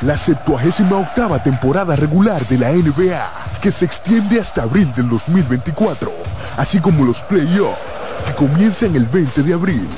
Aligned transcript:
La 0.00 0.18
78 0.18 0.82
octava 0.98 1.38
temporada 1.38 1.94
regular 1.94 2.44
de 2.46 2.58
la 2.58 2.72
NBA, 2.72 3.24
que 3.62 3.70
se 3.70 3.84
extiende 3.84 4.40
hasta 4.40 4.62
abril 4.62 4.92
del 4.96 5.08
2024, 5.08 6.10
así 6.56 6.80
como 6.80 7.04
los 7.04 7.22
playoffs, 7.22 7.78
que 8.26 8.34
comienzan 8.34 8.96
el 8.96 9.04
20 9.06 9.44
de 9.44 9.54
abril, 9.54 9.88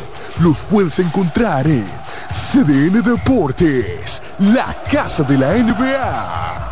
los 0.41 0.59
puedes 0.59 0.99
encontrar 0.99 1.67
en 1.67 1.87
CDN 2.31 3.03
Deportes, 3.03 4.21
la 4.41 4.77
casa 4.91 5.23
de 5.23 5.39
la 5.39 5.55
NBA. 5.55 6.69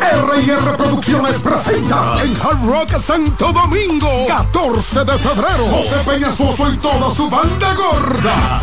R&R 0.00 0.76
Producciones 0.76 1.36
presenta 1.38 2.22
en 2.22 2.36
Hard 2.36 2.64
Rock 2.64 3.00
Santo 3.00 3.52
Domingo 3.52 4.26
14 4.28 5.04
de 5.04 5.18
febrero. 5.18 5.64
José 5.66 5.96
Peñasoso 6.06 6.72
y 6.72 6.76
toda 6.76 7.12
su 7.12 7.28
banda 7.28 7.74
gorda 7.74 8.62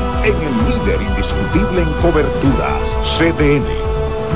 en 0.23 0.35
el 0.35 0.57
líder 0.69 1.01
indiscutible 1.01 1.81
en 1.81 1.93
coberturas, 2.01 2.81
CDN. 3.17 3.65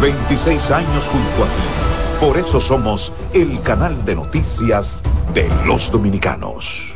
26 0.01 0.71
años 0.71 1.03
junto 1.11 1.43
a 1.43 1.47
ti. 1.47 2.19
Por 2.19 2.37
eso 2.37 2.59
somos 2.59 3.11
el 3.33 3.61
canal 3.61 4.03
de 4.05 4.15
noticias 4.15 5.01
de 5.33 5.47
los 5.65 5.91
dominicanos. 5.91 6.95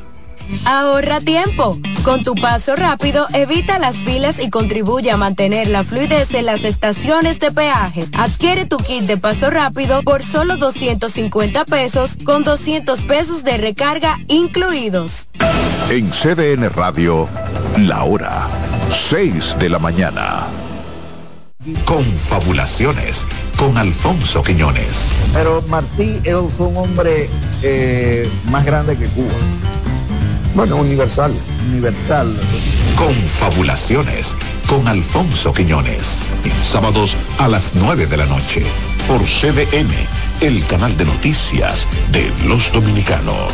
Ahorra 0.65 1.19
tiempo. 1.19 1.77
Con 2.03 2.23
tu 2.23 2.33
paso 2.33 2.75
rápido, 2.75 3.27
evita 3.33 3.77
las 3.77 3.97
filas 3.97 4.39
y 4.39 4.49
contribuye 4.49 5.11
a 5.11 5.17
mantener 5.17 5.67
la 5.67 5.83
fluidez 5.83 6.33
en 6.33 6.47
las 6.47 6.63
estaciones 6.63 7.39
de 7.39 7.51
peaje. 7.51 8.07
Adquiere 8.13 8.65
tu 8.65 8.77
kit 8.77 9.03
de 9.03 9.17
paso 9.17 9.51
rápido 9.51 10.01
por 10.01 10.23
solo 10.23 10.57
250 10.57 11.65
pesos 11.65 12.17
con 12.25 12.43
200 12.43 13.01
pesos 13.03 13.43
de 13.43 13.57
recarga 13.57 14.17
incluidos. 14.27 15.29
En 15.91 16.09
CDN 16.09 16.69
Radio, 16.71 17.27
la 17.77 18.03
hora 18.03 18.47
6 18.91 19.57
de 19.59 19.69
la 19.69 19.79
mañana. 19.79 20.47
Confabulaciones 21.85 23.27
con 23.57 23.77
Alfonso 23.77 24.41
Quiñones. 24.41 25.11
Pero 25.33 25.61
Martí 25.67 26.21
fue 26.57 26.67
un 26.67 26.77
hombre 26.77 27.29
eh, 27.61 28.29
más 28.49 28.65
grande 28.65 28.97
que 28.97 29.05
Cuba. 29.07 29.33
Bueno, 30.55 30.77
universal. 30.77 31.33
Universal. 31.69 32.33
Confabulaciones 32.95 34.35
con 34.67 34.87
Alfonso 34.87 35.53
Quiñones. 35.53 36.31
Sábados 36.63 37.15
a 37.37 37.47
las 37.47 37.75
9 37.75 38.07
de 38.07 38.17
la 38.17 38.25
noche. 38.25 38.63
Por 39.07 39.21
CDN, 39.21 39.91
el 40.41 40.65
canal 40.67 40.95
de 40.97 41.05
noticias 41.05 41.85
de 42.11 42.31
los 42.47 42.71
dominicanos. 42.71 43.53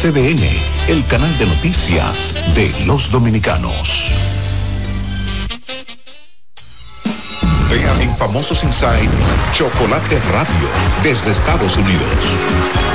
CDN, 0.00 0.48
el 0.86 1.04
canal 1.08 1.38
de 1.38 1.46
noticias 1.46 2.32
de 2.54 2.72
los 2.86 3.10
dominicanos. 3.10 4.12
Vean 7.68 8.00
en 8.00 8.14
Famosos 8.14 8.62
Inside 8.62 9.10
Chocolate 9.54 10.20
Radio 10.30 10.68
desde 11.02 11.32
Estados 11.32 11.76
Unidos. 11.78 12.14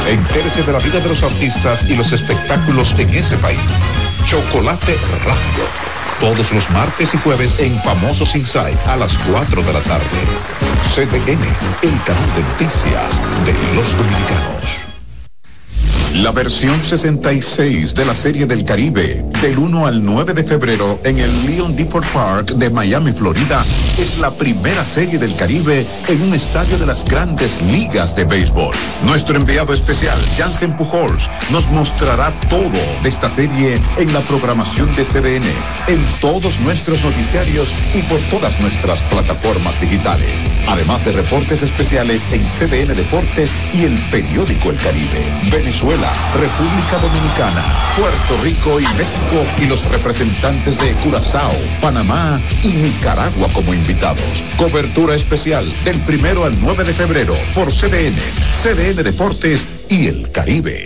Entérese 0.08 0.64
de 0.64 0.72
la 0.72 0.80
vida 0.80 1.02
de 1.02 1.10
los 1.10 1.22
artistas 1.24 1.90
y 1.90 1.96
los 1.98 2.14
espectáculos 2.14 2.96
en 2.98 3.10
ese 3.10 3.36
país. 3.40 3.60
Chocolate 4.26 4.96
Radio. 5.26 5.66
Todos 6.22 6.54
los 6.54 6.70
martes 6.70 7.14
y 7.14 7.18
jueves 7.18 7.60
en 7.60 7.78
Famosos 7.82 8.34
Inside 8.34 8.80
a 8.88 8.96
las 8.96 9.18
4 9.30 9.62
de 9.62 9.74
la 9.74 9.82
tarde. 9.82 10.06
CDN, 10.96 11.44
el 11.82 12.04
canal 12.06 12.34
de 12.34 12.44
noticias 12.44 13.22
de 13.46 13.76
los 13.76 13.92
dominicanos. 13.98 14.93
La 16.22 16.32
versión 16.32 16.80
66 16.84 17.96
de 17.96 18.06
la 18.06 18.14
Serie 18.14 18.46
del 18.46 18.64
Caribe, 18.64 19.26
del 19.42 19.58
1 19.58 19.88
al 19.88 20.06
9 20.06 20.36
de 20.36 20.44
febrero 20.44 21.00
en 21.04 21.18
el 21.18 21.46
Leon 21.48 21.76
Depot 21.76 22.06
Park 22.14 22.52
de 22.52 22.70
Miami, 22.70 23.12
Florida, 23.14 23.66
es 23.98 24.20
la 24.20 24.30
primera 24.30 24.86
Serie 24.86 25.18
del 25.18 25.36
Caribe 25.36 25.84
en 26.08 26.22
un 26.22 26.36
estadio 26.36 26.78
de 26.78 26.86
las 26.86 27.04
grandes 27.04 27.60
ligas 27.64 28.16
de 28.16 28.26
béisbol. 28.26 28.76
Nuestro 29.08 29.36
enviado 29.36 29.74
especial, 29.74 30.18
Jansen 30.38 30.78
Pujols, 30.78 31.28
nos 31.52 31.68
mostrará 31.72 32.32
todo 32.48 32.70
de 33.02 33.10
esta 33.10 33.32
serie 33.32 33.82
en 33.98 34.14
la 34.14 34.22
programación 34.22 34.96
de 34.96 35.04
CDN, 35.06 35.48
en 35.88 36.06
todos 36.22 36.60
nuestros 36.60 37.04
noticiarios 37.04 37.74
y 37.96 38.04
por 38.04 38.20
todas 38.30 38.60
nuestras 38.62 39.02
plataformas 39.04 39.82
digitales, 39.82 40.44
además 40.68 41.04
de 41.06 41.14
reportes 41.14 41.64
especiales 41.64 42.24
en 42.32 42.46
CDN 42.46 42.96
Deportes 42.96 43.52
y 43.74 43.86
el 43.86 43.98
periódico 44.12 44.70
El 44.70 44.78
Caribe. 44.78 45.26
Venezuela 45.52 46.03
República 46.34 46.98
Dominicana, 46.98 47.64
Puerto 47.96 48.44
Rico 48.44 48.80
y 48.80 48.84
México 48.96 49.46
y 49.60 49.66
los 49.66 49.84
representantes 49.90 50.78
de 50.78 50.94
Curazao, 50.96 51.54
Panamá 51.82 52.42
y 52.64 52.70
Nicaragua 52.70 53.48
como 53.54 53.74
invitados. 53.74 54.44
Cobertura 54.58 55.16
especial 55.16 55.66
del 55.84 56.00
primero 56.02 56.46
al 56.46 56.60
9 56.60 56.84
de 56.84 56.94
febrero 56.94 57.36
por 57.54 57.72
CDN, 57.72 58.18
CDN 58.62 59.04
Deportes 59.04 59.66
y 59.90 60.08
el 60.08 60.32
Caribe. 60.32 60.86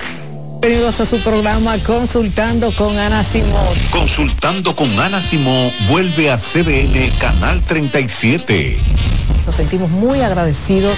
bienvenidos 0.61 0.99
a 0.99 1.05
su 1.05 1.19
programa 1.23 1.77
Consultando 1.79 2.71
con 2.71 2.97
Ana 2.97 3.23
Simón. 3.23 3.73
Consultando 3.89 4.75
con 4.75 4.99
Ana 4.99 5.21
Simón 5.21 5.71
vuelve 5.89 6.29
a 6.29 6.37
CDN 6.37 7.09
Canal 7.19 7.61
37. 7.63 8.77
Nos 9.45 9.55
sentimos 9.55 9.89
muy 9.89 10.21
agradecidos 10.21 10.97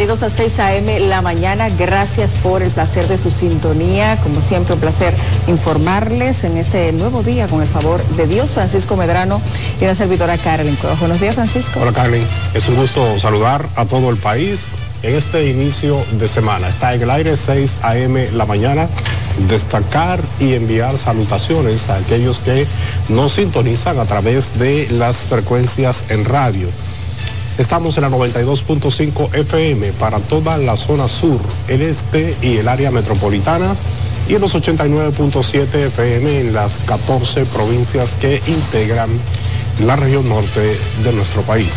Bienvenidos 0.00 0.32
a 0.32 0.34
6 0.34 0.60
a.m. 0.60 1.00
la 1.00 1.20
mañana. 1.20 1.68
Gracias 1.68 2.30
por 2.42 2.62
el 2.62 2.70
placer 2.70 3.06
de 3.06 3.18
su 3.18 3.30
sintonía. 3.30 4.16
Como 4.22 4.40
siempre, 4.40 4.72
un 4.72 4.80
placer 4.80 5.12
informarles 5.46 6.42
en 6.44 6.56
este 6.56 6.90
nuevo 6.92 7.22
día 7.22 7.46
con 7.48 7.60
el 7.60 7.68
favor 7.68 8.02
de 8.16 8.26
Dios, 8.26 8.48
Francisco 8.48 8.96
Medrano 8.96 9.42
y 9.78 9.84
la 9.84 9.94
servidora 9.94 10.38
Carolyn. 10.38 10.74
Buenos 11.00 11.20
días, 11.20 11.34
Francisco. 11.34 11.80
Hola, 11.82 11.92
Carolyn. 11.92 12.26
Es 12.54 12.66
un 12.70 12.76
gusto 12.76 13.18
saludar 13.18 13.68
a 13.76 13.84
todo 13.84 14.08
el 14.08 14.16
país 14.16 14.68
en 15.02 15.16
este 15.16 15.50
inicio 15.50 16.02
de 16.12 16.28
semana. 16.28 16.70
Está 16.70 16.94
en 16.94 17.02
el 17.02 17.10
aire 17.10 17.36
6 17.36 17.76
a.m. 17.82 18.30
la 18.30 18.46
mañana. 18.46 18.88
Destacar 19.50 20.18
y 20.38 20.54
enviar 20.54 20.96
salutaciones 20.96 21.90
a 21.90 21.96
aquellos 21.96 22.38
que 22.38 22.66
nos 23.10 23.32
sintonizan 23.32 23.98
a 23.98 24.06
través 24.06 24.58
de 24.58 24.88
las 24.92 25.18
frecuencias 25.18 26.06
en 26.08 26.24
radio. 26.24 26.68
Estamos 27.60 27.94
en 27.98 28.04
la 28.04 28.08
92.5 28.08 29.34
FM 29.34 29.92
para 29.92 30.18
toda 30.18 30.56
la 30.56 30.78
zona 30.78 31.08
sur, 31.08 31.38
el 31.68 31.82
este 31.82 32.34
y 32.40 32.56
el 32.56 32.66
área 32.68 32.90
metropolitana 32.90 33.74
y 34.30 34.34
en 34.34 34.40
los 34.40 34.54
89.7 34.54 35.74
FM 35.74 36.40
en 36.40 36.54
las 36.54 36.78
14 36.86 37.44
provincias 37.44 38.14
que 38.14 38.40
integran 38.46 39.10
la 39.84 39.94
región 39.96 40.26
norte 40.26 40.74
de 41.04 41.12
nuestro 41.12 41.42
país. 41.42 41.68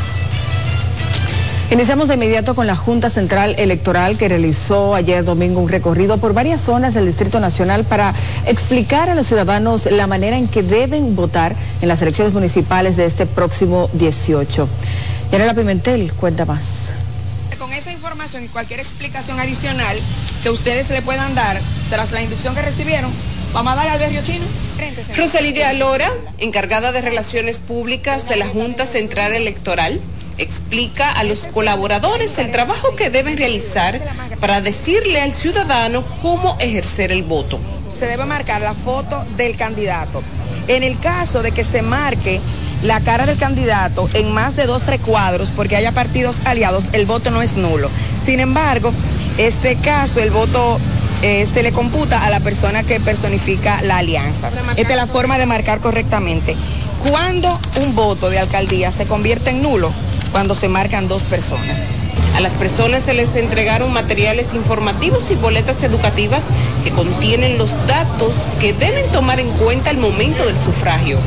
Iniciamos 1.70 2.08
de 2.08 2.14
inmediato 2.14 2.56
con 2.56 2.66
la 2.66 2.78
Junta 2.78 3.10
Central 3.10 3.56
Electoral 3.58 4.18
que 4.18 4.30
realizó 4.30 4.96
ayer 4.96 5.26
domingo 5.26 5.60
un 5.60 5.68
recorrido 5.68 6.18
por 6.18 6.34
varias 6.34 6.62
zonas 6.62 6.94
del 6.94 7.08
Distrito 7.08 7.42
Nacional 7.42 7.84
para 7.84 8.14
explicar 8.48 9.10
a 9.10 9.16
los 9.16 9.28
ciudadanos 9.28 9.92
la 9.92 10.08
manera 10.08 10.38
en 10.38 10.48
que 10.48 10.64
deben 10.64 11.18
votar 11.18 11.58
en 11.82 11.90
las 11.90 12.02
elecciones 12.02 12.34
municipales 12.34 12.96
de 12.96 13.04
este 13.04 13.26
próximo 13.26 13.90
18. 13.92 14.70
Yanela 15.34 15.56
Pimentel, 15.56 16.14
cuenta 16.14 16.46
más. 16.46 16.94
Con 17.58 17.74
esa 17.74 17.92
información 17.92 18.44
y 18.44 18.50
cualquier 18.50 18.80
explicación 18.80 19.40
adicional 19.40 19.98
que 20.44 20.52
ustedes 20.52 20.92
le 20.92 21.02
puedan 21.02 21.34
dar 21.34 21.60
tras 21.90 22.12
la 22.12 22.22
inducción 22.22 22.54
que 22.54 22.62
recibieron, 22.62 23.12
vamos 23.52 23.74
a 23.74 23.78
dar 23.78 23.88
al 23.88 24.00
barrio 24.00 24.22
chino. 24.24 24.46
Rosalidia 25.18 25.74
Lora, 25.74 26.12
encargada 26.38 26.92
de 26.92 27.02
Relaciones 27.02 27.58
Públicas 27.58 28.30
de 28.30 28.36
la 28.36 28.48
Junta 28.48 28.86
Central 28.86 29.34
Electoral, 29.34 30.02
explica 30.38 31.12
a 31.12 31.24
los 31.24 31.48
colaboradores 31.48 32.38
el 32.38 32.52
trabajo 32.52 32.96
que 32.96 33.10
deben 33.10 33.36
realizar 33.36 34.00
para 34.40 34.62
decirle 34.62 35.20
al 35.20 35.34
ciudadano 35.34 36.04
cómo 36.22 36.58
ejercer 36.60 37.12
el 37.12 37.24
voto. 37.24 37.60
Se 37.98 38.06
debe 38.06 38.26
marcar 38.26 38.62
la 38.62 38.76
foto 38.76 39.26
del 39.36 39.58
candidato. 39.58 40.22
En 40.68 40.84
el 40.84 41.00
caso 41.00 41.42
de 41.42 41.52
que 41.52 41.64
se 41.64 41.82
marque 41.82 42.40
la 42.84 43.00
cara 43.00 43.26
del 43.26 43.38
candidato 43.38 44.10
en 44.14 44.32
más 44.34 44.56
de 44.56 44.66
dos 44.66 44.86
recuadros 44.88 45.52
porque 45.56 45.76
haya 45.76 45.94
partidos 45.94 46.42
aliados, 46.46 46.90
el 46.92 47.06
voto 47.06 47.32
no 47.32 47.42
es 47.42 47.56
nulo. 47.56 47.90
Sin 48.24 48.40
embargo, 48.40 48.94
este 49.38 49.78
caso, 49.78 50.20
el 50.22 50.32
voto 50.32 50.80
eh, 51.22 51.46
se 51.46 51.64
le 51.64 51.72
computa 51.72 52.24
a 52.26 52.30
la 52.30 52.42
persona 52.42 52.84
que 52.84 53.00
personifica 53.00 53.82
la 53.82 53.98
alianza. 53.98 54.50
Esta 54.76 54.94
es 54.94 54.98
la 54.98 55.08
forma 55.08 55.38
de 55.38 55.46
marcar 55.46 55.80
correctamente. 55.80 56.56
¿Cuándo 57.10 57.60
un 57.82 57.96
voto 57.96 58.30
de 58.30 58.40
alcaldía 58.40 58.92
se 58.92 59.06
convierte 59.06 59.50
en 59.52 59.62
nulo? 59.62 59.92
Cuando 60.32 60.54
se 60.54 60.68
marcan 60.68 61.08
dos 61.08 61.24
personas. 61.24 61.82
A 62.36 62.42
las 62.42 62.54
personas 62.54 63.04
se 63.04 63.14
les 63.14 63.36
entregaron 63.36 63.94
materiales 63.94 64.54
informativos 64.54 65.30
y 65.30 65.36
boletas 65.36 65.84
educativas 65.84 66.42
que 66.84 66.92
contienen 66.92 67.58
los 67.58 67.72
datos 67.88 68.34
que 68.60 68.74
deben 68.74 69.10
tomar 69.12 69.40
en 69.40 69.50
cuenta 69.52 69.92
al 69.92 69.98
momento 69.98 70.46
del 70.46 70.58
sufragio 70.58 71.20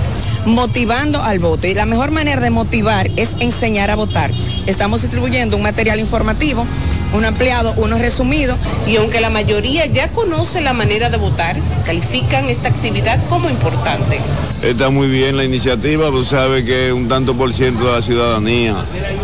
motivando 0.46 1.22
al 1.22 1.38
voto. 1.38 1.66
Y 1.66 1.74
la 1.74 1.84
mejor 1.84 2.10
manera 2.10 2.40
de 2.40 2.50
motivar 2.50 3.10
es 3.16 3.36
enseñar 3.40 3.90
a 3.90 3.96
votar. 3.96 4.30
Estamos 4.66 5.02
distribuyendo 5.02 5.56
un 5.56 5.62
material 5.62 6.00
informativo, 6.00 6.66
uno 7.12 7.28
ampliado, 7.28 7.74
uno 7.76 7.98
resumido. 7.98 8.56
Y 8.86 8.96
aunque 8.96 9.20
la 9.20 9.30
mayoría 9.30 9.86
ya 9.86 10.08
conoce 10.08 10.60
la 10.60 10.72
manera 10.72 11.10
de 11.10 11.18
votar, 11.18 11.56
califican 11.84 12.48
esta 12.48 12.68
actividad 12.68 13.18
como 13.28 13.50
importante. 13.50 14.18
Está 14.62 14.88
muy 14.88 15.08
bien 15.08 15.36
la 15.36 15.44
iniciativa, 15.44 16.10
pues 16.10 16.28
sabe 16.28 16.64
que 16.64 16.92
un 16.92 17.08
tanto 17.08 17.34
por 17.36 17.52
ciento 17.52 17.86
de 17.86 17.92
la 17.92 18.02
ciudadanía 18.02 18.74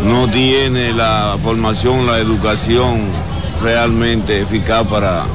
no 0.05 0.29
tiene 0.29 0.93
la 0.93 1.37
formación, 1.41 2.05
la 2.05 2.19
educación 2.19 2.99
realmente 3.63 4.41
eficaz 4.41 4.85
para 4.87 5.25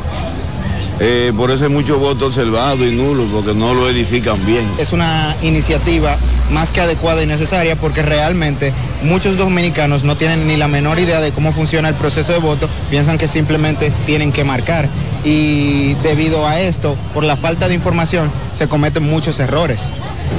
eh, 1.01 1.33
por 1.37 1.51
eso 1.51 1.65
hay 1.65 1.71
muchos 1.71 1.99
votos 1.99 2.37
observados 2.37 2.81
y 2.81 2.95
nulos, 2.95 3.31
porque 3.33 3.55
no 3.55 3.75
lo 3.75 3.89
edifican 3.89 4.45
bien. 4.45 4.69
Es 4.79 4.93
una 4.93 5.37
iniciativa 5.43 6.17
más 6.51 6.73
que 6.73 6.81
adecuada 6.81 7.23
y 7.23 7.27
necesaria 7.27 7.77
porque 7.77 8.03
realmente 8.03 8.73
muchos 9.03 9.37
dominicanos 9.37 10.03
no 10.03 10.17
tienen 10.17 10.47
ni 10.47 10.57
la 10.57 10.67
menor 10.67 10.99
idea 10.99 11.21
de 11.21 11.31
cómo 11.33 11.53
funciona 11.53 11.89
el 11.89 11.95
proceso 11.95 12.33
de 12.33 12.39
voto, 12.39 12.69
piensan 12.91 13.19
que 13.19 13.29
simplemente 13.29 13.93
tienen 14.07 14.33
que 14.33 14.45
marcar 14.45 14.89
y 15.25 15.95
debido 16.03 16.47
a 16.47 16.61
esto, 16.61 16.97
por 17.13 17.25
la 17.25 17.37
falta 17.37 17.69
de 17.69 17.75
información, 17.75 18.31
se 18.55 18.69
cometen 18.69 19.03
muchos 19.03 19.41
errores. 19.41 19.91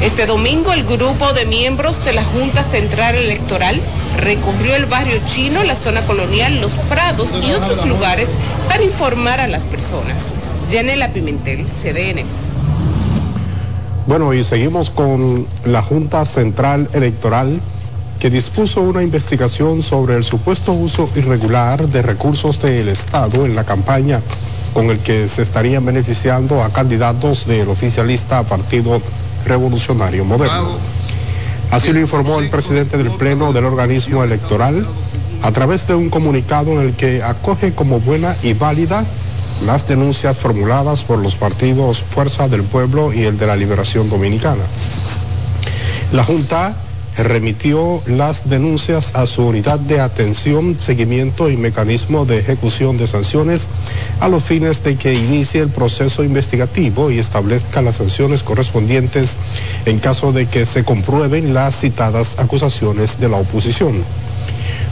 Este 0.02 0.26
domingo 0.26 0.72
el 0.72 0.84
grupo 0.84 1.34
de 1.34 1.46
miembros 1.46 2.04
de 2.06 2.14
la 2.14 2.24
Junta 2.24 2.64
Central 2.64 3.16
Electoral 3.16 3.80
recorrió 4.18 4.76
el 4.76 4.86
barrio 4.86 5.20
chino, 5.28 5.64
la 5.64 5.76
zona 5.76 6.02
colonial, 6.02 6.62
los 6.62 6.74
prados 6.74 7.30
y 7.42 7.52
otros 7.52 7.86
lugares 7.86 8.30
para 8.68 8.84
informar 8.84 9.40
a 9.40 9.48
las 9.48 9.64
personas. 9.64 10.36
Yanela 10.69 11.10
Pimentel, 11.12 11.65
CDN. 11.65 12.24
Bueno, 14.05 14.34
y 14.34 14.44
seguimos 14.44 14.89
con 14.89 15.48
la 15.65 15.82
Junta 15.82 16.25
Central 16.25 16.89
Electoral 16.94 17.60
que 18.20 18.29
dispuso 18.29 18.82
una 18.82 19.01
investigación 19.01 19.82
sobre 19.82 20.15
el 20.15 20.24
supuesto 20.24 20.74
uso 20.74 21.10
irregular 21.15 21.88
de 21.88 22.01
recursos 22.01 22.62
del 22.62 22.89
Estado 22.89 23.46
en 23.46 23.55
la 23.55 23.63
campaña 23.63 24.22
con 24.74 24.91
el 24.91 25.00
que 25.00 25.27
se 25.27 25.41
estarían 25.41 25.86
beneficiando 25.86 26.63
a 26.63 26.72
candidatos 26.72 27.48
del 27.48 27.70
oficialista 27.70 28.44
Partido 28.44 29.01
Revolucionario 29.46 30.25
Moderno. 30.25 30.70
Así 31.72 31.94
lo 31.94 32.00
informó 32.00 32.39
el 32.39 32.50
presidente 32.50 32.98
del 32.98 33.12
Pleno 33.12 33.53
del 33.53 33.65
organismo 33.65 34.24
electoral 34.24 34.86
a 35.41 35.51
través 35.51 35.88
de 35.88 35.96
un 35.96 36.10
comunicado 36.10 36.74
en 36.74 36.89
el 36.89 36.94
que 36.94 37.24
acoge 37.24 37.74
como 37.74 38.00
buena 38.00 38.36
y 38.44 38.53
válida 38.53 39.05
las 39.66 39.88
denuncias 39.88 40.38
formuladas 40.38 41.04
por 41.04 41.20
los 41.20 41.36
partidos 41.36 42.01
Fuerza 42.04 42.48
del 42.48 42.63
Pueblo 42.63 43.13
y 43.13 43.24
el 43.24 43.38
de 43.38 43.48
la 43.48 43.56
Liberación 43.56 44.10
Dominicana. 44.10 44.63
La 46.12 46.24
Junta 46.24 46.75
remitió 47.24 48.01
las 48.08 48.50
denuncias 48.50 49.16
a 49.16 49.28
su 49.28 49.46
unidad 49.46 49.80
de 49.80 50.00
atención, 50.00 50.78
seguimiento 50.80 51.50
y 51.50 51.58
mecanismo 51.58 52.25
de 52.25 52.39
ejecución 52.39 52.98
de 52.98 53.08
sanciones 53.08 53.68
a 54.20 54.30
los 54.30 54.44
fines 54.44 54.84
de 54.84 54.96
que 54.96 55.13
inicie 55.13 55.62
el 55.62 55.70
proceso 55.70 56.24
investigativo 56.24 57.12
y 57.12 57.20
establezca 57.20 57.82
las 57.82 57.98
sanciones 57.98 58.44
correspondientes 58.44 59.36
en 59.86 60.00
caso 60.00 60.32
de 60.32 60.46
que 60.46 60.66
se 60.66 60.84
comprueben 60.84 61.54
las 61.54 61.78
citadas 61.78 62.39
acusaciones 62.39 63.20
de 63.20 63.30
la 63.30 63.38
oposición. 63.38 64.04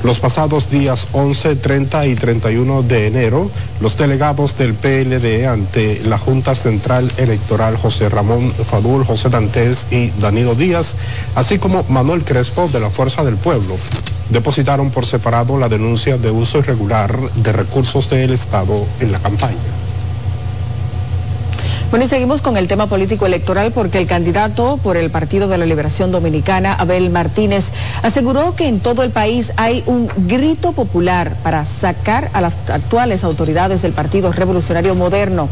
Los 0.03 0.19
pasados 0.19 0.69
días 0.69 1.07
11, 1.11 1.55
30 1.55 2.05
y 2.05 2.15
31 2.15 2.83
de 2.83 3.07
enero, 3.07 3.49
los 3.81 3.97
delegados 3.97 4.57
del 4.57 4.75
PLD 4.75 5.47
ante 5.47 6.01
la 6.05 6.19
Junta 6.19 6.53
Central 6.53 7.11
Electoral 7.17 7.77
José 7.77 8.07
Ramón 8.07 8.51
Fadul, 8.51 9.03
José 9.03 9.29
Dantes 9.29 9.87
y 9.89 10.11
Danilo 10.21 10.53
Díaz, 10.53 10.95
así 11.35 11.57
como 11.57 11.83
Manuel 11.89 12.23
Crespo 12.23 12.67
de 12.67 12.79
la 12.79 12.91
Fuerza 12.91 13.23
del 13.23 13.37
Pueblo, 13.37 13.75
depositaron 14.29 14.91
por 14.91 15.05
separado 15.05 15.57
la 15.57 15.67
denuncia 15.67 16.17
de 16.17 16.29
uso 16.29 16.59
irregular 16.59 17.17
de 17.33 17.51
recursos 17.51 18.09
del 18.09 18.31
Estado 18.31 18.85
en 18.99 19.11
la 19.11 19.19
campaña. 19.19 19.76
Bueno, 21.89 22.03
y 22.03 22.09
seguimos 22.09 22.41
con 22.41 22.57
el 22.57 22.67
tema 22.67 22.87
político 22.87 23.25
electoral 23.25 23.71
porque 23.71 23.99
el 23.99 24.07
candidato 24.07 24.77
por 24.83 24.97
el 24.97 25.09
Partido 25.09 25.47
de 25.47 25.57
la 25.57 25.65
Liberación 25.65 26.11
Dominicana, 26.11 26.73
Abel 26.73 27.09
Martínez, 27.09 27.71
aseguró 28.03 28.55
que 28.55 28.67
en 28.67 28.81
todo 28.81 29.03
el 29.03 29.11
país 29.11 29.53
hay 29.55 29.83
un 29.85 30.09
grito 30.27 30.73
popular 30.73 31.37
para 31.43 31.63
sacar 31.63 32.29
a 32.33 32.41
las 32.41 32.69
actuales 32.69 33.23
autoridades 33.23 33.83
del 33.83 33.93
Partido 33.93 34.33
Revolucionario 34.33 34.95
Moderno. 34.95 35.47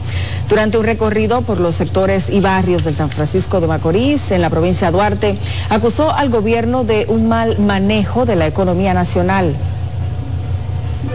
Durante 0.50 0.78
un 0.78 0.84
recorrido 0.84 1.42
por 1.42 1.62
los 1.62 1.76
sectores 1.76 2.30
y 2.30 2.42
barrios 2.42 2.84
del 2.84 2.96
San 2.96 3.10
Francisco 3.10 3.62
de 3.62 3.68
Macorís, 3.68 4.32
en 4.32 4.42
la 4.42 4.50
provincia 4.50 4.88
de 4.88 4.92
Duarte, 4.92 5.38
acusó 5.70 6.12
al 6.12 6.30
gobierno 6.30 6.84
de 6.84 7.06
un 7.08 7.30
mal 7.30 7.58
manejo 7.60 8.26
de 8.26 8.36
la 8.36 8.46
economía 8.46 8.94
nacional. 8.94 9.56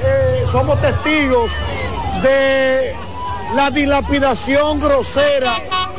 Eh, 0.03 0.45
somos 0.47 0.81
testigos 0.81 1.53
de 2.23 3.10
la 3.55 3.71
dilapidación 3.71 4.81
grosera 4.81 5.53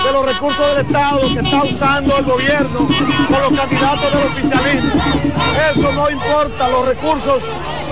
de 0.04 0.12
los 0.12 0.26
recursos 0.26 0.76
del 0.76 0.86
Estado 0.86 1.20
que 1.34 1.40
está 1.40 1.64
usando 1.64 2.18
el 2.18 2.26
gobierno 2.26 2.88
con 3.30 3.42
los 3.42 3.60
candidatos 3.60 4.14
del 4.14 4.24
oficialismo. 4.24 5.02
Eso 5.72 5.92
no 5.92 6.10
importa, 6.10 6.70
los 6.70 6.86
recursos 6.86 7.44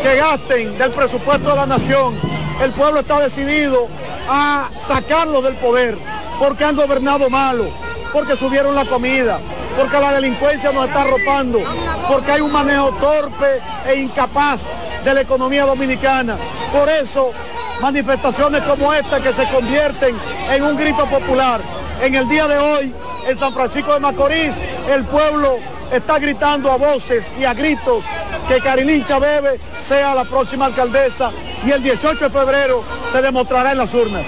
que 0.02 0.16
gasten 0.16 0.78
del 0.78 0.92
presupuesto 0.92 1.50
de 1.50 1.56
la 1.56 1.66
nación. 1.66 2.18
El 2.62 2.72
pueblo 2.72 3.02
está 3.02 3.20
decidido 3.20 3.88
a 4.30 4.70
sacarlos 4.80 5.44
del 5.44 5.56
poder 5.56 5.98
porque 6.40 6.64
han 6.64 6.76
gobernado 6.76 7.30
malo, 7.30 7.70
porque 8.14 8.36
subieron 8.36 8.76
la 8.76 8.86
comida, 8.86 9.40
porque 9.78 10.00
la 10.00 10.14
delincuencia 10.14 10.72
nos 10.72 10.88
está 10.88 11.02
arropando, 11.02 11.60
porque 12.08 12.32
hay 12.32 12.42
un 12.42 12.52
manejo 12.52 12.92
torpe 12.94 13.62
e 13.88 13.96
incapaz 13.96 14.68
de 15.04 15.14
la 15.14 15.22
economía 15.22 15.66
dominicana. 15.66 16.38
Por 16.72 16.90
eso 16.90 17.32
manifestaciones 17.82 18.62
como 18.64 18.94
esta 18.94 19.22
que 19.22 19.34
se 19.34 19.48
convierten 19.48 20.16
en 20.52 20.64
un 20.64 20.76
grito 20.76 21.06
popular. 21.08 21.62
En 22.02 22.16
el 22.16 22.28
día 22.28 22.48
de 22.48 22.58
hoy, 22.58 22.94
en 23.28 23.38
San 23.38 23.54
Francisco 23.54 23.94
de 23.94 24.00
Macorís, 24.00 24.54
el 24.90 25.06
pueblo 25.06 25.58
está 25.92 26.20
gritando 26.20 26.72
a 26.72 26.78
voces 26.78 27.32
y 27.40 27.46
a 27.46 27.54
gritos 27.54 28.06
que 28.48 28.60
Carilín 28.60 29.04
Chabebe 29.06 29.60
sea 29.82 30.16
la 30.16 30.24
próxima 30.24 30.66
alcaldesa 30.66 31.32
y 31.66 31.72
el 31.72 31.84
18 31.84 32.26
de 32.26 32.30
febrero 32.30 32.84
se 33.12 33.22
demostrará 33.22 33.72
en 33.72 33.78
las 33.78 33.94
urnas. 33.94 34.28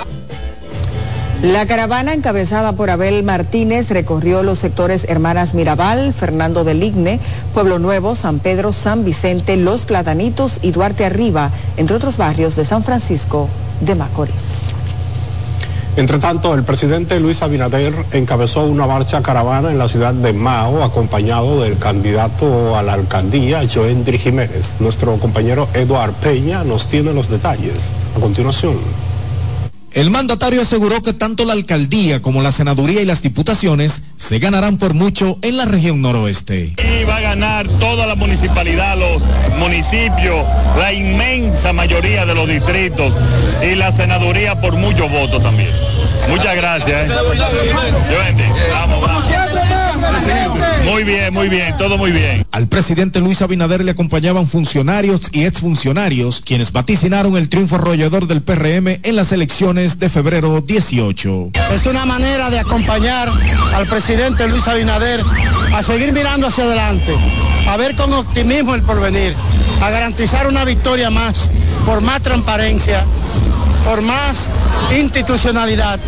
La 1.41 1.65
caravana 1.65 2.13
encabezada 2.13 2.73
por 2.73 2.91
Abel 2.91 3.23
Martínez 3.23 3.89
recorrió 3.89 4.43
los 4.43 4.59
sectores 4.59 5.07
Hermanas 5.09 5.55
Mirabal, 5.55 6.13
Fernando 6.13 6.63
del 6.63 6.83
Igne, 6.83 7.19
Pueblo 7.55 7.79
Nuevo, 7.79 8.13
San 8.13 8.37
Pedro, 8.37 8.73
San 8.73 9.03
Vicente, 9.03 9.57
Los 9.57 9.85
Platanitos 9.85 10.59
y 10.61 10.69
Duarte 10.69 11.03
Arriba, 11.03 11.49
entre 11.77 11.95
otros 11.95 12.17
barrios 12.17 12.55
de 12.55 12.63
San 12.63 12.83
Francisco 12.83 13.49
de 13.79 13.95
Macorís. 13.95 14.35
Entre 15.97 16.19
tanto, 16.19 16.53
el 16.53 16.63
presidente 16.63 17.19
Luis 17.19 17.41
Abinader 17.41 17.93
encabezó 18.11 18.65
una 18.65 18.85
marcha 18.85 19.23
caravana 19.23 19.71
en 19.71 19.79
la 19.79 19.89
ciudad 19.89 20.13
de 20.13 20.33
Mao, 20.33 20.83
acompañado 20.83 21.61
del 21.61 21.79
candidato 21.79 22.77
a 22.77 22.83
la 22.83 22.93
alcaldía, 22.93 23.63
Joendri 23.67 24.19
Jiménez. 24.19 24.75
Nuestro 24.79 25.15
compañero 25.15 25.67
Eduard 25.73 26.13
Peña 26.13 26.63
nos 26.63 26.87
tiene 26.87 27.13
los 27.13 27.29
detalles. 27.29 27.89
A 28.15 28.19
continuación. 28.19 28.75
El 29.93 30.09
mandatario 30.09 30.61
aseguró 30.61 31.01
que 31.01 31.11
tanto 31.11 31.43
la 31.43 31.51
alcaldía 31.51 32.21
como 32.21 32.41
la 32.41 32.53
senaduría 32.53 33.01
y 33.01 33.05
las 33.05 33.21
diputaciones 33.21 34.01
se 34.17 34.39
ganarán 34.39 34.77
por 34.77 34.93
mucho 34.93 35.37
en 35.41 35.57
la 35.57 35.65
región 35.65 36.01
noroeste. 36.01 36.75
Y 36.77 37.03
va 37.03 37.17
a 37.17 37.21
ganar 37.21 37.67
toda 37.67 38.07
la 38.07 38.15
municipalidad, 38.15 38.97
los 38.97 39.21
municipios, 39.59 40.45
la 40.77 40.93
inmensa 40.93 41.73
mayoría 41.73 42.25
de 42.25 42.33
los 42.33 42.47
distritos 42.47 43.13
y 43.61 43.75
la 43.75 43.91
senaduría 43.91 44.61
por 44.61 44.75
muchos 44.77 45.11
votos 45.11 45.43
también. 45.43 45.71
Muchas 46.29 46.55
gracias. 46.55 47.09
¿eh? 47.09 47.13
Muy 50.85 51.03
bien, 51.03 51.33
muy 51.33 51.47
bien, 51.47 51.77
todo 51.77 51.97
muy 51.97 52.11
bien. 52.11 52.45
Al 52.51 52.67
presidente 52.67 53.19
Luis 53.19 53.41
Abinader 53.41 53.83
le 53.83 53.91
acompañaban 53.91 54.47
funcionarios 54.47 55.21
y 55.31 55.45
exfuncionarios, 55.45 56.41
quienes 56.43 56.71
vaticinaron 56.71 57.37
el 57.37 57.49
triunfo 57.49 57.75
arrollador 57.75 58.27
del 58.27 58.41
PRM 58.41 58.99
en 59.03 59.15
las 59.15 59.31
elecciones 59.31 59.99
de 59.99 60.09
febrero 60.09 60.61
18. 60.61 61.51
Es 61.73 61.85
una 61.85 62.05
manera 62.05 62.49
de 62.49 62.59
acompañar 62.59 63.29
al 63.73 63.87
presidente 63.87 64.47
Luis 64.47 64.67
Abinader 64.67 65.21
a 65.73 65.83
seguir 65.83 66.11
mirando 66.11 66.47
hacia 66.47 66.65
adelante, 66.65 67.15
a 67.67 67.77
ver 67.77 67.95
con 67.95 68.11
optimismo 68.13 68.75
el 68.75 68.81
porvenir, 68.81 69.33
a 69.81 69.89
garantizar 69.89 70.47
una 70.47 70.65
victoria 70.65 71.09
más, 71.09 71.49
por 71.85 72.01
más 72.01 72.21
transparencia, 72.21 73.05
por 73.85 74.01
más 74.01 74.49
institucionalidad, 74.97 75.99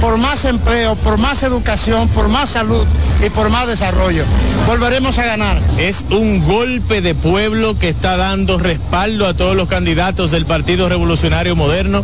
por 0.00 0.16
más 0.16 0.44
empleo, 0.44 0.96
por 0.96 1.18
más 1.18 1.42
educación, 1.42 2.08
por 2.08 2.28
más 2.28 2.50
salud 2.50 2.86
y 3.24 3.30
por 3.30 3.50
más 3.50 3.66
desarrollo. 3.66 4.24
Volveremos 4.66 5.18
a 5.18 5.24
ganar. 5.24 5.60
Es 5.78 6.04
un 6.10 6.44
golpe 6.44 7.00
de 7.00 7.14
pueblo 7.14 7.78
que 7.78 7.88
está 7.88 8.16
dando 8.16 8.58
respaldo 8.58 9.26
a 9.26 9.34
todos 9.34 9.56
los 9.56 9.68
candidatos 9.68 10.30
del 10.30 10.46
Partido 10.46 10.88
Revolucionario 10.88 11.56
Moderno 11.56 12.02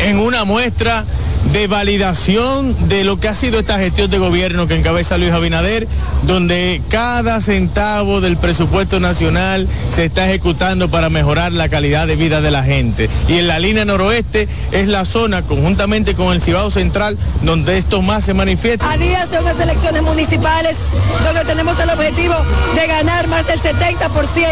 en 0.00 0.18
una 0.18 0.44
muestra 0.44 1.04
de 1.52 1.66
validación 1.66 2.88
de 2.88 3.04
lo 3.04 3.20
que 3.20 3.28
ha 3.28 3.34
sido 3.34 3.60
esta 3.60 3.78
gestión 3.78 4.10
de 4.10 4.18
gobierno 4.18 4.66
que 4.66 4.76
encabeza 4.76 5.16
Luis 5.16 5.32
Abinader, 5.32 5.88
donde 6.24 6.82
cada 6.90 7.40
centavo 7.40 8.20
del 8.20 8.36
presupuesto 8.36 9.00
nacional 9.00 9.66
se 9.88 10.04
está 10.04 10.26
ejecutando 10.26 10.90
para 10.90 11.08
mejorar 11.08 11.52
la 11.52 11.68
calidad 11.68 12.06
de 12.06 12.16
vida 12.16 12.40
de 12.40 12.50
la 12.50 12.64
gente. 12.64 13.08
Y 13.28 13.38
en 13.38 13.48
la 13.48 13.58
línea 13.58 13.84
noroeste 13.84 14.48
es 14.72 14.88
la 14.88 15.04
zona, 15.04 15.42
conjuntamente 15.42 16.14
con 16.14 16.34
el 16.34 16.42
Cibao 16.42 16.70
Central, 16.70 17.16
donde 17.42 17.78
esto 17.78 18.02
más 18.02 18.24
se 18.24 18.34
manifiesta. 18.34 18.90
A 18.90 18.96
días 18.96 19.30
de 19.30 19.38
unas 19.38 19.58
elecciones 19.58 20.02
municipales, 20.02 20.76
donde 21.24 21.44
tenemos 21.44 21.78
el 21.80 21.90
objetivo 21.90 22.34
de 22.74 22.86
ganar 22.86 23.26
más 23.28 23.46
del 23.46 23.60
70% 23.60 23.70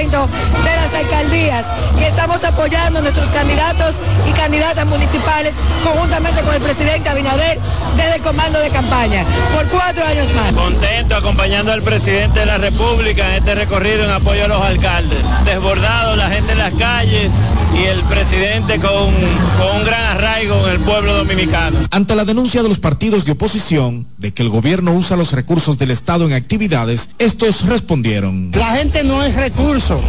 de 0.00 0.76
las 0.76 0.94
alcaldías 0.94 1.66
y 2.00 2.04
estamos 2.04 2.42
apoyando 2.44 3.00
a 3.00 3.02
nuestros 3.02 3.28
candidatos 3.30 3.94
y 4.26 4.32
candidatas 4.32 4.86
municipales 4.86 5.35
conjuntamente 5.84 6.40
con 6.40 6.54
el 6.54 6.62
presidente 6.62 7.08
Abinader 7.10 7.60
desde 7.94 8.14
el 8.16 8.22
comando 8.22 8.58
de 8.58 8.70
campaña 8.70 9.22
por 9.54 9.66
cuatro 9.68 10.04
años 10.06 10.32
más. 10.32 10.52
Contento 10.52 11.14
acompañando 11.14 11.72
al 11.72 11.82
presidente 11.82 12.40
de 12.40 12.46
la 12.46 12.56
República 12.56 13.26
en 13.28 13.34
este 13.34 13.54
recorrido 13.54 14.04
en 14.04 14.10
apoyo 14.10 14.46
a 14.46 14.48
los 14.48 14.62
alcaldes. 14.62 15.20
Desbordado 15.44 16.16
la 16.16 16.30
gente 16.30 16.52
en 16.52 16.58
las 16.58 16.74
calles 16.74 17.32
y 17.75 17.85
el 17.85 18.00
presidente 18.02 18.78
con, 18.78 19.12
con 19.56 19.76
un 19.76 19.85
gran 19.85 20.16
arraigo 20.16 20.66
en 20.66 20.73
el 20.75 20.80
pueblo 20.80 21.14
dominicano. 21.14 21.78
Ante 21.90 22.14
la 22.14 22.25
denuncia 22.25 22.62
de 22.62 22.68
los 22.68 22.78
partidos 22.78 23.25
de 23.25 23.32
oposición 23.32 24.06
de 24.18 24.32
que 24.32 24.42
el 24.42 24.49
gobierno 24.49 24.92
usa 24.92 25.16
los 25.16 25.32
recursos 25.32 25.78
del 25.78 25.90
Estado 25.90 26.25
en 26.26 26.32
actividades, 26.32 27.11
estos 27.18 27.66
respondieron. 27.66 28.50
La 28.54 28.76
gente 28.76 29.04
no 29.04 29.23
es 29.23 29.37
recurso, 29.37 30.00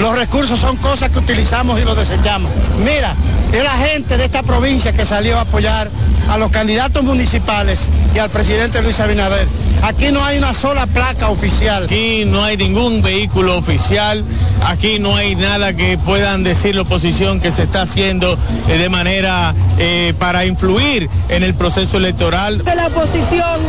los 0.00 0.18
recursos 0.18 0.58
son 0.58 0.76
cosas 0.76 1.10
que 1.10 1.18
utilizamos 1.18 1.80
y 1.80 1.84
los 1.84 1.96
desechamos. 1.96 2.50
Mira, 2.78 3.14
es 3.52 3.62
la 3.62 3.76
gente 3.76 4.16
de 4.16 4.24
esta 4.24 4.42
provincia 4.42 4.92
que 4.92 5.06
salió 5.06 5.38
a 5.38 5.42
apoyar 5.42 5.90
a 6.28 6.38
los 6.38 6.50
candidatos 6.50 7.04
municipales 7.04 7.88
y 8.14 8.18
al 8.18 8.30
presidente 8.30 8.82
Luis 8.82 9.00
Abinader. 9.00 9.46
Aquí 9.82 10.12
no 10.12 10.24
hay 10.24 10.38
una 10.38 10.52
sola 10.52 10.86
placa 10.86 11.28
oficial. 11.28 11.84
Aquí 11.84 12.24
no 12.24 12.44
hay 12.44 12.56
ningún 12.56 13.02
vehículo 13.02 13.56
oficial. 13.58 14.24
Aquí 14.66 15.00
no 15.00 15.16
hay 15.16 15.34
nada 15.34 15.74
que 15.74 15.98
puedan 15.98 16.44
decir 16.44 16.76
la 16.76 16.82
oposición 16.82 17.11
que 17.40 17.50
se 17.50 17.64
está 17.64 17.82
haciendo 17.82 18.38
eh, 18.68 18.78
de 18.78 18.88
manera 18.88 19.54
eh, 19.78 20.14
para 20.18 20.46
influir 20.46 21.08
en 21.28 21.42
el 21.42 21.54
proceso 21.54 21.98
electoral. 21.98 22.62
La 22.64 22.86
oposición 22.86 23.60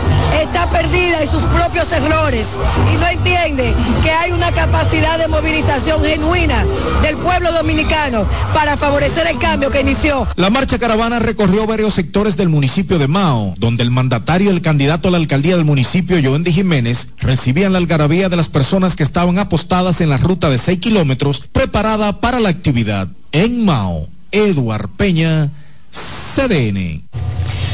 está 0.41 0.69
perdida 0.69 1.21
en 1.21 1.29
sus 1.29 1.43
propios 1.43 1.91
errores 1.91 2.45
y 2.93 2.97
no 2.97 3.07
entiende 3.07 3.73
que 4.01 4.11
hay 4.11 4.31
una 4.31 4.51
capacidad 4.51 5.19
de 5.19 5.27
movilización 5.27 6.03
genuina 6.03 6.65
del 7.01 7.17
pueblo 7.17 7.51
dominicano 7.51 8.25
para 8.53 8.77
favorecer 8.77 9.27
el 9.27 9.37
cambio 9.37 9.69
que 9.69 9.81
inició. 9.81 10.27
La 10.35 10.49
marcha 10.49 10.79
caravana 10.79 11.19
recorrió 11.19 11.67
varios 11.67 11.93
sectores 11.93 12.37
del 12.37 12.49
municipio 12.49 12.97
de 12.97 13.07
Mao, 13.07 13.53
donde 13.57 13.83
el 13.83 13.91
mandatario 13.91 14.51
y 14.51 14.55
el 14.55 14.61
candidato 14.61 15.09
a 15.09 15.11
la 15.11 15.17
alcaldía 15.17 15.55
del 15.55 15.65
municipio 15.65 15.83
municipio 15.83 16.51
Jiménez 16.51 17.07
recibían 17.19 17.73
la 17.73 17.77
algarabía 17.77 18.29
de 18.29 18.35
las 18.35 18.49
personas 18.49 18.95
que 18.95 19.03
estaban 19.03 19.37
apostadas 19.37 20.01
en 20.01 20.09
la 20.09 20.17
ruta 20.17 20.49
de 20.49 20.57
6 20.57 20.79
kilómetros 20.79 21.43
preparada 21.51 22.19
para 22.19 22.39
la 22.39 22.49
actividad. 22.49 23.09
En 23.33 23.65
Mao, 23.65 24.07
Eduard 24.31 24.89
Peña, 24.89 25.49
CDN. 25.91 27.01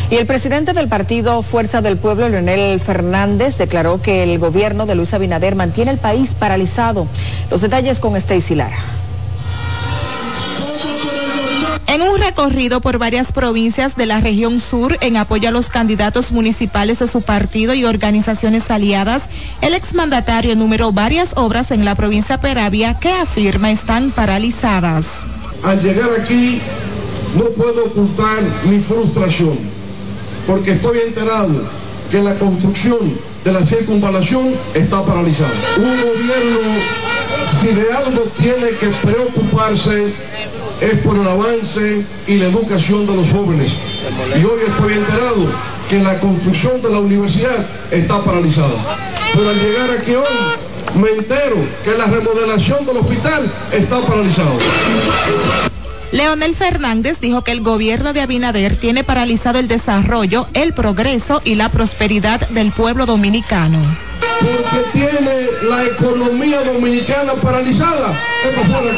Y 0.10 0.16
el 0.16 0.26
presidente 0.26 0.72
del 0.72 0.88
partido 0.88 1.42
Fuerza 1.42 1.82
del 1.82 1.98
Pueblo, 1.98 2.30
Leonel 2.30 2.80
Fernández, 2.80 3.58
declaró 3.58 4.02
que 4.02 4.24
el 4.24 4.40
gobierno 4.40 4.86
de 4.86 4.96
Luis 4.96 5.14
Abinader 5.14 5.56
mantiene 5.56 5.92
el 5.92 5.98
país 5.98 6.30
paralizado. 6.30 7.08
Los 7.52 7.60
detalles 7.60 8.00
con 8.00 8.16
Stacy 8.16 8.56
Lara. 8.56 8.78
En 11.88 12.04
un 12.04 12.18
recorrido 12.18 12.80
por 12.80 12.98
varias 12.98 13.34
provincias 13.34 13.98
de 13.98 14.06
la 14.06 14.22
región 14.22 14.62
sur 14.62 14.98
en 15.02 15.18
apoyo 15.18 15.50
a 15.50 15.52
los 15.52 15.70
candidatos 15.70 16.32
municipales 16.32 17.00
de 17.00 17.08
su 17.08 17.22
partido 17.22 17.74
y 17.74 17.84
organizaciones 17.84 18.72
aliadas, 18.72 19.30
el 19.60 19.74
exmandatario 19.74 20.54
enumeró 20.54 20.94
varias 20.94 21.34
obras 21.36 21.72
en 21.72 21.84
la 21.84 21.96
provincia 21.96 22.40
Peravia 22.40 22.98
que 22.98 23.12
afirma 23.12 23.72
están 23.72 24.12
paralizadas. 24.12 25.08
Al 25.64 25.82
llegar 25.82 26.10
aquí 26.20 26.62
no 27.36 27.46
puedo 27.50 27.86
ocultar 27.86 28.38
mi 28.66 28.80
frustración 28.80 29.58
porque 30.48 30.72
estoy 30.72 31.00
enterado 31.00 31.54
que 32.10 32.22
la 32.22 32.34
construcción 32.36 32.98
de 33.44 33.54
la 33.54 33.66
circunvalación 33.66 34.52
está 34.74 35.04
paralizada. 35.04 35.52
Un 35.78 36.02
gobierno, 36.02 36.60
si 37.62 37.68
de 37.68 37.94
algo 37.94 38.24
tiene 38.42 38.70
que 38.80 38.88
preocuparse, 39.08 40.14
es 40.82 41.00
por 41.02 41.18
el 41.18 41.28
avance 41.28 42.04
y 42.26 42.38
la 42.38 42.48
educación 42.48 43.06
de 43.06 43.16
los 43.16 43.30
jóvenes. 43.30 43.74
Y 44.36 44.44
hoy 44.44 44.60
estoy 44.68 44.94
enterado 44.94 45.48
que 45.90 46.00
la 46.00 46.20
construcción 46.20 46.82
de 46.82 46.90
la 46.90 47.00
universidad 47.00 47.66
está 47.92 48.24
paralizada. 48.24 48.76
Pero 49.34 49.50
al 49.50 49.56
llegar 49.56 49.90
aquí 50.00 50.16
hoy, 50.16 50.24
me 50.96 51.10
entero 51.10 51.56
que 51.84 51.92
la 51.98 52.06
remodelación 52.06 52.86
del 52.86 52.98
hospital 52.98 53.52
está 53.72 54.00
paralizada. 54.02 54.58
Leonel 56.12 56.56
Fernández 56.56 57.20
dijo 57.20 57.44
que 57.44 57.52
el 57.52 57.62
gobierno 57.62 58.14
de 58.14 58.22
Abinader 58.22 58.76
tiene 58.76 59.04
paralizado 59.04 59.60
el 59.60 59.68
desarrollo, 59.68 60.48
el 60.54 60.74
progreso 60.74 61.42
y 61.46 61.56
la 61.56 61.70
prosperidad 61.70 62.48
del 62.50 62.72
pueblo 62.72 63.06
dominicano. 63.06 63.80
Porque 64.40 64.90
tiene 64.92 65.48
la 65.70 65.84
economía 65.84 66.64
dominicana 66.64 67.34
paralizada. 67.42 68.18
Esto 68.44 68.62
fuera 68.62 68.90
él. 68.90 68.96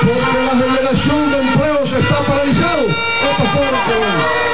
Porque 0.00 0.44
la 0.44 0.66
generación 0.66 1.30
de 1.30 1.38
empleos 1.38 1.92
está 1.92 2.16
paralizado. 2.22 2.86
Esto 2.86 3.44
fuera 3.52 3.68
él. 3.68 4.47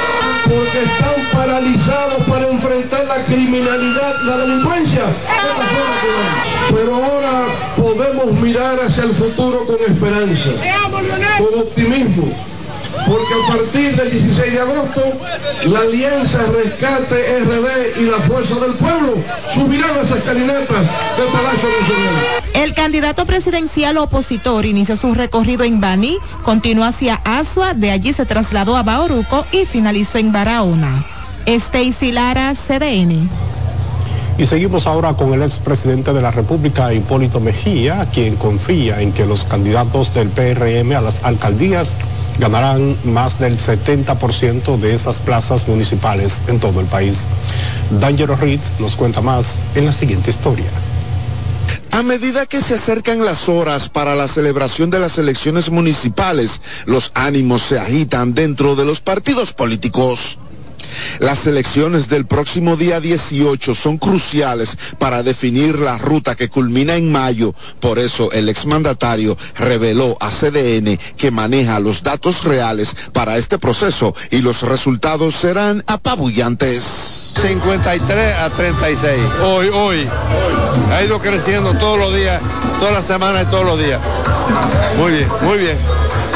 Porque 0.45 0.83
están 0.83 1.15
paralizados 1.33 2.23
para 2.27 2.47
enfrentar 2.49 3.03
la 3.05 3.23
criminalidad 3.25 4.21
la 4.25 4.37
delincuencia. 4.37 5.03
Pero 6.71 6.95
ahora 6.95 7.45
podemos 7.75 8.31
mirar 8.41 8.79
hacia 8.79 9.03
el 9.03 9.13
futuro 9.13 9.65
con 9.65 9.77
esperanza, 9.87 10.49
con 11.37 11.59
optimismo, 11.59 12.25
porque 13.07 13.33
a 13.33 13.47
partir 13.47 13.95
del 13.95 14.11
16 14.11 14.53
de 14.53 14.59
agosto, 14.59 15.01
la 15.65 15.79
alianza 15.79 16.39
Rescate 16.51 17.39
RD 17.39 18.01
y 18.01 18.05
la 18.05 18.17
Fuerza 18.17 18.55
del 18.55 18.73
Pueblo 18.73 19.13
subirán 19.53 19.95
las 19.95 20.11
escalinatas 20.11 20.81
del 21.17 21.27
Palacio 21.27 21.69
Nacional. 21.79 22.13
El 22.53 22.73
candidato 22.73 23.25
presidencial 23.25 23.97
opositor 23.97 24.65
inició 24.65 24.95
su 24.95 25.13
recorrido 25.13 25.63
en 25.63 25.79
Bani, 25.81 26.17
continuó 26.43 26.85
hacia 26.85 27.21
Asua, 27.23 27.73
de 27.73 27.91
allí 27.91 28.13
se 28.13 28.25
trasladó 28.25 28.77
a 28.77 28.83
Bauruco 28.83 29.45
y 29.51 29.65
finalizó 29.65 30.17
en 30.17 30.31
Barahona. 30.31 31.05
Stacy 31.45 32.11
Lara, 32.11 32.53
CDN. 32.55 33.29
Y 34.37 34.45
seguimos 34.47 34.85
ahora 34.87 35.13
con 35.13 35.33
el 35.33 35.43
expresidente 35.43 36.11
de 36.11 36.21
la 36.21 36.31
República, 36.31 36.93
Hipólito 36.93 37.39
Mejía, 37.39 38.05
quien 38.11 38.35
confía 38.35 38.99
en 39.01 39.13
que 39.13 39.25
los 39.25 39.45
candidatos 39.45 40.13
del 40.13 40.27
PRM 40.29 40.91
a 40.93 41.01
las 41.01 41.23
alcaldías 41.23 41.91
ganarán 42.39 42.97
más 43.03 43.39
del 43.39 43.57
70% 43.57 44.77
de 44.77 44.93
esas 44.93 45.19
plazas 45.19 45.67
municipales 45.67 46.41
en 46.47 46.59
todo 46.59 46.79
el 46.79 46.87
país. 46.87 47.19
D'Angelo 47.91 48.35
Reed 48.35 48.59
nos 48.79 48.95
cuenta 48.95 49.21
más 49.21 49.55
en 49.75 49.85
la 49.85 49.91
siguiente 49.91 50.31
historia. 50.31 50.69
A 51.91 52.03
medida 52.03 52.45
que 52.45 52.61
se 52.61 52.73
acercan 52.73 53.23
las 53.23 53.47
horas 53.47 53.87
para 53.87 54.15
la 54.15 54.27
celebración 54.27 54.89
de 54.89 54.99
las 54.99 55.17
elecciones 55.17 55.69
municipales, 55.69 56.59
los 56.85 57.11
ánimos 57.13 57.61
se 57.61 57.79
agitan 57.79 58.33
dentro 58.33 58.75
de 58.75 58.83
los 58.83 58.99
partidos 58.99 59.53
políticos. 59.53 60.37
Las 61.19 61.47
elecciones 61.47 62.09
del 62.09 62.25
próximo 62.25 62.75
día 62.75 62.99
18 62.99 63.75
son 63.75 63.97
cruciales 63.97 64.77
para 64.99 65.23
definir 65.23 65.79
la 65.79 65.97
ruta 65.97 66.35
que 66.35 66.49
culmina 66.49 66.95
en 66.95 67.11
mayo. 67.11 67.53
Por 67.79 67.99
eso 67.99 68.31
el 68.31 68.49
exmandatario 68.49 69.37
reveló 69.55 70.17
a 70.19 70.29
CDN 70.29 70.97
que 71.17 71.31
maneja 71.31 71.79
los 71.79 72.03
datos 72.03 72.43
reales 72.43 72.95
para 73.13 73.37
este 73.37 73.57
proceso 73.57 74.15
y 74.31 74.39
los 74.39 74.61
resultados 74.61 75.35
serán 75.35 75.83
apabullantes. 75.87 77.31
53 77.41 78.35
a 78.37 78.49
36. 78.49 79.21
Hoy, 79.43 79.69
hoy. 79.69 80.07
Ha 80.91 81.03
ido 81.03 81.19
creciendo 81.19 81.73
todos 81.73 81.99
los 81.99 82.15
días, 82.15 82.41
todas 82.79 82.93
las 82.93 83.05
semanas 83.05 83.45
y 83.47 83.51
todos 83.51 83.65
los 83.65 83.79
días. 83.79 83.99
Muy 84.97 85.11
bien, 85.11 85.27
muy 85.41 85.57
bien 85.57 85.77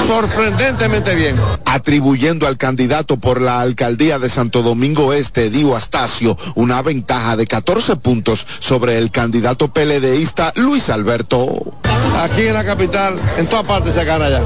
sorprendentemente 0.10 1.14
bien. 1.14 1.36
Atribuyendo 1.66 2.48
al 2.48 2.58
candidato 2.58 3.18
por 3.18 3.40
la 3.40 3.62
alcaldía 3.62 4.18
de 4.18 4.28
Santo 4.28 4.64
Domingo 4.64 5.14
Este, 5.14 5.52
Dio 5.52 5.76
Astacio, 5.76 6.36
una 6.56 6.82
ventaja 6.82 7.36
de 7.36 7.46
14 7.46 7.96
puntos 7.98 8.48
sobre 8.60 8.98
el 8.98 9.12
candidato 9.12 9.72
PLDista 9.72 10.52
Luis 10.56 10.90
Alberto. 10.90 11.76
Aquí 12.24 12.48
en 12.48 12.56
la 12.56 12.66
capital, 12.66 13.20
en 13.38 13.46
todas 13.46 13.66
partes 13.66 13.94
se 13.94 14.04
gana 14.04 14.30
ya. 14.30 14.40
En, 14.40 14.46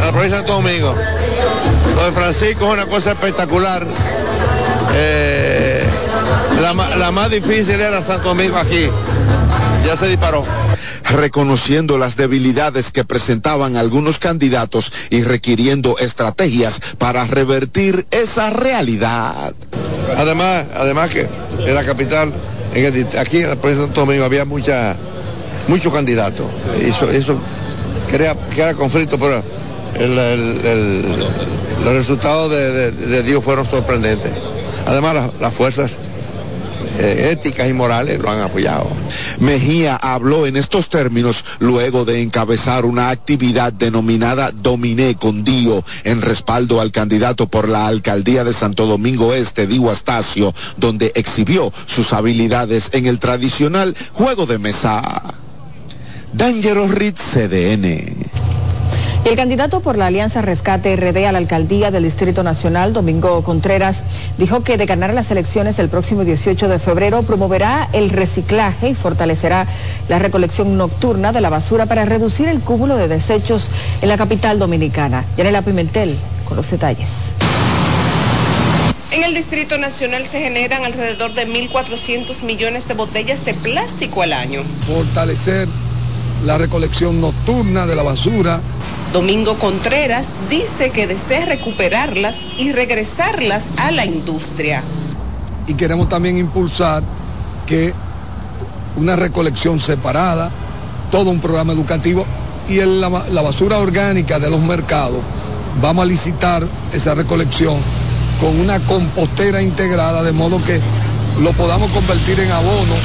la 0.00 0.10
provincia 0.10 0.40
de 0.40 0.46
Santo 0.46 0.54
Domingo. 0.54 0.94
Lo 1.96 2.04
de 2.06 2.12
Francisco 2.12 2.64
es 2.64 2.72
una 2.72 2.86
cosa 2.86 3.12
espectacular. 3.12 3.86
Eh, 4.94 5.86
la, 6.62 6.72
la 6.96 7.10
más 7.10 7.28
difícil 7.28 7.78
era 7.78 8.00
Santo 8.00 8.28
Domingo 8.28 8.56
aquí. 8.56 8.88
Ya 9.84 9.98
se 9.98 10.08
disparó 10.08 10.42
reconociendo 11.10 11.98
las 11.98 12.16
debilidades 12.16 12.90
que 12.90 13.04
presentaban 13.04 13.76
algunos 13.76 14.18
candidatos 14.18 14.92
y 15.10 15.22
requiriendo 15.22 15.98
estrategias 15.98 16.80
para 16.98 17.24
revertir 17.24 18.06
esa 18.10 18.50
realidad. 18.50 19.54
Además, 20.16 20.66
además 20.76 21.10
que 21.10 21.28
en 21.66 21.74
la 21.74 21.84
capital, 21.84 22.32
aquí 23.18 23.38
en 23.38 23.48
la 23.48 23.56
provincia 23.56 23.82
de 23.82 23.86
Santo 23.86 24.00
Domingo 24.00 24.24
había 24.24 24.44
mucha, 24.44 24.96
muchos 25.68 25.92
candidatos. 25.92 26.46
Eso, 26.80 27.10
eso 27.10 27.38
crea, 28.10 28.34
crea 28.54 28.74
conflicto, 28.74 29.18
pero 29.18 29.42
los 31.84 31.92
resultados 31.92 32.50
de, 32.50 33.22
Dios 33.22 33.42
fueron 33.44 33.66
sorprendentes. 33.66 34.32
Además, 34.86 35.30
las 35.40 35.54
fuerzas 35.54 35.98
eh, 36.98 37.30
éticas 37.32 37.68
y 37.68 37.72
morales 37.72 38.20
lo 38.20 38.30
han 38.30 38.40
apoyado. 38.40 38.86
Mejía 39.40 39.96
habló 39.96 40.46
en 40.46 40.56
estos 40.56 40.88
términos 40.88 41.44
luego 41.58 42.04
de 42.04 42.22
encabezar 42.22 42.84
una 42.84 43.10
actividad 43.10 43.72
denominada 43.72 44.50
Dominé 44.50 45.14
con 45.16 45.44
Dio 45.44 45.84
en 46.04 46.22
respaldo 46.22 46.80
al 46.80 46.92
candidato 46.92 47.48
por 47.48 47.68
la 47.68 47.86
alcaldía 47.86 48.44
de 48.44 48.54
Santo 48.54 48.86
Domingo 48.86 49.34
Este, 49.34 49.66
Dio 49.66 49.90
Astacio, 49.90 50.54
donde 50.76 51.12
exhibió 51.14 51.72
sus 51.86 52.12
habilidades 52.12 52.90
en 52.92 53.06
el 53.06 53.18
tradicional 53.18 53.96
juego 54.12 54.46
de 54.46 54.58
mesa. 54.58 55.02
Dangerous 56.32 56.90
Ritz 56.90 57.20
CDN 57.20 58.24
el 59.24 59.36
candidato 59.36 59.80
por 59.80 59.96
la 59.96 60.06
Alianza 60.06 60.42
Rescate 60.42 60.94
RD 60.96 61.24
a 61.26 61.32
la 61.32 61.38
alcaldía 61.38 61.90
del 61.90 62.02
Distrito 62.02 62.42
Nacional, 62.42 62.92
Domingo 62.92 63.42
Contreras, 63.42 64.02
dijo 64.36 64.62
que 64.62 64.76
de 64.76 64.84
ganar 64.84 65.14
las 65.14 65.30
elecciones 65.30 65.78
el 65.78 65.88
próximo 65.88 66.24
18 66.24 66.68
de 66.68 66.78
febrero 66.78 67.22
promoverá 67.22 67.88
el 67.94 68.10
reciclaje 68.10 68.90
y 68.90 68.94
fortalecerá 68.94 69.66
la 70.08 70.18
recolección 70.18 70.76
nocturna 70.76 71.32
de 71.32 71.40
la 71.40 71.48
basura 71.48 71.86
para 71.86 72.04
reducir 72.04 72.48
el 72.48 72.60
cúmulo 72.60 72.96
de 72.96 73.08
desechos 73.08 73.70
en 74.02 74.10
la 74.10 74.18
capital 74.18 74.58
dominicana. 74.58 75.24
Yanela 75.38 75.62
Pimentel 75.62 76.18
con 76.46 76.58
los 76.58 76.70
detalles. 76.70 77.08
En 79.10 79.22
el 79.22 79.32
Distrito 79.32 79.78
Nacional 79.78 80.26
se 80.26 80.40
generan 80.40 80.84
alrededor 80.84 81.32
de 81.32 81.46
1.400 81.46 82.42
millones 82.42 82.88
de 82.88 82.94
botellas 82.94 83.44
de 83.44 83.54
plástico 83.54 84.22
al 84.22 84.34
año. 84.34 84.62
Fortalecer 84.86 85.66
la 86.44 86.58
recolección 86.58 87.22
nocturna 87.22 87.86
de 87.86 87.96
la 87.96 88.02
basura 88.02 88.60
Domingo 89.14 89.56
Contreras 89.60 90.26
dice 90.50 90.90
que 90.90 91.06
desea 91.06 91.44
recuperarlas 91.44 92.34
y 92.58 92.72
regresarlas 92.72 93.62
a 93.76 93.92
la 93.92 94.04
industria. 94.04 94.82
Y 95.68 95.74
queremos 95.74 96.08
también 96.08 96.36
impulsar 96.36 97.04
que 97.64 97.94
una 98.96 99.14
recolección 99.14 99.78
separada, 99.78 100.50
todo 101.12 101.30
un 101.30 101.38
programa 101.38 101.72
educativo 101.72 102.26
y 102.68 102.80
la, 102.80 103.08
la 103.30 103.42
basura 103.42 103.78
orgánica 103.78 104.40
de 104.40 104.50
los 104.50 104.60
mercados, 104.60 105.20
vamos 105.80 106.02
a 106.02 106.06
licitar 106.06 106.66
esa 106.92 107.14
recolección 107.14 107.76
con 108.40 108.58
una 108.58 108.80
compostera 108.80 109.62
integrada 109.62 110.24
de 110.24 110.32
modo 110.32 110.60
que 110.64 110.80
lo 111.40 111.52
podamos 111.52 111.88
convertir 111.92 112.40
en 112.40 112.50
abono, 112.50 112.96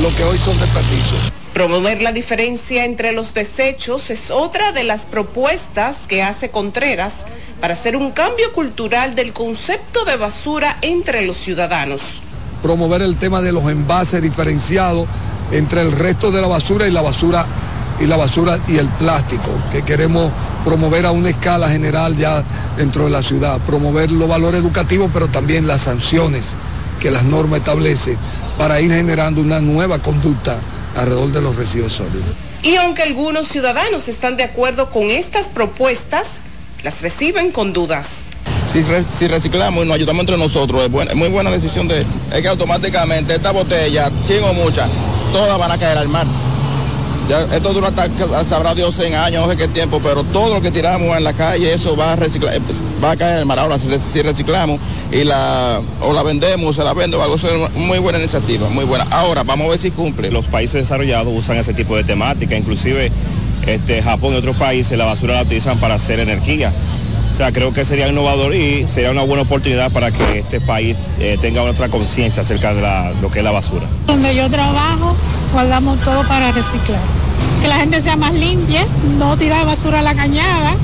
lo 0.00 0.16
que 0.16 0.24
hoy 0.24 0.38
son 0.38 0.58
desperdicios. 0.58 1.41
Promover 1.52 2.00
la 2.00 2.12
diferencia 2.12 2.86
entre 2.86 3.12
los 3.12 3.34
desechos 3.34 4.08
es 4.08 4.30
otra 4.30 4.72
de 4.72 4.84
las 4.84 5.02
propuestas 5.02 5.98
que 6.08 6.22
hace 6.22 6.50
Contreras 6.50 7.26
para 7.60 7.74
hacer 7.74 7.94
un 7.94 8.12
cambio 8.12 8.54
cultural 8.54 9.14
del 9.14 9.34
concepto 9.34 10.06
de 10.06 10.16
basura 10.16 10.78
entre 10.80 11.26
los 11.26 11.36
ciudadanos. 11.36 12.00
Promover 12.62 13.02
el 13.02 13.16
tema 13.16 13.42
de 13.42 13.52
los 13.52 13.70
envases 13.70 14.22
diferenciados 14.22 15.06
entre 15.50 15.82
el 15.82 15.92
resto 15.92 16.30
de 16.30 16.40
la 16.40 16.46
basura 16.46 16.86
y 16.86 16.90
la 16.90 17.02
basura 17.02 17.44
y 18.00 18.06
la 18.06 18.16
basura 18.16 18.58
y 18.66 18.78
el 18.78 18.88
plástico, 18.88 19.50
que 19.70 19.82
queremos 19.82 20.32
promover 20.64 21.04
a 21.04 21.10
una 21.10 21.28
escala 21.28 21.68
general 21.68 22.16
ya 22.16 22.42
dentro 22.78 23.04
de 23.04 23.10
la 23.10 23.22
ciudad, 23.22 23.60
promover 23.66 24.10
los 24.10 24.26
valores 24.26 24.62
educativos, 24.62 25.10
pero 25.12 25.28
también 25.28 25.66
las 25.66 25.82
sanciones 25.82 26.54
que 26.98 27.10
las 27.10 27.24
normas 27.24 27.58
establecen 27.58 28.16
para 28.56 28.80
ir 28.80 28.90
generando 28.90 29.42
una 29.42 29.60
nueva 29.60 29.98
conducta 29.98 30.58
alrededor 30.96 31.32
de 31.32 31.40
los 31.40 31.56
residuos 31.56 31.92
sólidos. 31.92 32.24
Y 32.62 32.76
aunque 32.76 33.02
algunos 33.02 33.48
ciudadanos 33.48 34.08
están 34.08 34.36
de 34.36 34.44
acuerdo 34.44 34.90
con 34.90 35.10
estas 35.10 35.46
propuestas, 35.46 36.26
las 36.82 37.00
reciben 37.02 37.50
con 37.50 37.72
dudas. 37.72 38.06
Si, 38.72 38.82
re- 38.82 39.04
si 39.18 39.28
reciclamos 39.28 39.84
y 39.84 39.88
nos 39.88 39.96
ayudamos 39.96 40.20
entre 40.20 40.36
nosotros, 40.38 40.82
es, 40.84 40.90
buena- 40.90 41.10
es 41.10 41.16
muy 41.16 41.28
buena 41.28 41.50
decisión 41.50 41.88
de 41.88 42.04
es 42.32 42.40
que 42.42 42.48
automáticamente 42.48 43.34
esta 43.34 43.50
botella, 43.50 44.10
chingo 44.26 44.48
o 44.50 44.54
muchas, 44.54 44.88
todas 45.32 45.58
van 45.58 45.70
a 45.72 45.78
caer 45.78 45.98
al 45.98 46.08
mar. 46.08 46.26
Ya, 47.28 47.40
esto 47.56 47.72
dura 47.72 47.88
hasta, 47.88 48.08
sabrá 48.44 48.74
Dios 48.74 48.94
100 48.96 49.14
años, 49.14 49.46
no 49.46 49.50
sé 49.50 49.56
qué 49.56 49.68
tiempo, 49.68 50.00
pero 50.02 50.24
todo 50.24 50.54
lo 50.54 50.60
que 50.60 50.70
tiramos 50.70 51.16
en 51.16 51.22
la 51.24 51.32
calle, 51.32 51.72
eso 51.72 51.96
va 51.96 52.12
a 52.12 52.16
reciclar, 52.16 52.58
va 53.02 53.12
a 53.12 53.16
caer 53.16 53.38
al 53.38 53.46
mar. 53.46 53.58
Ahora, 53.60 53.78
si, 53.78 53.88
re- 53.88 54.00
si 54.00 54.20
reciclamos 54.22 54.80
y 55.12 55.22
la, 55.24 55.80
o 56.00 56.12
la 56.12 56.22
vendemos, 56.24 56.74
se 56.76 56.82
la 56.84 56.92
vende 56.94 57.16
o 57.16 57.22
algo, 57.22 57.36
eso 57.36 57.48
es 57.48 57.74
muy 57.76 57.98
buena 58.00 58.18
iniciativa, 58.18 58.68
muy 58.68 58.84
buena. 58.84 59.06
Ahora, 59.10 59.44
vamos 59.44 59.66
a 59.68 59.70
ver 59.70 59.78
si 59.78 59.92
cumple. 59.92 60.30
Los 60.30 60.46
países 60.46 60.82
desarrollados 60.82 61.32
usan 61.34 61.56
ese 61.58 61.72
tipo 61.74 61.96
de 61.96 62.02
temática, 62.04 62.56
inclusive 62.56 63.10
este, 63.66 64.02
Japón 64.02 64.34
y 64.34 64.36
otros 64.36 64.56
países 64.56 64.98
la 64.98 65.04
basura 65.04 65.34
la 65.34 65.42
utilizan 65.42 65.78
para 65.78 65.94
hacer 65.94 66.18
energía. 66.18 66.72
O 67.32 67.34
sea, 67.34 67.50
creo 67.50 67.72
que 67.72 67.82
sería 67.86 68.08
innovador 68.08 68.54
y 68.54 68.86
sería 68.86 69.10
una 69.10 69.22
buena 69.22 69.44
oportunidad 69.44 69.90
para 69.90 70.10
que 70.10 70.40
este 70.40 70.60
país 70.60 70.98
eh, 71.18 71.38
tenga 71.40 71.62
otra 71.62 71.88
conciencia 71.88 72.42
acerca 72.42 72.74
de 72.74 72.82
lo 73.22 73.30
que 73.30 73.38
es 73.38 73.44
la 73.44 73.50
basura. 73.50 73.86
Donde 74.06 74.34
yo 74.34 74.50
trabajo, 74.50 75.16
guardamos 75.50 75.98
todo 76.00 76.22
para 76.28 76.52
reciclar. 76.52 77.00
Que 77.62 77.68
la 77.68 77.76
gente 77.76 78.02
sea 78.02 78.16
más 78.16 78.34
limpia, 78.34 78.84
no 79.18 79.34
tirar 79.38 79.64
basura 79.64 80.00
a 80.00 80.02
la 80.02 80.14
cañada, 80.14 80.74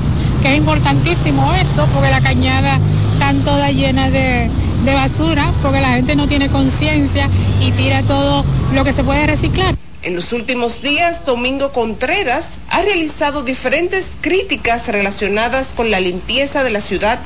que 0.41 0.53
es 0.53 0.57
importantísimo 0.57 1.53
eso, 1.53 1.87
porque 1.93 2.09
la 2.09 2.21
cañada 2.21 2.79
está 3.13 3.31
toda 3.45 3.69
llena 3.69 4.09
de 4.09 4.49
basura, 4.95 5.51
porque 5.61 5.81
la 5.81 5.89
gente 5.89 6.15
no 6.15 6.27
tiene 6.27 6.49
conciencia 6.49 7.29
y 7.61 7.71
tira 7.73 8.01
todo 8.01 8.43
lo 8.73 8.83
que 8.83 8.91
se 8.91 9.03
puede 9.03 9.27
reciclar. 9.27 9.75
En 10.01 10.15
los 10.15 10.31
últimos 10.31 10.81
días, 10.81 11.25
Domingo 11.25 11.73
Contreras 11.73 12.51
ha 12.69 12.81
realizado 12.81 13.43
diferentes 13.43 14.07
críticas 14.21 14.87
relacionadas 14.87 15.73
con 15.75 15.91
la 15.91 15.99
limpieza 15.99 16.63
de 16.63 16.69
la 16.69 16.79
ciudad, 16.79 17.19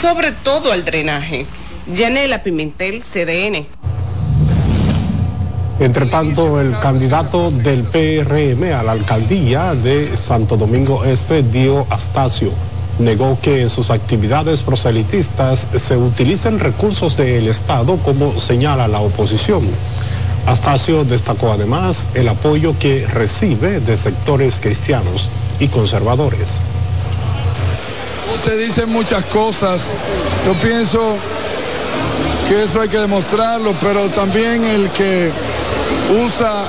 sobre 0.00 0.32
todo 0.32 0.72
al 0.72 0.84
drenaje. 0.84 1.46
Yanela 1.94 2.42
Pimentel, 2.42 3.04
CDN. 3.04 3.64
Entre 5.78 6.06
tanto, 6.06 6.60
el 6.60 6.76
candidato 6.80 7.52
del 7.52 7.84
PRM 7.84 8.72
a 8.74 8.82
la 8.82 8.92
alcaldía 8.92 9.74
de 9.74 10.08
Santo 10.16 10.56
Domingo 10.56 11.04
Este, 11.04 11.44
Dio 11.44 11.86
Astacio, 11.90 12.50
negó 12.98 13.38
que 13.40 13.62
en 13.62 13.70
sus 13.70 13.90
actividades 13.90 14.62
proselitistas 14.62 15.68
se 15.78 15.96
utilicen 15.96 16.58
recursos 16.58 17.16
del 17.16 17.46
Estado 17.46 17.98
como 17.98 18.36
señala 18.36 18.88
la 18.88 18.98
oposición. 18.98 19.62
Astacio 20.46 21.04
destacó 21.04 21.52
además 21.52 22.06
el 22.14 22.28
apoyo 22.28 22.78
que 22.78 23.06
recibe 23.06 23.80
de 23.80 23.96
sectores 23.96 24.60
cristianos 24.60 25.28
y 25.58 25.66
conservadores. 25.68 26.66
Se 28.42 28.56
dicen 28.56 28.90
muchas 28.90 29.24
cosas. 29.24 29.92
Yo 30.46 30.54
pienso 30.60 31.16
que 32.48 32.62
eso 32.62 32.80
hay 32.80 32.88
que 32.88 32.98
demostrarlo, 32.98 33.74
pero 33.80 34.08
también 34.10 34.64
el 34.64 34.88
que 34.90 35.30
usa 36.24 36.68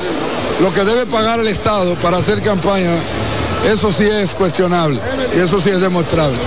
lo 0.61 0.73
que 0.73 0.83
debe 0.83 1.05
pagar 1.05 1.39
el 1.39 1.47
Estado 1.47 1.93
para 1.95 2.17
hacer 2.17 2.41
campaña, 2.41 2.95
eso 3.69 3.91
sí 3.91 4.05
es 4.05 4.33
cuestionable 4.33 4.99
y 5.35 5.39
eso 5.39 5.59
sí 5.59 5.69
es 5.69 5.79
demostrable. 5.79 6.37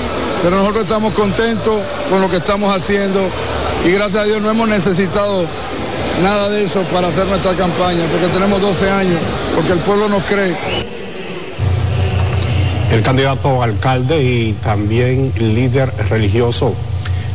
Pero 0.42 0.56
nosotros 0.56 0.82
estamos 0.82 1.14
contentos 1.14 1.80
con 2.08 2.20
lo 2.20 2.28
que 2.28 2.38
estamos 2.38 2.74
haciendo 2.74 3.20
y 3.86 3.92
gracias 3.92 4.22
a 4.22 4.24
Dios 4.24 4.42
no 4.42 4.50
hemos 4.50 4.68
necesitado 4.68 5.44
nada 6.20 6.48
de 6.48 6.64
eso 6.64 6.83
para 6.85 7.09
hacer 7.09 7.26
nuestra 7.26 7.54
campaña, 7.54 8.04
porque 8.11 8.28
tenemos 8.28 8.61
12 8.61 8.90
años, 8.90 9.20
porque 9.54 9.72
el 9.72 9.78
pueblo 9.80 10.09
nos 10.09 10.22
cree. 10.24 10.56
El 12.92 13.02
candidato 13.02 13.62
alcalde 13.62 14.22
y 14.22 14.52
también 14.54 15.33
líder 15.38 15.92
religioso 16.09 16.74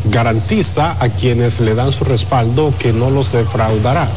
garantiza 0.06 0.96
a 1.00 1.10
quienes 1.10 1.60
le 1.60 1.74
dan 1.76 1.94
su 1.94 2.04
respaldo 2.04 2.74
que 2.78 2.94
no 2.94 3.10
los 3.10 3.32
defraudará. 3.32 4.08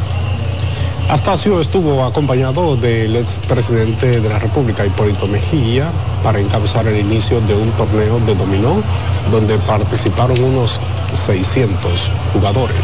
Astacio 1.09 1.61
estuvo 1.61 2.05
acompañado 2.05 2.77
del 2.77 3.17
expresidente 3.17 4.21
de 4.21 4.29
la 4.29 4.39
República, 4.39 4.85
Hipólito 4.85 5.27
Mejía, 5.27 5.87
para 6.23 6.39
encabezar 6.39 6.87
el 6.87 6.99
inicio 6.99 7.41
de 7.43 7.55
un 7.55 7.71
torneo 7.73 8.21
de 8.27 8.35
dominó 8.35 8.83
donde 9.31 9.57
participaron 9.59 10.43
unos 10.43 10.79
600 11.27 12.13
jugadores. 12.35 12.77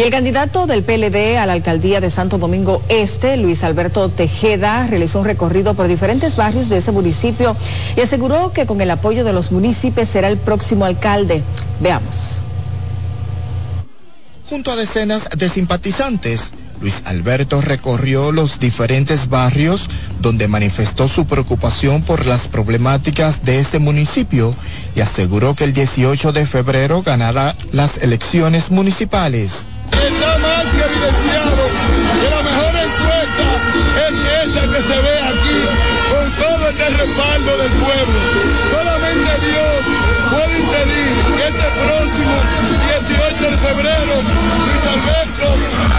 Y 0.00 0.02
el 0.02 0.10
candidato 0.10 0.66
del 0.66 0.82
PLD 0.82 1.36
a 1.36 1.44
la 1.44 1.52
alcaldía 1.52 2.00
de 2.00 2.08
Santo 2.08 2.38
Domingo 2.38 2.82
Este, 2.88 3.36
Luis 3.36 3.62
Alberto 3.62 4.08
Tejeda, 4.08 4.86
realizó 4.86 5.18
un 5.18 5.26
recorrido 5.26 5.74
por 5.74 5.88
diferentes 5.88 6.36
barrios 6.36 6.70
de 6.70 6.78
ese 6.78 6.90
municipio 6.90 7.54
y 7.98 8.00
aseguró 8.00 8.50
que 8.54 8.64
con 8.64 8.80
el 8.80 8.90
apoyo 8.90 9.24
de 9.24 9.34
los 9.34 9.52
municipios 9.52 10.08
será 10.08 10.28
el 10.28 10.38
próximo 10.38 10.86
alcalde. 10.86 11.42
Veamos. 11.80 12.38
Junto 14.48 14.70
a 14.70 14.76
decenas 14.76 15.28
de 15.36 15.50
simpatizantes, 15.50 16.54
Luis 16.80 17.02
Alberto 17.04 17.60
recorrió 17.60 18.32
los 18.32 18.58
diferentes 18.58 19.28
barrios 19.28 19.90
donde 20.22 20.48
manifestó 20.48 21.08
su 21.08 21.26
preocupación 21.26 22.00
por 22.00 22.24
las 22.24 22.48
problemáticas 22.48 23.44
de 23.44 23.58
ese 23.58 23.78
municipio 23.78 24.54
y 24.96 25.00
aseguró 25.00 25.54
que 25.54 25.64
el 25.64 25.74
18 25.74 26.32
de 26.32 26.46
febrero 26.46 27.02
ganará 27.02 27.54
las 27.70 27.98
elecciones 27.98 28.70
municipales. 28.70 29.66
Está 30.00 30.38
más 30.38 30.64
que 30.72 30.82
evidenciado 30.82 31.62
que 32.20 32.30
la 32.30 32.42
mejor 32.42 32.74
encuesta 32.76 33.46
es 34.08 34.14
esta 34.48 34.62
que 34.62 34.82
se 34.88 35.00
ve 35.00 35.14
aquí, 35.20 35.58
con 36.10 36.32
todo 36.36 36.68
este 36.70 36.88
respaldo 36.90 37.58
del 37.58 37.72
pueblo. 37.72 38.18
Solamente 38.70 39.30
Dios 39.46 39.80
puede 40.30 40.58
impedir 40.58 41.12
que 41.36 41.48
este 41.48 41.68
próximo 41.84 42.34
18 43.06 43.50
de 43.50 43.58
febrero 43.58 44.14
Luis 44.64 44.84
Alberto 44.94 45.48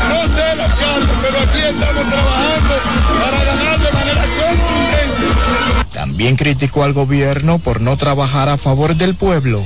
no 0.10 0.36
sea 0.36 0.54
el 0.54 0.62
alcalde, 0.62 1.14
pero 1.22 1.38
aquí 1.40 1.62
estamos 1.62 2.06
trabajando 2.10 2.74
para 3.22 3.44
ganar 3.46 3.80
de 3.80 3.92
manera 3.92 4.22
contundente. 4.22 5.92
También 5.94 6.36
criticó 6.36 6.84
al 6.84 6.94
gobierno 6.94 7.60
por 7.60 7.82
no 7.82 7.98
trabajar 7.98 8.50
a 8.50 8.58
favor 8.58 8.96
del 8.96 9.16
pueblo. 9.16 9.64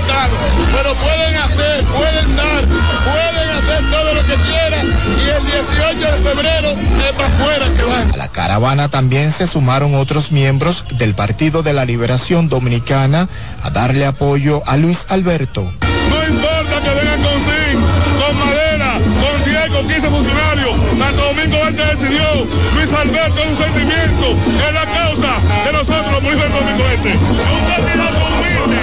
Estado. 0.00 0.36
Pero 0.72 0.94
pueden 0.94 1.36
hacer, 1.36 1.84
pueden 1.84 2.36
dar, 2.36 2.64
pueden 2.64 3.50
hacer 3.58 3.90
todo 3.90 4.14
lo 4.14 4.22
que 4.22 4.34
quieran 4.34 4.86
y 4.86 5.28
el 5.28 5.44
18 5.46 6.12
de 6.12 6.30
febrero 6.30 6.70
es 6.70 7.12
para 7.14 7.28
afuera 7.28 7.66
que 7.76 7.82
van. 7.82 8.14
A 8.14 8.16
la 8.16 8.28
caravana 8.28 8.88
también 8.88 9.32
se 9.32 9.46
sumaron 9.46 9.94
otros 9.94 10.32
miembros 10.32 10.84
del 10.96 11.14
Partido 11.14 11.62
de 11.62 11.72
la 11.72 11.84
Liberación 11.84 12.48
Dominicana 12.48 13.28
a 13.62 13.70
darle 13.70 14.06
apoyo 14.06 14.62
a 14.66 14.76
Luis 14.76 15.06
Alberto. 15.08 15.62
No 15.62 16.28
importa 16.28 16.80
que 16.82 16.90
vengan 16.90 17.22
con 17.22 17.40
zinc, 17.40 17.80
con 18.20 18.38
madera, 18.38 18.92
con 18.94 19.44
10, 19.44 19.70
con 19.70 19.88
15 19.88 20.08
funcionarios. 20.08 20.76
Santo 21.10 21.24
Domingo 21.24 21.56
Este 21.66 21.86
decidió, 21.86 22.46
Luis 22.74 22.92
Alberto 22.92 23.42
es 23.42 23.50
un 23.50 23.56
sentimiento, 23.56 24.26
es 24.68 24.74
la 24.74 24.84
causa 24.84 25.32
de 25.64 25.72
nosotros 25.72 26.12
los 26.12 26.22
municipios 26.22 26.52
de 26.52 26.58
Domingo 26.60 26.84
Este. 26.94 27.12
Un 27.18 28.30
humilde, 28.30 28.80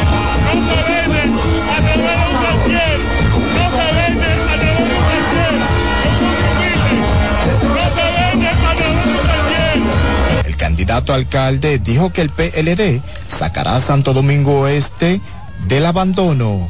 candidato 10.87 11.13
alcalde 11.13 11.79
dijo 11.79 12.13
que 12.13 12.21
el 12.21 12.29
PLD 12.29 13.01
sacará 13.27 13.75
a 13.75 13.81
Santo 13.81 14.13
Domingo 14.13 14.61
Oeste 14.61 15.19
del 15.67 15.85
abandono. 15.85 16.69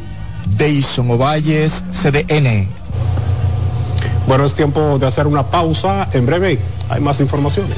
Deison 0.58 1.12
Ovalles, 1.12 1.84
CDN. 1.92 2.68
Bueno, 4.28 4.46
es 4.46 4.56
tiempo 4.56 4.98
de 4.98 5.06
hacer 5.06 5.28
una 5.28 5.44
pausa. 5.44 6.10
En 6.14 6.26
breve 6.26 6.58
hay 6.90 7.00
más 7.00 7.20
informaciones. 7.20 7.78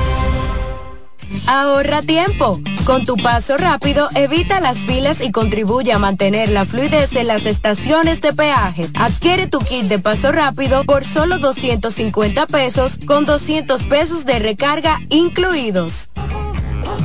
Ahorra 1.47 2.01
tiempo. 2.01 2.59
Con 2.85 3.05
tu 3.05 3.15
paso 3.15 3.57
rápido, 3.57 4.09
evita 4.15 4.59
las 4.59 4.79
filas 4.79 5.21
y 5.21 5.31
contribuye 5.31 5.93
a 5.93 5.99
mantener 5.99 6.49
la 6.49 6.65
fluidez 6.65 7.15
en 7.15 7.27
las 7.27 7.45
estaciones 7.45 8.21
de 8.21 8.33
peaje. 8.33 8.89
Adquiere 8.95 9.47
tu 9.47 9.59
kit 9.59 9.83
de 9.83 9.99
paso 9.99 10.31
rápido 10.31 10.83
por 10.83 11.05
solo 11.05 11.37
250 11.37 12.47
pesos 12.47 12.99
con 13.05 13.25
200 13.25 13.83
pesos 13.83 14.25
de 14.25 14.39
recarga 14.39 14.99
incluidos. 15.09 16.09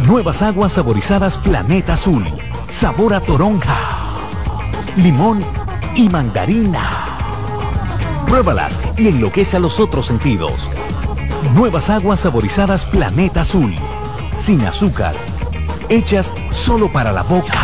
Nuevas 0.07 0.43
aguas 0.43 0.73
saborizadas 0.73 1.39
Planeta 1.39 1.95
Azul. 1.95 2.25
Sabor 2.71 3.15
a 3.15 3.21
toronja, 3.21 3.77
limón 4.97 5.45
y 5.95 6.09
mandarina. 6.09 7.17
Pruébalas 8.27 8.81
y 8.97 9.09
enloquece 9.09 9.57
a 9.57 9.61
los 9.61 9.79
otros 9.79 10.07
sentidos. 10.07 10.71
Nuevas 11.55 11.91
aguas 11.91 12.21
saborizadas 12.21 12.85
Planeta 12.87 13.43
Azul. 13.43 13.75
Sin 14.37 14.65
azúcar. 14.65 15.15
Hechas 15.89 16.33
solo 16.51 16.91
para 16.91 17.13
la 17.13 17.23
boca. 17.23 17.59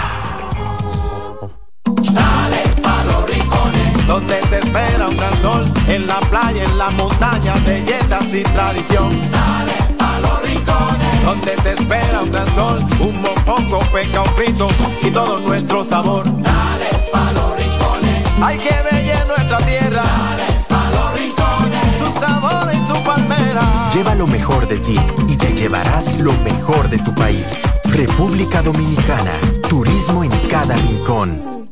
Dale 1.85 2.62
pa' 2.82 3.04
los 3.04 3.30
rincones, 3.30 4.06
donde 4.06 4.37
te 4.37 4.58
espera 4.58 5.08
un 5.08 5.16
gran 5.16 5.42
sol, 5.42 5.64
en 5.87 6.06
la 6.06 6.20
playa, 6.20 6.64
en 6.64 6.78
la 6.78 6.90
montaña, 6.90 7.54
belletas 7.66 8.35
y 8.35 8.42
tradición. 8.42 9.11
Dale 9.30 9.72
pa' 9.98 10.18
los 10.20 10.42
rincones, 10.42 11.24
donde 11.24 11.52
te 11.52 11.72
espera 11.72 12.22
un 12.22 12.30
gran 12.30 12.46
sol, 12.54 12.85
un 13.00 13.20
mopongo, 13.20 13.78
peca, 13.92 14.22
un 14.22 14.35
frito 14.35 14.68
y 15.02 15.11
todo 15.11 15.38
nuestro 15.40 15.85
sabor. 15.85 16.24
Dale 16.24 16.90
pa' 17.12 17.32
los 17.32 17.56
rincones, 17.56 18.24
hay 18.42 18.58
que 18.58 18.74
bella 18.90 19.24
nuestra 19.26 19.58
tierra. 19.58 20.02
Dale 20.02 20.64
pa' 20.68 20.90
los 20.90 21.14
rincones, 21.14 21.96
su 21.98 22.20
sabor 22.20 22.70
y 22.72 22.92
su 22.92 23.04
palmera. 23.04 23.81
Lleva 23.94 24.14
lo 24.14 24.26
mejor 24.26 24.66
de 24.68 24.78
ti 24.78 24.96
y 25.28 25.37
te 25.37 25.52
llevarás 25.52 26.18
lo 26.20 26.33
mejor 26.44 26.88
de 26.88 26.96
tu 26.98 27.14
país. 27.14 27.44
República 27.85 28.62
Dominicana. 28.62 29.38
Turismo 29.68 30.24
en 30.24 30.31
cada 30.48 30.76
rincón. 30.76 31.68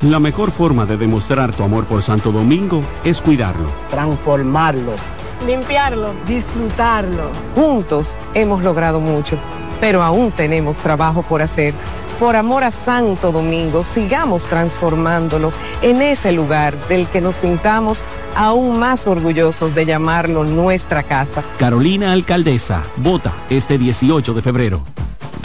La 0.00 0.20
mejor 0.20 0.52
forma 0.52 0.86
de 0.86 0.96
demostrar 0.96 1.52
tu 1.52 1.64
amor 1.64 1.86
por 1.86 2.02
Santo 2.02 2.30
Domingo 2.30 2.82
es 3.02 3.20
cuidarlo. 3.20 3.68
transformarlo, 3.90 4.92
limpiarlo, 5.44 6.12
disfrutarlo. 6.24 7.30
Juntos 7.56 8.16
hemos 8.34 8.62
logrado 8.62 9.00
mucho, 9.00 9.36
pero 9.80 10.04
aún 10.04 10.30
tenemos 10.30 10.78
trabajo 10.78 11.22
por 11.22 11.42
hacer. 11.42 11.74
Por 12.18 12.36
amor 12.36 12.62
a 12.62 12.70
Santo 12.70 13.32
Domingo, 13.32 13.82
sigamos 13.84 14.44
transformándolo 14.44 15.52
en 15.82 16.00
ese 16.00 16.30
lugar 16.32 16.76
del 16.88 17.08
que 17.08 17.20
nos 17.20 17.34
sintamos 17.36 18.04
aún 18.36 18.78
más 18.78 19.06
orgullosos 19.06 19.74
de 19.74 19.84
llamarlo 19.84 20.44
nuestra 20.44 21.02
casa. 21.02 21.42
Carolina 21.58 22.12
Alcaldesa, 22.12 22.84
vota 22.96 23.32
este 23.50 23.78
18 23.78 24.32
de 24.32 24.42
febrero. 24.42 24.82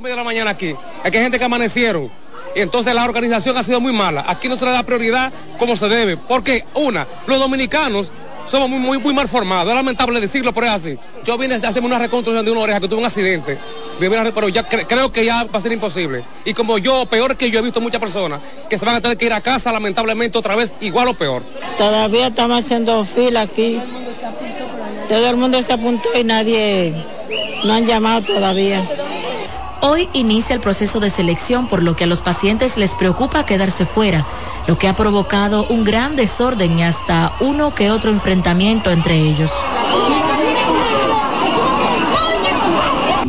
De 0.00 0.04
media 0.04 0.14
de 0.16 0.20
la 0.20 0.24
mañana 0.24 0.50
aquí. 0.50 0.74
Aquí 1.04 1.16
hay 1.18 1.22
gente 1.22 1.38
que 1.38 1.44
amanecieron. 1.44 2.10
Y 2.56 2.60
entonces 2.60 2.94
la 2.94 3.04
organización 3.04 3.56
ha 3.56 3.62
sido 3.62 3.80
muy 3.80 3.92
mala. 3.92 4.24
Aquí 4.26 4.48
no 4.48 4.56
se 4.56 4.64
le 4.64 4.72
da 4.72 4.82
prioridad 4.82 5.32
como 5.58 5.76
se 5.76 5.88
debe. 5.88 6.16
Porque, 6.16 6.64
una, 6.74 7.06
los 7.26 7.38
dominicanos 7.38 8.10
somos 8.46 8.68
muy, 8.68 8.80
muy, 8.80 8.98
muy 8.98 9.14
mal 9.14 9.28
formados. 9.28 9.68
Es 9.68 9.74
lamentable 9.76 10.20
decirlo, 10.20 10.52
pero 10.52 10.66
es 10.66 10.72
así. 10.72 10.98
Yo 11.24 11.36
vine 11.38 11.54
a 11.54 11.56
hacerme 11.58 11.86
una 11.86 11.98
reconstrucción 11.98 12.44
de 12.44 12.50
una 12.50 12.62
oreja 12.62 12.80
que 12.80 12.88
tuve 12.88 12.98
un 13.00 13.04
accidente. 13.06 13.56
Pero 14.00 14.48
ya 14.48 14.66
cre- 14.68 14.86
creo 14.88 15.12
que 15.12 15.24
ya 15.24 15.44
va 15.44 15.58
a 15.58 15.60
ser 15.62 15.70
imposible. 15.72 16.24
Y 16.44 16.54
como 16.54 16.78
yo, 16.78 17.06
peor 17.06 17.36
que 17.36 17.50
yo, 17.50 17.60
he 17.60 17.62
visto 17.62 17.80
muchas 17.80 18.00
personas 18.00 18.40
que 18.68 18.78
se 18.78 18.84
van 18.84 18.96
a 18.96 19.00
tener 19.00 19.16
que 19.16 19.26
ir 19.26 19.32
a 19.32 19.40
casa, 19.42 19.70
lamentablemente, 19.70 20.36
otra 20.38 20.56
vez, 20.56 20.72
igual 20.80 21.08
o 21.08 21.14
peor. 21.14 21.42
Todavía 21.78 22.28
estamos 22.28 22.64
haciendo 22.64 23.04
fila 23.04 23.42
aquí. 23.42 23.78
Todo 25.08 25.28
el 25.28 25.36
mundo 25.36 25.62
se 25.62 25.72
apuntó 25.72 26.08
y 26.18 26.24
nadie, 26.24 26.94
no 27.64 27.74
han 27.74 27.86
llamado 27.86 28.22
todavía. 28.22 28.82
Hoy 29.82 30.10
inicia 30.12 30.54
el 30.54 30.60
proceso 30.60 31.00
de 31.00 31.08
selección, 31.08 31.66
por 31.66 31.82
lo 31.82 31.96
que 31.96 32.04
a 32.04 32.06
los 32.06 32.20
pacientes 32.20 32.76
les 32.76 32.94
preocupa 32.94 33.46
quedarse 33.46 33.86
fuera, 33.86 34.26
lo 34.66 34.76
que 34.76 34.88
ha 34.88 34.94
provocado 34.94 35.64
un 35.70 35.84
gran 35.84 36.16
desorden 36.16 36.78
y 36.78 36.82
hasta 36.82 37.32
uno 37.40 37.74
que 37.74 37.90
otro 37.90 38.10
enfrentamiento 38.10 38.90
entre 38.90 39.16
ellos. 39.16 39.50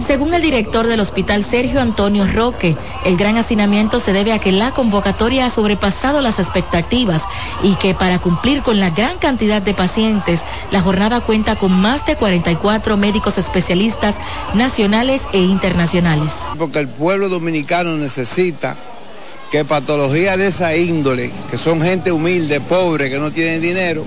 Según 0.06 0.34
el 0.34 0.42
director 0.42 0.88
del 0.88 1.00
hospital 1.00 1.44
Sergio 1.44 1.80
Antonio 1.80 2.26
Roque, 2.26 2.76
el 3.06 3.18
gran 3.18 3.38
hacinamiento 3.38 4.00
se 4.00 4.14
debe 4.14 4.34
a 4.34 4.40
que 4.40 4.52
la 4.52 4.72
convocatoria 4.72 5.46
ha 5.46 5.50
sobrepasado 5.50 6.22
las 6.22 6.40
expectativas 6.40 7.24
y 7.64 7.76
que 7.76 7.94
para 7.94 8.20
cumplir 8.20 8.64
con 8.64 8.80
la 8.80 8.90
gran 8.90 9.18
cantidad 9.20 9.62
de 9.62 9.74
pacientes, 9.74 10.42
la 10.72 10.82
jornada 10.82 11.22
cuenta 11.22 11.56
con 11.56 11.72
más 11.72 12.06
de 12.06 12.16
44 12.16 12.98
médicos 12.98 13.38
especialistas 13.38 14.16
nacionales 14.54 15.24
e 15.34 15.40
internacionales. 15.40 16.34
Porque 16.58 16.80
el 16.80 16.88
pueblo 16.88 17.30
dominicano 17.30 17.96
necesita 17.96 18.78
que 19.52 19.66
patologías 19.66 20.38
de 20.38 20.48
esa 20.48 20.76
índole, 20.76 21.32
que 21.50 21.58
son 21.58 21.82
gente 21.82 22.12
humilde, 22.12 22.60
pobre, 22.60 23.10
que 23.10 23.20
no 23.20 23.32
tienen 23.32 23.62
dinero, 23.62 24.06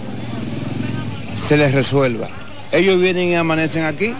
se 1.36 1.56
les 1.56 1.72
resuelva. 1.72 2.28
Ellos 2.72 3.00
vienen 3.00 3.28
y 3.28 3.34
amanecen 3.36 3.84
aquí. 3.84 4.14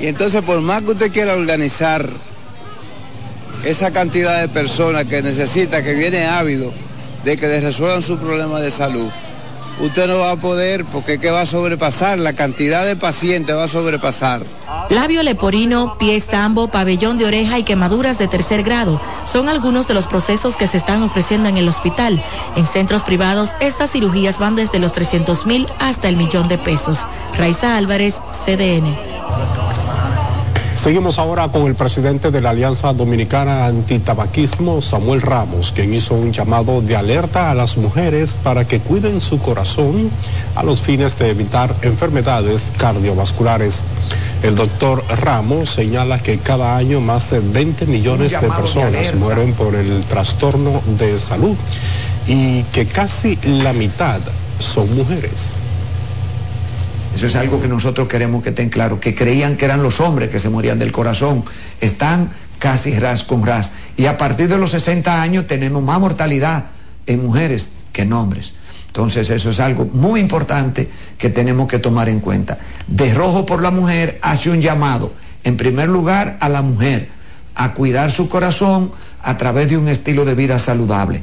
Y 0.00 0.06
entonces 0.08 0.42
por 0.42 0.60
más 0.60 0.82
que 0.82 0.90
usted 0.90 1.12
quiera 1.12 1.34
organizar 1.34 2.08
esa 3.64 3.92
cantidad 3.92 4.40
de 4.40 4.48
personas 4.48 5.06
que 5.06 5.22
necesita, 5.22 5.82
que 5.82 5.94
viene 5.94 6.26
ávido 6.26 6.72
de 7.24 7.36
que 7.36 7.48
les 7.48 7.64
resuelvan 7.64 8.02
su 8.02 8.18
problema 8.18 8.60
de 8.60 8.70
salud, 8.70 9.08
usted 9.80 10.06
no 10.06 10.18
va 10.18 10.32
a 10.32 10.36
poder 10.36 10.84
porque 10.84 11.18
que 11.18 11.30
va 11.30 11.40
a 11.40 11.46
sobrepasar, 11.46 12.18
la 12.18 12.34
cantidad 12.34 12.84
de 12.84 12.96
pacientes 12.96 13.56
va 13.56 13.64
a 13.64 13.68
sobrepasar. 13.68 14.42
Labio 14.90 15.22
leporino, 15.24 15.98
pie 15.98 16.14
estambo, 16.14 16.68
pabellón 16.68 17.18
de 17.18 17.26
oreja 17.26 17.58
y 17.58 17.64
quemaduras 17.64 18.18
de 18.18 18.28
tercer 18.28 18.62
grado 18.62 19.00
son 19.24 19.48
algunos 19.48 19.88
de 19.88 19.94
los 19.94 20.06
procesos 20.06 20.56
que 20.56 20.68
se 20.68 20.76
están 20.76 21.02
ofreciendo 21.02 21.48
en 21.48 21.56
el 21.56 21.68
hospital. 21.68 22.20
En 22.54 22.66
centros 22.66 23.02
privados, 23.02 23.50
estas 23.60 23.90
cirugías 23.90 24.38
van 24.38 24.54
desde 24.54 24.78
los 24.78 24.92
300 24.92 25.46
mil 25.46 25.66
hasta 25.80 26.08
el 26.08 26.16
millón 26.16 26.48
de 26.48 26.58
pesos. 26.58 27.00
Raiza 27.36 27.76
Álvarez, 27.76 28.20
CDN. 28.44 29.15
Seguimos 30.76 31.18
ahora 31.18 31.48
con 31.48 31.66
el 31.66 31.74
presidente 31.74 32.30
de 32.30 32.40
la 32.40 32.50
Alianza 32.50 32.92
Dominicana 32.92 33.66
Antitabaquismo, 33.66 34.82
Samuel 34.82 35.22
Ramos, 35.22 35.72
quien 35.72 35.94
hizo 35.94 36.14
un 36.14 36.32
llamado 36.32 36.82
de 36.82 36.94
alerta 36.94 37.50
a 37.50 37.54
las 37.54 37.76
mujeres 37.78 38.38
para 38.42 38.68
que 38.68 38.78
cuiden 38.80 39.20
su 39.22 39.40
corazón 39.40 40.10
a 40.54 40.62
los 40.62 40.82
fines 40.82 41.18
de 41.18 41.30
evitar 41.30 41.74
enfermedades 41.80 42.72
cardiovasculares. 42.76 43.84
El 44.42 44.54
doctor 44.54 45.02
Ramos 45.08 45.70
señala 45.70 46.18
que 46.18 46.38
cada 46.38 46.76
año 46.76 47.00
más 47.00 47.30
de 47.30 47.40
20 47.40 47.86
millones 47.86 48.32
de 48.32 48.48
personas 48.48 49.14
mueren 49.14 49.54
por 49.54 49.74
el 49.74 50.04
trastorno 50.04 50.82
de 50.98 51.18
salud 51.18 51.56
y 52.28 52.62
que 52.64 52.86
casi 52.86 53.38
la 53.42 53.72
mitad 53.72 54.20
son 54.60 54.94
mujeres. 54.94 55.65
Eso 57.16 57.28
es 57.28 57.36
algo 57.36 57.62
que 57.62 57.66
nosotros 57.66 58.08
queremos 58.08 58.42
que 58.42 58.50
estén 58.50 58.68
claros, 58.68 59.00
que 59.00 59.14
creían 59.14 59.56
que 59.56 59.64
eran 59.64 59.82
los 59.82 60.00
hombres 60.00 60.28
que 60.28 60.38
se 60.38 60.50
morían 60.50 60.78
del 60.78 60.92
corazón, 60.92 61.46
están 61.80 62.28
casi 62.58 62.98
ras 62.98 63.24
con 63.24 63.42
ras. 63.42 63.72
Y 63.96 64.04
a 64.04 64.18
partir 64.18 64.50
de 64.50 64.58
los 64.58 64.72
60 64.72 65.22
años 65.22 65.46
tenemos 65.46 65.82
más 65.82 65.98
mortalidad 65.98 66.66
en 67.06 67.24
mujeres 67.24 67.70
que 67.94 68.02
en 68.02 68.12
hombres. 68.12 68.52
Entonces 68.88 69.30
eso 69.30 69.48
es 69.48 69.60
algo 69.60 69.86
muy 69.86 70.20
importante 70.20 70.90
que 71.16 71.30
tenemos 71.30 71.68
que 71.68 71.78
tomar 71.78 72.10
en 72.10 72.20
cuenta. 72.20 72.58
De 72.86 73.14
Rojo 73.14 73.46
por 73.46 73.62
la 73.62 73.70
Mujer 73.70 74.18
hace 74.20 74.50
un 74.50 74.60
llamado, 74.60 75.14
en 75.42 75.56
primer 75.56 75.88
lugar, 75.88 76.36
a 76.40 76.50
la 76.50 76.60
mujer, 76.60 77.08
a 77.54 77.72
cuidar 77.72 78.10
su 78.10 78.28
corazón 78.28 78.92
a 79.22 79.38
través 79.38 79.70
de 79.70 79.78
un 79.78 79.88
estilo 79.88 80.26
de 80.26 80.34
vida 80.34 80.58
saludable. 80.58 81.22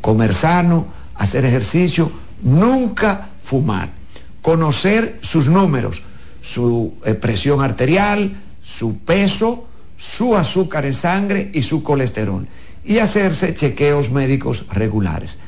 Comer 0.00 0.34
sano, 0.34 0.86
hacer 1.16 1.44
ejercicio, 1.44 2.10
nunca 2.42 3.28
fumar 3.42 4.03
conocer 4.44 5.20
sus 5.22 5.48
números, 5.48 6.02
su 6.42 6.92
eh, 7.06 7.14
presión 7.14 7.62
arterial, 7.62 8.42
su 8.62 8.98
peso, 8.98 9.66
su 9.96 10.36
azúcar 10.36 10.84
en 10.84 10.92
sangre 10.92 11.50
y 11.54 11.62
su 11.62 11.82
colesterol 11.82 12.46
y 12.84 12.98
hacerse 12.98 13.54
chequeos 13.54 14.10
médicos 14.10 14.66
regulares. 14.70 15.38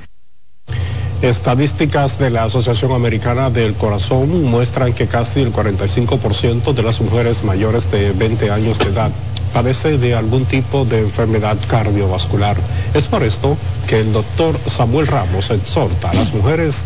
Estadísticas 1.20 2.18
de 2.18 2.30
la 2.30 2.44
Asociación 2.44 2.92
Americana 2.92 3.50
del 3.50 3.74
Corazón 3.74 4.44
muestran 4.44 4.94
que 4.94 5.06
casi 5.06 5.42
el 5.42 5.52
45% 5.52 6.72
de 6.72 6.82
las 6.82 7.02
mujeres 7.02 7.44
mayores 7.44 7.90
de 7.90 8.12
20 8.12 8.50
años 8.50 8.78
de 8.78 8.86
edad 8.86 9.10
padece 9.52 9.98
de 9.98 10.14
algún 10.14 10.46
tipo 10.46 10.86
de 10.86 11.00
enfermedad 11.00 11.58
cardiovascular. 11.68 12.56
Es 12.94 13.08
por 13.08 13.22
esto 13.22 13.58
que 13.86 14.00
el 14.00 14.14
doctor 14.14 14.58
Samuel 14.66 15.06
Ramos 15.06 15.50
exhorta 15.50 16.10
a 16.10 16.14
las 16.14 16.32
mujeres 16.32 16.84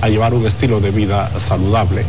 a 0.00 0.08
llevar 0.08 0.34
un 0.34 0.46
estilo 0.46 0.80
de 0.80 0.90
vida 0.90 1.30
saludable. 1.38 2.04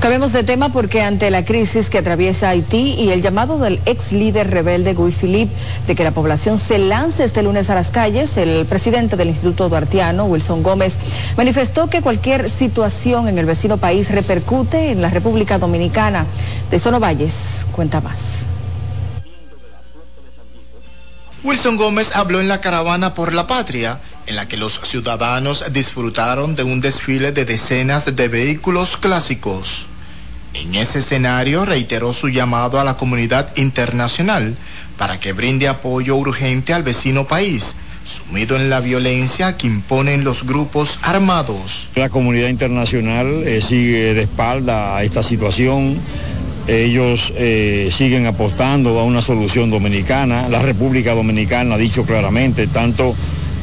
Cambiemos 0.00 0.32
de 0.32 0.44
tema 0.44 0.68
porque 0.68 1.02
ante 1.02 1.30
la 1.30 1.44
crisis 1.44 1.88
que 1.88 1.98
atraviesa 1.98 2.50
Haití 2.50 2.94
y 2.98 3.10
el 3.10 3.22
llamado 3.22 3.58
del 3.58 3.80
ex 3.86 4.12
líder 4.12 4.50
rebelde 4.50 4.92
Guy 4.92 5.10
Philippe 5.10 5.52
de 5.86 5.94
que 5.94 6.04
la 6.04 6.10
población 6.10 6.58
se 6.58 6.78
lance 6.78 7.24
este 7.24 7.42
lunes 7.42 7.70
a 7.70 7.74
las 7.74 7.90
calles, 7.90 8.36
el 8.36 8.66
presidente 8.66 9.16
del 9.16 9.28
Instituto 9.28 9.68
Duartiano, 9.68 10.26
Wilson 10.26 10.62
Gómez, 10.62 10.96
manifestó 11.36 11.88
que 11.88 12.02
cualquier 12.02 12.50
situación 12.50 13.26
en 13.26 13.38
el 13.38 13.46
vecino 13.46 13.78
país 13.78 14.10
repercute 14.10 14.92
en 14.92 15.00
la 15.00 15.08
República 15.08 15.58
Dominicana. 15.58 16.26
De 16.70 16.78
Sono 16.78 17.00
Valles 17.00 17.66
cuenta 17.72 18.00
más. 18.00 18.44
Wilson 21.42 21.76
Gómez 21.76 22.14
habló 22.14 22.40
en 22.40 22.48
la 22.48 22.60
caravana 22.60 23.14
por 23.14 23.32
la 23.32 23.46
patria, 23.46 23.98
en 24.26 24.36
la 24.36 24.48
que 24.48 24.56
los 24.56 24.80
ciudadanos 24.84 25.64
disfrutaron 25.72 26.56
de 26.56 26.64
un 26.64 26.80
desfile 26.80 27.32
de 27.32 27.44
decenas 27.44 28.16
de 28.16 28.28
vehículos 28.28 28.96
clásicos. 28.96 29.86
En 30.54 30.74
ese 30.74 31.00
escenario 31.00 31.64
reiteró 31.64 32.12
su 32.12 32.28
llamado 32.28 32.80
a 32.80 32.84
la 32.84 32.96
comunidad 32.96 33.52
internacional 33.56 34.56
para 34.96 35.20
que 35.20 35.32
brinde 35.32 35.68
apoyo 35.68 36.16
urgente 36.16 36.72
al 36.72 36.82
vecino 36.82 37.28
país, 37.28 37.76
sumido 38.06 38.56
en 38.56 38.70
la 38.70 38.80
violencia 38.80 39.56
que 39.56 39.66
imponen 39.66 40.24
los 40.24 40.44
grupos 40.44 40.98
armados. 41.02 41.88
La 41.94 42.08
comunidad 42.08 42.48
internacional 42.48 43.46
eh, 43.46 43.60
sigue 43.60 44.14
de 44.14 44.22
espalda 44.22 44.96
a 44.96 45.04
esta 45.04 45.22
situación. 45.22 45.98
Ellos 46.66 47.32
eh, 47.36 47.90
siguen 47.92 48.26
apostando 48.26 48.98
a 48.98 49.04
una 49.04 49.22
solución 49.22 49.70
dominicana. 49.70 50.48
La 50.48 50.62
República 50.62 51.14
Dominicana 51.14 51.76
ha 51.76 51.78
dicho 51.78 52.04
claramente, 52.04 52.66
tanto 52.66 53.14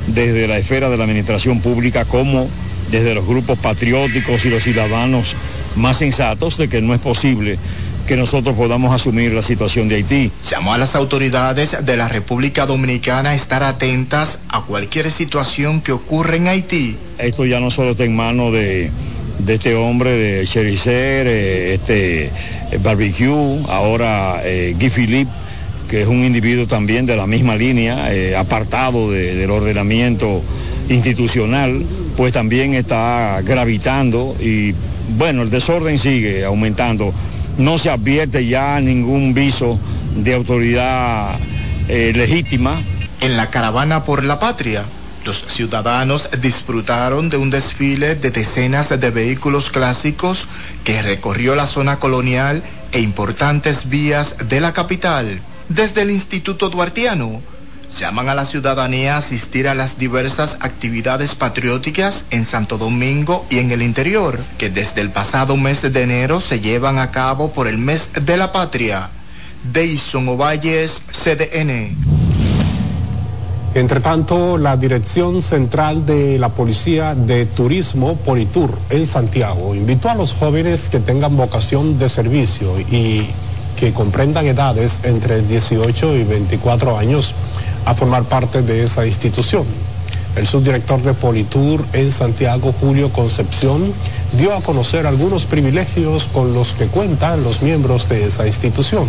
desde 0.07 0.47
la 0.47 0.57
esfera 0.57 0.89
de 0.89 0.97
la 0.97 1.03
administración 1.03 1.61
pública 1.61 2.05
como 2.05 2.49
desde 2.91 3.15
los 3.15 3.25
grupos 3.25 3.57
patrióticos 3.59 4.45
y 4.45 4.49
los 4.49 4.63
ciudadanos 4.63 5.35
más 5.75 5.97
sensatos 5.97 6.57
de 6.57 6.67
que 6.67 6.81
no 6.81 6.93
es 6.93 6.99
posible 6.99 7.57
que 8.05 8.17
nosotros 8.17 8.55
podamos 8.55 8.93
asumir 8.93 9.31
la 9.31 9.41
situación 9.41 9.87
de 9.87 9.95
Haití. 9.95 10.31
Llamó 10.49 10.73
a 10.73 10.77
las 10.77 10.95
autoridades 10.95 11.85
de 11.85 11.97
la 11.97 12.09
República 12.09 12.65
Dominicana 12.65 13.31
a 13.31 13.35
estar 13.35 13.63
atentas 13.63 14.39
a 14.49 14.61
cualquier 14.63 15.09
situación 15.11 15.81
que 15.81 15.93
ocurra 15.93 16.35
en 16.35 16.47
Haití. 16.47 16.97
Esto 17.17 17.45
ya 17.45 17.59
no 17.59 17.71
solo 17.71 17.91
está 17.91 18.03
en 18.03 18.15
manos 18.15 18.51
de, 18.51 18.91
este 19.47 19.75
hombre, 19.75 20.11
de 20.11 20.45
Chericer, 20.45 21.27
eh, 21.27 21.73
este 21.75 22.25
eh, 22.25 22.31
Barbecue, 22.81 23.63
ahora 23.69 24.41
eh, 24.43 24.75
Guy 24.77 24.89
Philippe, 24.89 25.31
que 25.93 26.01
es 26.01 26.07
un 26.07 26.23
individuo 26.23 26.65
también 26.65 27.05
de 27.05 27.15
la 27.15 27.27
misma 27.27 27.55
línea, 27.55 28.09
apartado 28.39 29.11
del 29.11 29.51
ordenamiento 29.51 30.41
institucional, 30.89 31.85
pues 32.17 32.33
también 32.33 32.73
está 32.73 33.39
gravitando 33.43 34.35
y 34.39 34.73
bueno, 35.19 35.43
el 35.43 35.51
desorden 35.51 35.99
sigue 35.99 36.45
aumentando. 36.45 37.13
No 37.59 37.77
se 37.77 37.91
advierte 37.91 38.47
ya 38.47 38.81
ningún 38.81 39.35
viso 39.35 39.79
de 40.15 40.33
autoridad 40.33 41.37
eh, 41.87 42.11
legítima. 42.15 42.81
En 43.21 43.37
la 43.37 43.51
caravana 43.51 44.03
por 44.03 44.23
la 44.23 44.39
patria, 44.39 44.85
los 45.25 45.45
ciudadanos 45.47 46.27
disfrutaron 46.41 47.29
de 47.29 47.37
un 47.37 47.51
desfile 47.51 48.15
de 48.15 48.31
decenas 48.31 48.89
de 48.99 49.11
vehículos 49.11 49.69
clásicos 49.69 50.47
que 50.83 51.03
recorrió 51.03 51.53
la 51.53 51.67
zona 51.67 51.99
colonial 51.99 52.63
e 52.91 52.99
importantes 52.99 53.89
vías 53.89 54.37
de 54.49 54.59
la 54.59 54.73
capital. 54.73 55.39
Desde 55.69 56.01
el 56.01 56.11
Instituto 56.11 56.69
Duartiano, 56.69 57.41
llaman 57.97 58.27
a 58.27 58.35
la 58.35 58.45
ciudadanía 58.45 59.15
a 59.15 59.19
asistir 59.19 59.67
a 59.67 59.75
las 59.75 59.97
diversas 59.97 60.57
actividades 60.59 61.35
patrióticas 61.35 62.25
en 62.31 62.45
Santo 62.45 62.77
Domingo 62.77 63.45
y 63.49 63.59
en 63.59 63.71
el 63.71 63.81
interior, 63.81 64.39
que 64.57 64.69
desde 64.69 65.01
el 65.01 65.11
pasado 65.11 65.55
mes 65.55 65.81
de 65.81 66.01
enero 66.01 66.41
se 66.41 66.59
llevan 66.59 66.97
a 66.97 67.11
cabo 67.11 67.51
por 67.51 67.67
el 67.67 67.77
mes 67.77 68.11
de 68.25 68.37
la 68.37 68.51
patria. 68.51 69.09
Deison 69.71 70.27
Ovalles, 70.27 71.01
CDN. 71.11 71.95
Entre 73.75 74.01
tanto, 74.01 74.57
la 74.57 74.77
Dirección 74.77 75.41
Central 75.41 76.05
de 76.05 76.37
la 76.37 76.49
Policía 76.49 77.15
de 77.15 77.45
Turismo, 77.47 78.17
Politur, 78.17 78.77
en 78.91 79.07
Santiago, 79.07 79.73
invitó 79.73 80.09
a 80.09 80.15
los 80.15 80.33
jóvenes 80.33 80.89
que 80.89 80.99
tengan 80.99 81.35
vocación 81.37 81.97
de 81.97 82.09
servicio 82.09 82.79
y 82.79 83.27
que 83.83 83.91
comprendan 83.91 84.47
edades 84.47 85.01
entre 85.03 85.41
18 85.41 86.15
y 86.15 86.23
24 86.23 86.97
años 86.97 87.35
a 87.83 87.93
formar 87.93 88.23
parte 88.23 88.61
de 88.61 88.85
esa 88.85 89.05
institución. 89.05 89.65
El 90.37 90.47
subdirector 90.47 91.01
de 91.01 91.13
Politur 91.13 91.83
en 91.91 92.13
Santiago, 92.13 92.73
Julio 92.79 93.11
Concepción, 93.11 93.91
dio 94.37 94.55
a 94.55 94.61
conocer 94.61 95.05
algunos 95.05 95.45
privilegios 95.47 96.29
con 96.31 96.53
los 96.53 96.71
que 96.71 96.85
cuentan 96.85 97.43
los 97.43 97.61
miembros 97.61 98.07
de 98.07 98.25
esa 98.25 98.47
institución. 98.47 99.05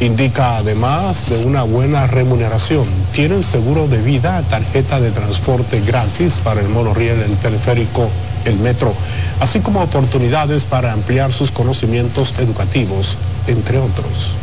Indica 0.00 0.56
además 0.56 1.28
de 1.28 1.44
una 1.44 1.62
buena 1.62 2.06
remuneración. 2.06 2.86
Tienen 3.12 3.42
seguro 3.42 3.88
de 3.88 4.00
vida, 4.00 4.42
tarjeta 4.48 5.02
de 5.02 5.10
transporte 5.10 5.82
gratis 5.82 6.40
para 6.42 6.62
el 6.62 6.68
monorriel, 6.70 7.20
el 7.20 7.36
teleférico, 7.36 8.08
el 8.46 8.56
metro, 8.56 8.94
así 9.38 9.60
como 9.60 9.82
oportunidades 9.82 10.64
para 10.64 10.94
ampliar 10.94 11.30
sus 11.30 11.50
conocimientos 11.50 12.38
educativos, 12.38 13.18
entre 13.46 13.78
otros. 13.78 14.36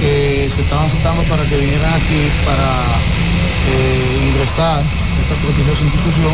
Que 0.00 0.50
se 0.54 0.62
estaban 0.62 0.90
citando 0.90 1.22
para 1.24 1.44
que 1.44 1.56
vinieran 1.56 1.92
aquí 1.94 2.28
para 2.44 2.70
eh, 3.68 4.28
ingresar 4.28 4.78
a 4.78 5.20
esta 5.20 5.34
prestigiosa 5.42 5.84
institución, 5.84 6.32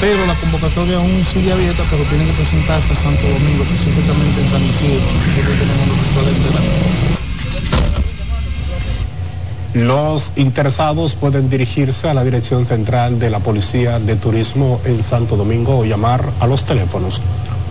pero 0.00 0.26
la 0.26 0.34
convocatoria 0.34 0.96
aún 0.96 1.24
sigue 1.24 1.52
abierta, 1.52 1.84
pero 1.90 2.02
tienen 2.04 2.26
que 2.26 2.32
presentarse 2.34 2.92
a 2.92 2.96
Santo 2.96 3.22
Domingo, 3.22 3.62
específicamente 3.64 4.40
en 4.40 4.48
San 4.48 4.64
Isidro, 4.66 5.06
que 5.34 5.42
tenemos 5.42 5.92
Los 9.74 10.32
interesados 10.36 11.14
pueden 11.14 11.48
dirigirse 11.48 12.08
a 12.08 12.14
la 12.14 12.24
Dirección 12.24 12.66
Central 12.66 13.18
de 13.18 13.30
la 13.30 13.38
Policía 13.38 13.98
de 13.98 14.16
Turismo 14.16 14.80
en 14.84 15.02
Santo 15.02 15.36
Domingo 15.36 15.78
o 15.78 15.84
llamar 15.84 16.28
a 16.40 16.46
los 16.46 16.64
teléfonos 16.64 17.22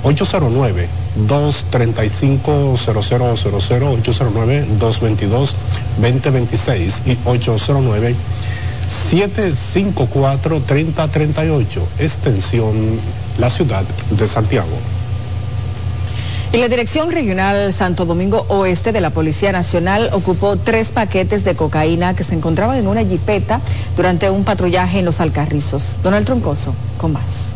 809 0.03 0.87
235 1.27 2.75
0000 2.77 3.83
809 3.83 4.65
222 4.79 5.55
2026 5.97 7.03
y 7.05 7.17
809 7.25 8.15
754 9.09 10.61
3038 10.61 11.87
extensión 11.99 12.99
la 13.37 13.49
ciudad 13.49 13.83
de 14.09 14.27
Santiago. 14.27 14.77
Y 16.53 16.57
la 16.57 16.67
Dirección 16.67 17.11
Regional 17.11 17.71
Santo 17.71 18.05
Domingo 18.05 18.45
Oeste 18.49 18.91
de 18.91 18.99
la 18.99 19.11
Policía 19.11 19.53
Nacional 19.53 20.09
ocupó 20.11 20.57
tres 20.57 20.89
paquetes 20.89 21.45
de 21.45 21.55
cocaína 21.55 22.13
que 22.13 22.25
se 22.25 22.35
encontraban 22.35 22.75
en 22.75 22.87
una 22.87 23.05
jipeta 23.05 23.61
durante 23.95 24.29
un 24.29 24.43
patrullaje 24.43 24.99
en 24.99 25.05
los 25.05 25.21
Alcarrizos. 25.21 25.95
Donald 26.03 26.25
Troncoso, 26.25 26.73
con 26.97 27.13
más. 27.13 27.50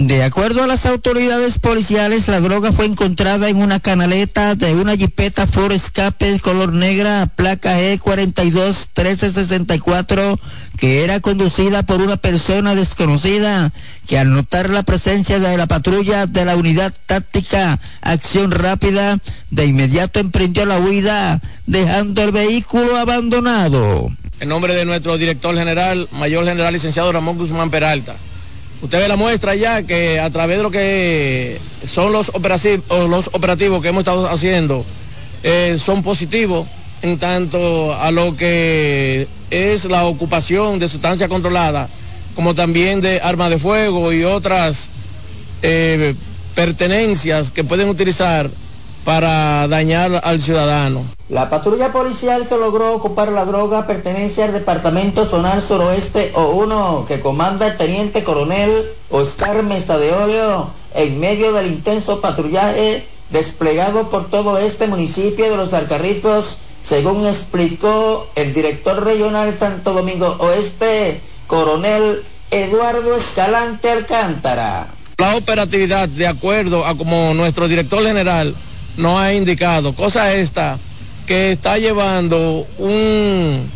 De 0.00 0.22
acuerdo 0.22 0.62
a 0.62 0.66
las 0.66 0.86
autoridades 0.86 1.58
policiales, 1.58 2.26
la 2.26 2.40
droga 2.40 2.72
fue 2.72 2.86
encontrada 2.86 3.50
en 3.50 3.58
una 3.58 3.80
canaleta 3.80 4.54
de 4.54 4.74
una 4.74 4.96
jipeta 4.96 5.46
Ford 5.46 5.72
Escape 5.72 6.40
color 6.40 6.72
negra, 6.72 7.26
placa 7.26 7.78
E42 7.78 8.88
1364, 8.96 10.40
que 10.78 11.04
era 11.04 11.20
conducida 11.20 11.82
por 11.82 12.00
una 12.00 12.16
persona 12.16 12.74
desconocida, 12.74 13.72
que 14.06 14.18
al 14.18 14.32
notar 14.32 14.70
la 14.70 14.84
presencia 14.84 15.38
de 15.38 15.58
la 15.58 15.66
patrulla 15.66 16.26
de 16.26 16.46
la 16.46 16.56
unidad 16.56 16.94
táctica 17.04 17.78
Acción 18.00 18.52
Rápida, 18.52 19.18
de 19.50 19.66
inmediato 19.66 20.18
emprendió 20.18 20.64
la 20.64 20.78
huida, 20.78 21.42
dejando 21.66 22.22
el 22.22 22.32
vehículo 22.32 22.96
abandonado. 22.96 24.10
En 24.40 24.48
nombre 24.48 24.72
de 24.72 24.86
nuestro 24.86 25.18
director 25.18 25.54
general, 25.54 26.08
mayor 26.12 26.46
general 26.46 26.72
licenciado 26.72 27.12
Ramón 27.12 27.36
Guzmán 27.36 27.70
Peralta 27.70 28.16
Usted 28.82 28.98
ve 28.98 29.08
la 29.08 29.16
muestra 29.16 29.54
ya 29.54 29.82
que 29.82 30.18
a 30.18 30.30
través 30.30 30.56
de 30.56 30.62
lo 30.62 30.70
que 30.70 31.60
son 31.86 32.12
los 32.12 32.30
operativos, 32.30 32.84
los 33.08 33.28
operativos 33.32 33.82
que 33.82 33.88
hemos 33.88 34.00
estado 34.00 34.26
haciendo, 34.26 34.84
eh, 35.42 35.76
son 35.78 36.02
positivos 36.02 36.66
en 37.02 37.18
tanto 37.18 37.94
a 37.94 38.10
lo 38.10 38.36
que 38.36 39.28
es 39.50 39.84
la 39.84 40.06
ocupación 40.06 40.78
de 40.78 40.88
sustancia 40.88 41.28
controlada, 41.28 41.88
como 42.34 42.54
también 42.54 43.00
de 43.00 43.20
armas 43.20 43.50
de 43.50 43.58
fuego 43.58 44.12
y 44.12 44.24
otras 44.24 44.86
eh, 45.62 46.14
pertenencias 46.54 47.50
que 47.50 47.64
pueden 47.64 47.88
utilizar 47.88 48.48
para 49.04 49.66
dañar 49.68 50.20
al 50.24 50.40
ciudadano. 50.40 51.04
La 51.28 51.48
patrulla 51.48 51.92
policial 51.92 52.46
que 52.48 52.56
logró 52.56 52.94
ocupar 52.94 53.30
la 53.30 53.44
droga 53.44 53.86
pertenece 53.86 54.42
al 54.42 54.52
Departamento 54.52 55.24
Zonal 55.24 55.62
Suroeste 55.62 56.32
O1 56.34 57.06
que 57.06 57.20
comanda 57.20 57.68
el 57.68 57.76
Teniente 57.76 58.24
Coronel 58.24 58.70
Oscar 59.10 59.62
Mesa 59.62 59.98
de 59.98 60.12
Oro 60.12 60.70
en 60.94 61.20
medio 61.20 61.52
del 61.52 61.68
intenso 61.68 62.20
patrullaje 62.20 63.06
desplegado 63.30 64.10
por 64.10 64.28
todo 64.28 64.58
este 64.58 64.86
municipio 64.86 65.48
de 65.48 65.56
Los 65.56 65.72
Alcarritos, 65.72 66.58
según 66.82 67.26
explicó 67.26 68.28
el 68.34 68.52
director 68.52 69.04
regional 69.04 69.54
Santo 69.56 69.92
Domingo 69.92 70.36
Oeste, 70.40 71.20
Coronel 71.46 72.22
Eduardo 72.50 73.16
Escalante 73.16 73.88
Alcántara. 73.88 74.88
La 75.18 75.36
operatividad, 75.36 76.08
de 76.08 76.26
acuerdo 76.26 76.84
a 76.84 76.96
como 76.96 77.34
nuestro 77.34 77.68
director 77.68 78.02
general 78.02 78.56
nos 78.96 79.20
ha 79.20 79.32
indicado, 79.32 79.94
cosa 79.94 80.34
esta 80.34 80.78
que 81.26 81.52
está 81.52 81.78
llevando 81.78 82.66
un, 82.78 83.70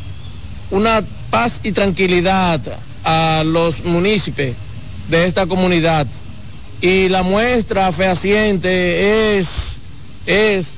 una 0.70 1.02
paz 1.30 1.60
y 1.62 1.72
tranquilidad 1.72 2.60
a 3.04 3.42
los 3.44 3.84
municipios 3.84 4.56
de 5.08 5.26
esta 5.26 5.46
comunidad. 5.46 6.06
Y 6.80 7.08
la 7.08 7.22
muestra 7.22 7.92
fehaciente 7.92 9.38
es, 9.38 9.76
es 10.26 10.72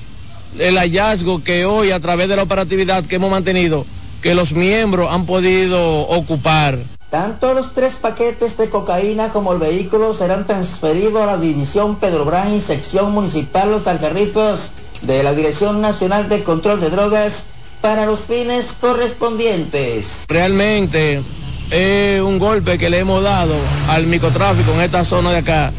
el 0.58 0.76
hallazgo 0.76 1.42
que 1.42 1.64
hoy 1.64 1.90
a 1.90 2.00
través 2.00 2.28
de 2.28 2.36
la 2.36 2.42
operatividad 2.42 3.04
que 3.04 3.16
hemos 3.16 3.30
mantenido, 3.30 3.86
que 4.22 4.34
los 4.34 4.52
miembros 4.52 5.10
han 5.10 5.26
podido 5.26 6.00
ocupar. 6.08 6.78
Tanto 7.16 7.54
los 7.54 7.72
tres 7.72 7.94
paquetes 7.94 8.58
de 8.58 8.68
cocaína 8.68 9.30
como 9.30 9.54
el 9.54 9.58
vehículo 9.58 10.12
serán 10.12 10.46
transferidos 10.46 11.22
a 11.22 11.24
la 11.24 11.38
División 11.38 11.96
Pedro 11.96 12.30
y 12.54 12.60
Sección 12.60 13.12
Municipal 13.12 13.70
Los 13.70 13.86
Alcarritos 13.86 14.68
de 15.00 15.22
la 15.22 15.32
Dirección 15.32 15.80
Nacional 15.80 16.28
de 16.28 16.42
Control 16.42 16.78
de 16.78 16.90
Drogas 16.90 17.44
para 17.80 18.04
los 18.04 18.20
fines 18.20 18.66
correspondientes. 18.78 20.26
Realmente 20.28 21.22
es 21.70 22.20
un 22.20 22.38
golpe 22.38 22.76
que 22.76 22.90
le 22.90 22.98
hemos 22.98 23.22
dado 23.22 23.54
al 23.88 24.06
microtráfico 24.06 24.72
en 24.72 24.82
esta 24.82 25.02
zona 25.06 25.30
de 25.30 25.38
acá, 25.38 25.72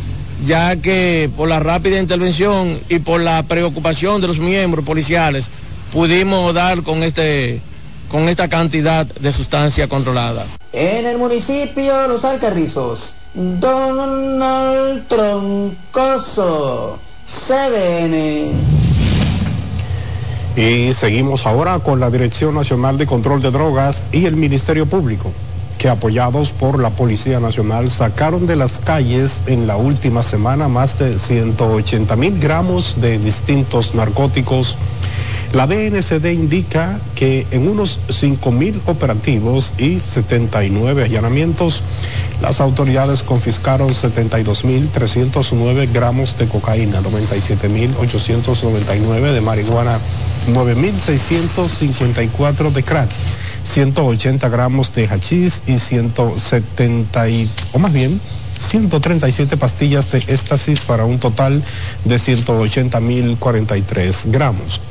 ya 0.43 0.75
que 0.77 1.29
por 1.37 1.47
la 1.47 1.59
rápida 1.59 1.99
intervención 1.99 2.79
y 2.89 2.97
por 2.97 3.21
la 3.21 3.43
preocupación 3.43 4.21
de 4.21 4.27
los 4.27 4.39
miembros 4.39 4.83
policiales 4.83 5.51
pudimos 5.93 6.51
dar 6.55 6.81
con 6.81 7.03
este 7.03 7.61
con 8.09 8.29
esta 8.29 8.47
cantidad 8.47 9.05
de 9.05 9.31
sustancia 9.31 9.87
controlada. 9.87 10.45
En 10.73 11.05
el 11.05 11.17
municipio 11.17 12.07
Los 12.07 12.25
Alcarrizos, 12.25 13.13
Donald 13.33 15.07
Troncoso, 15.07 16.99
CDN. 17.25 18.51
Y 20.55 20.93
seguimos 20.93 21.45
ahora 21.45 21.79
con 21.79 21.99
la 21.99 22.09
Dirección 22.09 22.55
Nacional 22.55 22.97
de 22.97 23.05
Control 23.05 23.41
de 23.41 23.51
Drogas 23.51 24.01
y 24.11 24.25
el 24.25 24.35
Ministerio 24.35 24.87
Público, 24.87 25.31
que 25.77 25.87
apoyados 25.87 26.51
por 26.51 26.79
la 26.79 26.89
Policía 26.89 27.39
Nacional 27.39 27.91
sacaron 27.91 28.47
de 28.47 28.55
las 28.55 28.79
calles 28.79 29.37
en 29.45 29.67
la 29.67 29.77
última 29.77 30.23
semana 30.23 30.67
más 30.67 30.97
de 30.97 31.19
180 31.19 32.15
mil 32.15 32.39
gramos 32.39 32.99
de 32.99 33.19
distintos 33.19 33.93
narcóticos 33.93 34.77
la 35.53 35.65
DNCD 35.65 36.33
indica 36.33 36.99
que 37.15 37.47
en 37.51 37.69
unos 37.69 38.01
5.000 38.09 38.81
operativos 38.85 39.73
y 39.77 40.01
79 40.01 41.05
allanamientos, 41.05 41.83
las 42.41 42.59
autoridades 42.59 43.23
confiscaron 43.23 43.93
72.309 43.93 45.89
gramos 45.93 46.37
de 46.37 46.47
cocaína, 46.47 47.01
97.899 47.01 49.31
de 49.31 49.41
marihuana, 49.41 49.99
9.654 50.49 52.73
de 52.73 52.83
crack, 52.83 53.09
180 53.63 54.49
gramos 54.49 54.93
de 54.93 55.07
hachís 55.07 55.63
y 55.65 55.79
170, 55.79 57.25
o 57.71 57.79
más 57.79 57.93
bien, 57.93 58.19
137 58.59 59.55
pastillas 59.55 60.11
de 60.11 60.17
éxtasis 60.19 60.81
para 60.81 61.05
un 61.05 61.19
total 61.19 61.63
de 62.03 62.17
180.043 62.17 64.13
gramos 64.25 64.81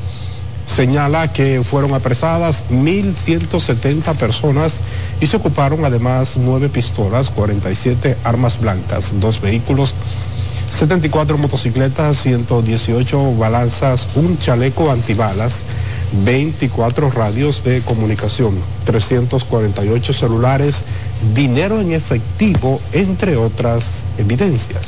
señala 0.67 1.33
que 1.33 1.63
fueron 1.63 1.95
apresadas 1.95 2.67
1.170 2.71 4.15
personas 4.17 4.81
y 5.21 5.27
se 5.27 5.37
ocuparon 5.37 5.85
además 5.85 6.33
nueve 6.37 6.69
pistolas, 6.69 7.31
47 7.31 8.17
armas 8.25 8.61
blancas, 8.61 9.15
dos 9.19 9.41
vehículos, 9.41 9.95
74 10.69 11.39
motocicletas, 11.39 12.19
118 12.19 13.37
balanzas, 13.37 14.09
un 14.17 14.37
chaleco 14.39 14.91
antibalas, 14.91 15.55
24 16.25 17.11
radios 17.11 17.63
de 17.65 17.81
comunicación, 17.83 18.59
348 18.85 20.13
celulares, 20.13 20.83
dinero 21.35 21.81
en 21.81 21.93
efectivo, 21.93 22.81
entre 22.93 23.37
otras 23.37 24.05
evidencias. 24.19 24.83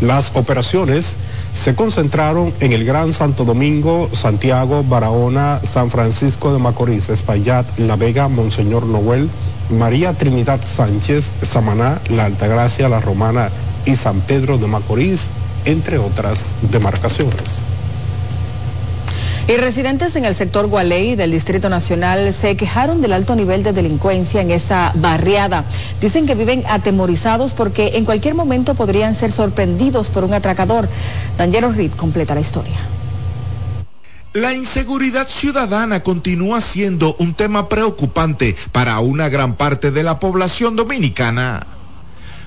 Las 0.00 0.32
operaciones 0.34 1.16
se 1.54 1.74
concentraron 1.74 2.52
en 2.60 2.72
el 2.72 2.84
Gran 2.84 3.12
Santo 3.12 3.44
Domingo, 3.44 4.08
Santiago, 4.12 4.82
Barahona, 4.82 5.60
San 5.62 5.90
Francisco 5.90 6.52
de 6.52 6.58
Macorís, 6.58 7.08
Espaillat, 7.08 7.66
La 7.78 7.96
Vega, 7.96 8.28
Monseñor 8.28 8.86
Noel, 8.86 9.28
María 9.70 10.14
Trinidad 10.14 10.60
Sánchez, 10.64 11.32
Samaná, 11.42 12.00
La 12.08 12.24
Altagracia, 12.24 12.88
La 12.88 13.00
Romana 13.00 13.50
y 13.84 13.96
San 13.96 14.20
Pedro 14.20 14.58
de 14.58 14.66
Macorís, 14.66 15.28
entre 15.64 15.98
otras 15.98 16.40
demarcaciones. 16.62 17.79
Y 19.48 19.56
residentes 19.56 20.14
en 20.16 20.24
el 20.24 20.34
sector 20.34 20.66
Gualey 20.68 21.16
del 21.16 21.32
Distrito 21.32 21.68
Nacional 21.68 22.32
se 22.32 22.56
quejaron 22.56 23.00
del 23.00 23.12
alto 23.12 23.34
nivel 23.34 23.62
de 23.62 23.72
delincuencia 23.72 24.40
en 24.40 24.50
esa 24.50 24.92
barriada. 24.94 25.64
Dicen 26.00 26.26
que 26.26 26.34
viven 26.34 26.62
atemorizados 26.68 27.52
porque 27.52 27.92
en 27.94 28.04
cualquier 28.04 28.34
momento 28.34 28.74
podrían 28.74 29.14
ser 29.14 29.32
sorprendidos 29.32 30.08
por 30.08 30.24
un 30.24 30.34
atracador. 30.34 30.88
Daniel 31.36 31.74
Reed 31.74 31.92
completa 31.92 32.34
la 32.34 32.40
historia. 32.40 32.76
La 34.32 34.52
inseguridad 34.52 35.26
ciudadana 35.26 36.04
continúa 36.04 36.60
siendo 36.60 37.16
un 37.18 37.34
tema 37.34 37.68
preocupante 37.68 38.56
para 38.70 39.00
una 39.00 39.28
gran 39.28 39.56
parte 39.56 39.90
de 39.90 40.04
la 40.04 40.20
población 40.20 40.76
dominicana. 40.76 41.66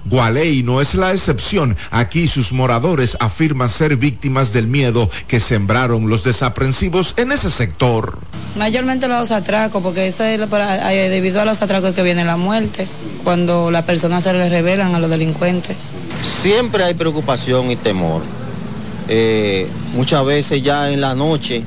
Gualey 0.05 0.63
no 0.63 0.81
es 0.81 0.95
la 0.95 1.13
excepción. 1.13 1.77
Aquí 1.91 2.27
sus 2.27 2.51
moradores 2.51 3.17
afirman 3.19 3.69
ser 3.69 3.95
víctimas 3.95 4.53
del 4.53 4.67
miedo 4.67 5.09
que 5.27 5.39
sembraron 5.39 6.09
los 6.09 6.23
desaprensivos 6.23 7.13
en 7.17 7.31
ese 7.31 7.49
sector. 7.49 8.19
Mayormente 8.57 9.07
los 9.07 9.31
atracos, 9.31 9.81
porque 9.81 10.07
eso 10.07 10.23
es 10.23 10.39
debido 11.09 11.41
a 11.41 11.45
los 11.45 11.61
atracos 11.61 11.93
que 11.95 12.03
viene 12.03 12.23
la 12.23 12.37
muerte, 12.37 12.87
cuando 13.23 13.71
las 13.71 13.83
personas 13.85 14.23
se 14.23 14.33
les 14.33 14.51
revelan 14.51 14.93
a 14.95 14.99
los 14.99 15.09
delincuentes. 15.09 15.75
Siempre 16.21 16.83
hay 16.83 16.93
preocupación 16.93 17.71
y 17.71 17.75
temor. 17.75 18.21
Eh, 19.07 19.67
muchas 19.95 20.23
veces 20.25 20.63
ya 20.63 20.91
en 20.91 21.01
la 21.01 21.13
noche 21.13 21.63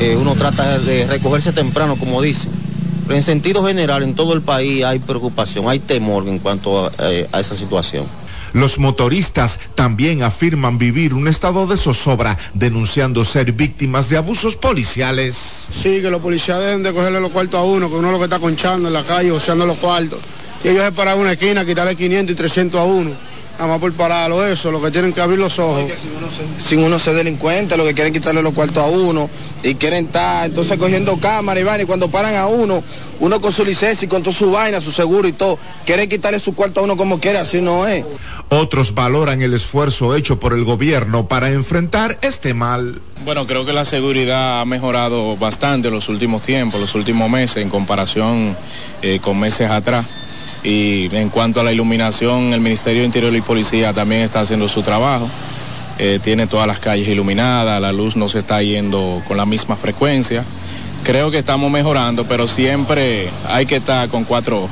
eh, 0.00 0.16
uno 0.16 0.34
trata 0.34 0.78
de 0.78 1.06
recogerse 1.06 1.52
temprano, 1.52 1.96
como 1.96 2.22
dice 2.22 2.48
pero 3.12 3.20
en 3.20 3.24
sentido 3.26 3.62
general, 3.62 4.02
en 4.02 4.14
todo 4.14 4.32
el 4.32 4.40
país 4.40 4.82
hay 4.84 4.98
preocupación, 4.98 5.68
hay 5.68 5.80
temor 5.80 6.26
en 6.26 6.38
cuanto 6.38 6.86
a, 6.86 6.92
eh, 7.10 7.28
esa 7.38 7.54
situación. 7.54 8.06
Los 8.54 8.78
motoristas 8.78 9.60
también 9.74 10.22
afirman 10.22 10.78
vivir 10.78 11.12
un 11.12 11.28
estado 11.28 11.66
de 11.66 11.76
zozobra, 11.76 12.38
denunciando 12.54 13.26
ser 13.26 13.52
víctimas 13.52 14.08
de 14.08 14.16
abusos 14.16 14.56
policiales. 14.56 15.36
Sí, 15.70 16.00
que 16.00 16.08
los 16.08 16.22
policías 16.22 16.58
deben 16.58 16.82
de 16.82 16.94
cogerle 16.94 17.20
los 17.20 17.32
cuartos 17.32 17.60
a 17.60 17.64
uno, 17.64 17.90
que 17.90 17.96
uno 17.96 18.08
es 18.08 18.12
lo 18.14 18.18
que 18.18 18.24
está 18.24 18.38
conchando 18.38 18.88
en 18.88 18.94
la 18.94 19.02
calle, 19.02 19.30
oseando 19.30 19.66
los 19.66 19.76
cuartos. 19.76 20.20
Y 20.64 20.68
ellos 20.68 20.82
se 20.82 20.92
paran 20.92 21.18
una 21.18 21.32
esquina, 21.32 21.66
quitarle 21.66 21.94
500 21.94 22.32
y 22.32 22.34
300 22.34 22.80
a 22.80 22.84
uno 22.84 23.10
nada 23.58 23.66
más 23.66 23.80
por 23.80 23.92
pararlo 23.92 24.44
eso, 24.44 24.70
lo 24.70 24.82
que 24.82 24.90
tienen 24.90 25.12
que 25.12 25.20
abrir 25.20 25.38
los 25.38 25.58
ojos. 25.58 25.84
sin 26.58 26.80
uno 26.80 26.98
ser 26.98 27.14
delincuente, 27.14 27.76
lo 27.76 27.84
que 27.84 27.94
quieren 27.94 28.12
quitarle 28.12 28.42
los 28.42 28.52
cuartos 28.52 28.82
a 28.82 28.86
uno 28.86 29.28
y 29.62 29.74
quieren 29.74 30.06
estar 30.06 30.46
entonces 30.46 30.76
cogiendo 30.78 31.16
cámara 31.18 31.60
y 31.60 31.62
van 31.62 31.80
y 31.80 31.84
cuando 31.84 32.10
paran 32.10 32.34
a 32.36 32.46
uno, 32.46 32.82
uno 33.20 33.40
con 33.40 33.52
su 33.52 33.64
licencia 33.64 34.06
y 34.06 34.08
con 34.08 34.22
toda 34.22 34.36
su 34.36 34.50
vaina, 34.50 34.80
su 34.80 34.90
seguro 34.90 35.28
y 35.28 35.32
todo, 35.32 35.58
quieren 35.86 36.08
quitarle 36.08 36.40
su 36.40 36.54
cuarto 36.54 36.80
a 36.80 36.82
uno 36.84 36.96
como 36.96 37.20
quiera, 37.20 37.42
así 37.42 37.60
no 37.60 37.86
es. 37.86 38.04
Otros 38.48 38.94
valoran 38.94 39.40
el 39.40 39.54
esfuerzo 39.54 40.14
hecho 40.14 40.38
por 40.38 40.52
el 40.52 40.64
gobierno 40.64 41.26
para 41.26 41.50
enfrentar 41.50 42.18
este 42.20 42.52
mal. 42.52 43.00
Bueno, 43.24 43.46
creo 43.46 43.64
que 43.64 43.72
la 43.72 43.84
seguridad 43.84 44.60
ha 44.60 44.64
mejorado 44.64 45.36
bastante 45.36 45.88
en 45.88 45.94
los 45.94 46.08
últimos 46.08 46.42
tiempos, 46.42 46.80
los 46.80 46.94
últimos 46.94 47.30
meses, 47.30 47.58
en 47.58 47.70
comparación 47.70 48.56
eh, 49.00 49.20
con 49.22 49.38
meses 49.38 49.70
atrás. 49.70 50.04
Y 50.64 51.08
en 51.14 51.28
cuanto 51.28 51.60
a 51.60 51.64
la 51.64 51.72
iluminación, 51.72 52.52
el 52.52 52.60
Ministerio 52.60 53.00
de 53.00 53.06
Interior 53.06 53.34
y 53.34 53.40
Policía 53.40 53.92
también 53.92 54.22
está 54.22 54.40
haciendo 54.40 54.68
su 54.68 54.82
trabajo. 54.82 55.28
Eh, 55.98 56.20
tiene 56.22 56.46
todas 56.46 56.66
las 56.66 56.78
calles 56.78 57.08
iluminadas, 57.08 57.80
la 57.80 57.92
luz 57.92 58.16
no 58.16 58.28
se 58.28 58.38
está 58.38 58.62
yendo 58.62 59.22
con 59.26 59.36
la 59.36 59.46
misma 59.46 59.76
frecuencia. 59.76 60.44
Creo 61.04 61.30
que 61.30 61.38
estamos 61.38 61.70
mejorando, 61.70 62.24
pero 62.26 62.46
siempre 62.46 63.28
hay 63.46 63.66
que 63.66 63.76
estar 63.76 64.08
con 64.08 64.24
cuatro 64.24 64.64
ojos. 64.64 64.70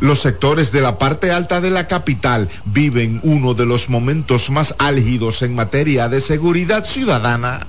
Los 0.00 0.20
sectores 0.20 0.70
de 0.70 0.80
la 0.80 0.98
parte 0.98 1.30
alta 1.30 1.60
de 1.60 1.70
la 1.70 1.88
capital 1.88 2.48
viven 2.64 3.20
uno 3.22 3.54
de 3.54 3.66
los 3.66 3.88
momentos 3.88 4.50
más 4.50 4.74
álgidos 4.78 5.42
en 5.42 5.54
materia 5.54 6.08
de 6.08 6.20
seguridad 6.20 6.84
ciudadana. 6.84 7.66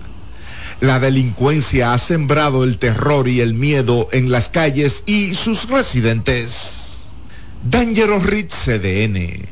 La 0.81 0.99
delincuencia 0.99 1.93
ha 1.93 1.97
sembrado 1.97 2.63
el 2.63 2.77
terror 2.77 3.27
y 3.27 3.39
el 3.39 3.53
miedo 3.53 4.09
en 4.11 4.31
las 4.31 4.49
calles 4.49 5.03
y 5.05 5.33
sus 5.33 5.69
residentes. 5.69 6.84
Dangerous 7.67 8.23
Ritz 8.23 8.53
CDN. 8.65 9.43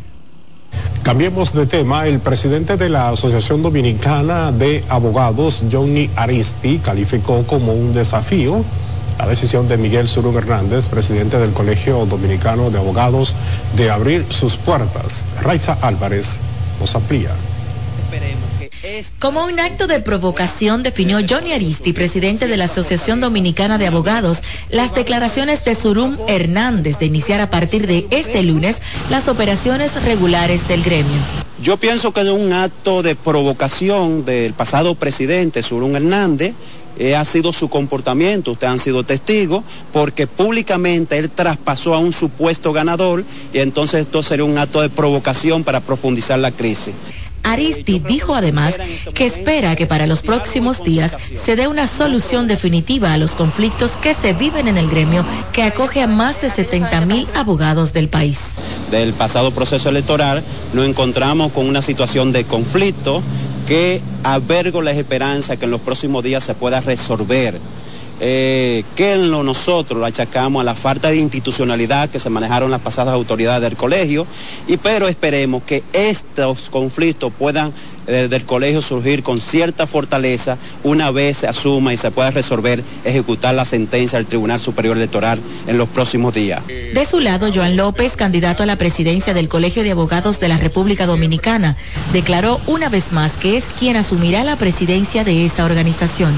Cambiemos 1.02 1.52
de 1.52 1.66
tema. 1.66 2.06
El 2.08 2.20
presidente 2.20 2.78
de 2.78 2.88
la 2.88 3.10
Asociación 3.10 3.64
Dominicana 3.64 4.52
de 4.52 4.84
Abogados, 4.88 5.64
Johnny 5.72 6.12
Aristi, 6.16 6.78
calificó 6.78 7.42
como 7.48 7.74
un 7.74 7.92
desafío 7.92 8.64
la 9.18 9.26
decisión 9.26 9.68
de 9.68 9.78
Miguel 9.78 10.08
Surún 10.08 10.36
Hernández, 10.36 10.90
presidente 10.90 11.40
del 11.40 11.54
Colegio 11.54 12.06
Dominicano 12.06 12.70
de 12.70 12.78
Abogados, 12.78 13.34
de 13.76 13.90
abrir 13.90 14.28
sus 14.30 14.58
puertas. 14.58 15.26
Raiza 15.42 15.76
Álvarez 15.82 16.40
nos 16.80 16.94
amplía. 16.94 17.32
Como 19.18 19.46
un 19.46 19.62
acto 19.62 19.88
de 19.88 20.02
provocación 20.02 20.84
definió 20.84 21.20
Johnny 21.28 21.54
Aristi, 21.54 21.94
presidente 21.94 22.48
de 22.48 22.58
la 22.58 22.66
Asociación 22.66 23.22
Dominicana 23.22 23.78
de 23.78 23.88
Abogados, 23.88 24.40
las 24.70 24.94
declaraciones 24.94 25.64
de 25.64 25.74
Surum 25.74 26.18
Hernández 26.28 27.00
de 27.00 27.06
iniciar 27.06 27.40
a 27.40 27.50
partir 27.50 27.88
de 27.88 28.06
este 28.10 28.44
lunes 28.44 28.82
las 29.10 29.30
operaciones 29.30 30.04
regulares 30.04 30.68
del 30.68 30.84
gremio. 30.84 31.16
Yo 31.62 31.78
pienso 31.78 32.12
que 32.12 32.22
es 32.22 32.28
un 32.28 32.52
acto 32.52 33.04
de 33.04 33.16
provocación 33.16 34.26
del 34.26 34.54
pasado 34.54 34.96
presidente 34.96 35.64
Surum 35.64 35.96
Hernández 35.96 36.54
eh, 37.00 37.16
ha 37.16 37.26
sido 37.26 37.54
su 37.54 37.70
comportamiento, 37.70 38.52
ustedes 38.52 38.74
han 38.74 38.80
sido 38.80 39.04
testigos, 39.04 39.64
porque 39.92 40.28
públicamente 40.28 41.18
él 41.18 41.32
traspasó 41.32 41.96
a 41.96 42.00
un 42.00 42.14
supuesto 42.14 42.72
ganador 42.72 43.24
y 43.52 43.60
entonces 43.60 44.02
esto 44.02 44.22
sería 44.22 44.46
un 44.46 44.58
acto 44.58 44.82
de 44.82 44.90
provocación 44.90 45.64
para 45.64 45.80
profundizar 45.80 46.38
la 46.38 46.52
crisis. 46.52 46.94
Aristi 47.44 48.00
dijo 48.00 48.36
además 48.36 48.76
que 49.14 49.26
espera 49.26 49.76
que 49.76 49.86
para 49.86 50.08
los 50.08 50.22
próximos 50.22 50.84
días 50.84 51.16
se 51.36 51.56
dé 51.56 51.68
una 51.68 51.88
solución 51.88 52.48
definitiva 52.48 53.14
a 53.14 53.18
los 53.18 53.36
conflictos 53.36 53.96
que 53.98 54.14
se 54.14 54.34
viven 54.34 54.68
en 54.68 54.78
el 54.78 54.90
gremio 54.90 55.26
que 55.52 55.64
acoge 55.64 56.02
a 56.02 56.08
más 56.08 56.42
de 56.42 56.50
70 56.50 57.02
mil 57.06 57.28
abogados 57.36 57.94
del 57.94 58.10
país. 58.10 58.40
Del 58.92 59.14
pasado 59.14 59.52
proceso 59.52 59.90
electoral 59.90 60.44
nos 60.74 60.88
encontramos 60.88 61.52
con 61.52 61.68
una 61.68 61.82
situación 61.82 62.32
de 62.32 62.46
conflicto 62.46 63.22
que 63.68 64.02
albergo 64.24 64.82
la 64.82 64.92
esperanza 64.92 65.58
que 65.58 65.66
en 65.66 65.72
los 65.72 65.82
próximos 65.82 66.24
días 66.24 66.44
se 66.44 66.56
pueda 66.56 66.82
resolver. 66.82 67.60
Eh, 68.20 68.84
que 68.96 69.16
nosotros 69.18 70.00
lo 70.00 70.06
achacamos 70.06 70.62
a 70.62 70.64
la 70.64 70.76
falta 70.76 71.10
de 71.10 71.18
institucionalidad 71.18 72.10
que 72.10 72.20
se 72.20 72.30
manejaron 72.30 72.72
las 72.72 72.80
pasadas 72.80 73.14
autoridades 73.14 73.62
del 73.62 73.76
colegio, 73.76 74.28
y 74.68 74.78
pero 74.78 75.08
esperemos 75.08 75.64
que 75.64 75.84
estos 75.94 76.70
conflictos 76.70 77.34
puedan 77.38 77.74
eh, 78.06 78.28
del 78.30 78.46
colegio 78.46 78.82
surgir 78.82 79.24
con 79.24 79.40
cierta 79.40 79.88
fortaleza 79.88 80.58
una 80.84 81.10
vez 81.10 81.38
se 81.38 81.48
asuma 81.48 81.94
y 81.94 81.98
se 81.98 82.12
pueda 82.12 82.32
resolver, 82.32 82.84
ejecutar 83.06 83.56
la 83.56 83.64
sentencia 83.64 84.20
del 84.20 84.26
Tribunal 84.26 84.60
Superior 84.60 84.98
Electoral 84.98 85.40
en 85.68 85.78
los 85.78 85.88
próximos 85.88 86.34
días. 86.34 86.62
De 86.68 87.06
su 87.10 87.22
lado, 87.22 87.50
Joan 87.54 87.78
López, 87.78 88.18
candidato 88.18 88.64
a 88.64 88.66
la 88.66 88.78
presidencia 88.78 89.34
del 89.34 89.48
Colegio 89.48 89.84
de 89.84 89.92
Abogados 89.92 90.40
de 90.42 90.50
la 90.50 90.58
República 90.58 91.06
Dominicana, 91.06 91.78
declaró 92.12 92.60
una 92.68 92.90
vez 92.90 93.14
más 93.14 93.38
que 93.38 93.56
es 93.56 93.66
quien 93.80 93.96
asumirá 93.96 94.44
la 94.44 94.58
presidencia 94.58 95.24
de 95.24 95.46
esa 95.46 95.64
organización. 95.64 96.34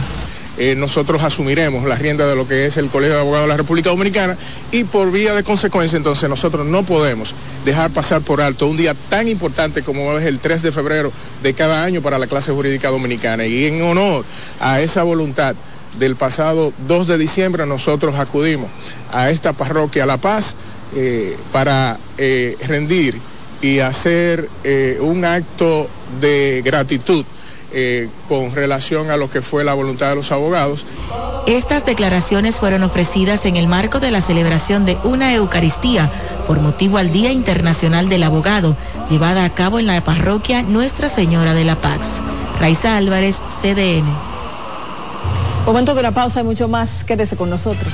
Eh, 0.57 0.75
nosotros 0.75 1.21
asumiremos 1.21 1.83
la 1.83 1.95
rienda 1.95 2.27
de 2.27 2.35
lo 2.35 2.47
que 2.47 2.65
es 2.65 2.77
el 2.77 2.87
Colegio 2.87 3.15
de 3.15 3.21
Abogados 3.21 3.45
de 3.45 3.49
la 3.49 3.57
República 3.57 3.89
Dominicana 3.89 4.37
y 4.71 4.85
por 4.85 5.11
vía 5.11 5.33
de 5.33 5.43
consecuencia 5.43 5.97
entonces 5.97 6.29
nosotros 6.29 6.65
no 6.65 6.85
podemos 6.85 7.35
dejar 7.65 7.91
pasar 7.91 8.21
por 8.21 8.41
alto 8.41 8.67
un 8.67 8.77
día 8.77 8.95
tan 9.09 9.27
importante 9.27 9.83
como 9.83 10.17
es 10.17 10.25
el 10.25 10.39
3 10.39 10.61
de 10.61 10.71
febrero 10.71 11.11
de 11.43 11.53
cada 11.53 11.83
año 11.83 12.01
para 12.01 12.17
la 12.17 12.27
clase 12.27 12.53
jurídica 12.53 12.89
dominicana. 12.89 13.45
Y 13.45 13.65
en 13.65 13.81
honor 13.81 14.23
a 14.61 14.79
esa 14.79 15.03
voluntad 15.03 15.57
del 15.99 16.15
pasado 16.15 16.71
2 16.87 17.07
de 17.07 17.17
diciembre 17.17 17.65
nosotros 17.65 18.15
acudimos 18.15 18.69
a 19.11 19.29
esta 19.31 19.51
parroquia 19.51 20.05
La 20.05 20.17
Paz 20.17 20.55
eh, 20.95 21.35
para 21.51 21.97
eh, 22.17 22.55
rendir 22.65 23.19
y 23.61 23.79
hacer 23.79 24.47
un 24.99 25.25
acto 25.25 25.89
de 26.21 26.61
gratitud 26.63 27.25
eh, 27.71 28.09
con 28.27 28.53
relación 28.53 29.11
a 29.11 29.17
lo 29.17 29.29
que 29.29 29.41
fue 29.41 29.63
la 29.63 29.73
voluntad 29.73 30.09
de 30.09 30.15
los 30.15 30.31
abogados. 30.31 30.85
Estas 31.47 31.85
declaraciones 31.85 32.55
fueron 32.55 32.83
ofrecidas 32.83 33.45
en 33.45 33.55
el 33.55 33.67
marco 33.67 33.99
de 33.99 34.11
la 34.11 34.21
celebración 34.21 34.85
de 34.85 34.97
una 35.03 35.33
Eucaristía 35.33 36.11
por 36.47 36.59
motivo 36.59 36.97
al 36.97 37.11
Día 37.11 37.31
Internacional 37.31 38.09
del 38.09 38.23
Abogado, 38.23 38.75
llevada 39.09 39.45
a 39.45 39.53
cabo 39.53 39.79
en 39.79 39.85
la 39.85 40.03
parroquia 40.03 40.63
Nuestra 40.63 41.09
Señora 41.09 41.53
de 41.53 41.65
la 41.65 41.75
Paz. 41.75 42.21
Raiza 42.59 42.97
Álvarez, 42.97 43.37
CDN. 43.61 44.05
Momento 45.65 45.93
de 45.93 45.99
una 45.99 46.11
pausa 46.11 46.41
y 46.41 46.43
mucho 46.43 46.67
más. 46.67 47.03
Quédese 47.03 47.35
con 47.35 47.49
nosotros. 47.49 47.93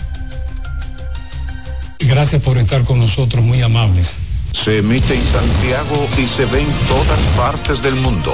Gracias 1.99 2.41
por 2.41 2.57
estar 2.57 2.85
con 2.85 2.99
nosotros, 2.99 3.43
muy 3.43 3.61
amables. 3.61 4.15
Se 4.53 4.77
emite 4.77 5.15
en 5.15 5.23
Santiago 5.25 6.07
y 6.17 6.25
se 6.25 6.45
ve 6.45 6.61
en 6.61 6.71
todas 6.87 7.19
partes 7.35 7.81
del 7.81 7.95
mundo. 7.95 8.31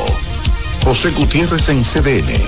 José 0.83 1.09
Gutiérrez 1.09 1.69
en 1.69 1.83
CDN. 1.83 2.47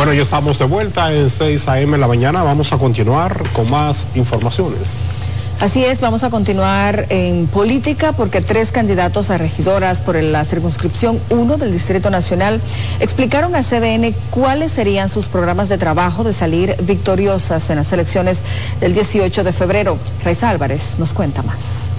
Bueno, 0.00 0.14
ya 0.14 0.22
estamos 0.22 0.58
de 0.58 0.64
vuelta 0.64 1.12
en 1.12 1.28
6 1.28 1.68
a.m. 1.68 1.98
la 1.98 2.08
mañana. 2.08 2.42
Vamos 2.42 2.72
a 2.72 2.78
continuar 2.78 3.42
con 3.52 3.70
más 3.70 4.08
informaciones. 4.14 4.94
Así 5.60 5.84
es, 5.84 6.00
vamos 6.00 6.24
a 6.24 6.30
continuar 6.30 7.04
en 7.10 7.46
política 7.48 8.12
porque 8.12 8.40
tres 8.40 8.72
candidatos 8.72 9.28
a 9.28 9.36
regidoras 9.36 10.00
por 10.00 10.16
la 10.16 10.46
circunscripción 10.46 11.20
1 11.28 11.58
del 11.58 11.72
Distrito 11.72 12.08
Nacional 12.08 12.62
explicaron 12.98 13.54
a 13.54 13.62
CDN 13.62 14.14
cuáles 14.30 14.72
serían 14.72 15.10
sus 15.10 15.26
programas 15.26 15.68
de 15.68 15.76
trabajo 15.76 16.24
de 16.24 16.32
salir 16.32 16.76
victoriosas 16.80 17.68
en 17.68 17.76
las 17.76 17.92
elecciones 17.92 18.42
del 18.80 18.94
18 18.94 19.44
de 19.44 19.52
febrero. 19.52 19.98
Raiza 20.24 20.48
Álvarez 20.48 20.94
nos 20.96 21.12
cuenta 21.12 21.42
más. 21.42 21.89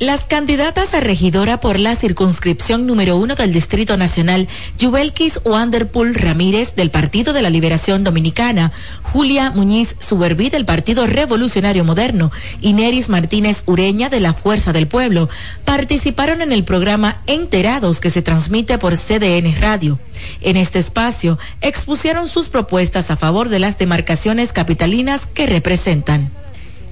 Las 0.00 0.24
candidatas 0.24 0.92
a 0.92 0.98
regidora 0.98 1.60
por 1.60 1.78
la 1.78 1.94
circunscripción 1.94 2.84
número 2.84 3.16
uno 3.16 3.36
del 3.36 3.52
Distrito 3.52 3.96
Nacional, 3.96 4.48
Yubelkis 4.76 5.38
Wanderpool 5.44 6.16
Ramírez 6.16 6.74
del 6.74 6.90
Partido 6.90 7.32
de 7.32 7.42
la 7.42 7.48
Liberación 7.48 8.02
Dominicana, 8.02 8.72
Julia 9.04 9.52
Muñiz 9.52 9.94
Suberví 10.00 10.50
del 10.50 10.64
Partido 10.64 11.06
Revolucionario 11.06 11.84
Moderno 11.84 12.32
y 12.60 12.72
Neris 12.72 13.08
Martínez 13.08 13.62
Ureña 13.66 14.08
de 14.08 14.18
la 14.18 14.34
Fuerza 14.34 14.72
del 14.72 14.88
Pueblo, 14.88 15.28
participaron 15.64 16.40
en 16.40 16.50
el 16.50 16.64
programa 16.64 17.22
Enterados 17.28 18.00
que 18.00 18.10
se 18.10 18.20
transmite 18.20 18.78
por 18.78 18.96
CDN 18.96 19.54
Radio. 19.60 20.00
En 20.40 20.56
este 20.56 20.80
espacio 20.80 21.38
expusieron 21.60 22.26
sus 22.26 22.48
propuestas 22.48 23.12
a 23.12 23.16
favor 23.16 23.48
de 23.48 23.60
las 23.60 23.78
demarcaciones 23.78 24.52
capitalinas 24.52 25.26
que 25.26 25.46
representan. 25.46 26.32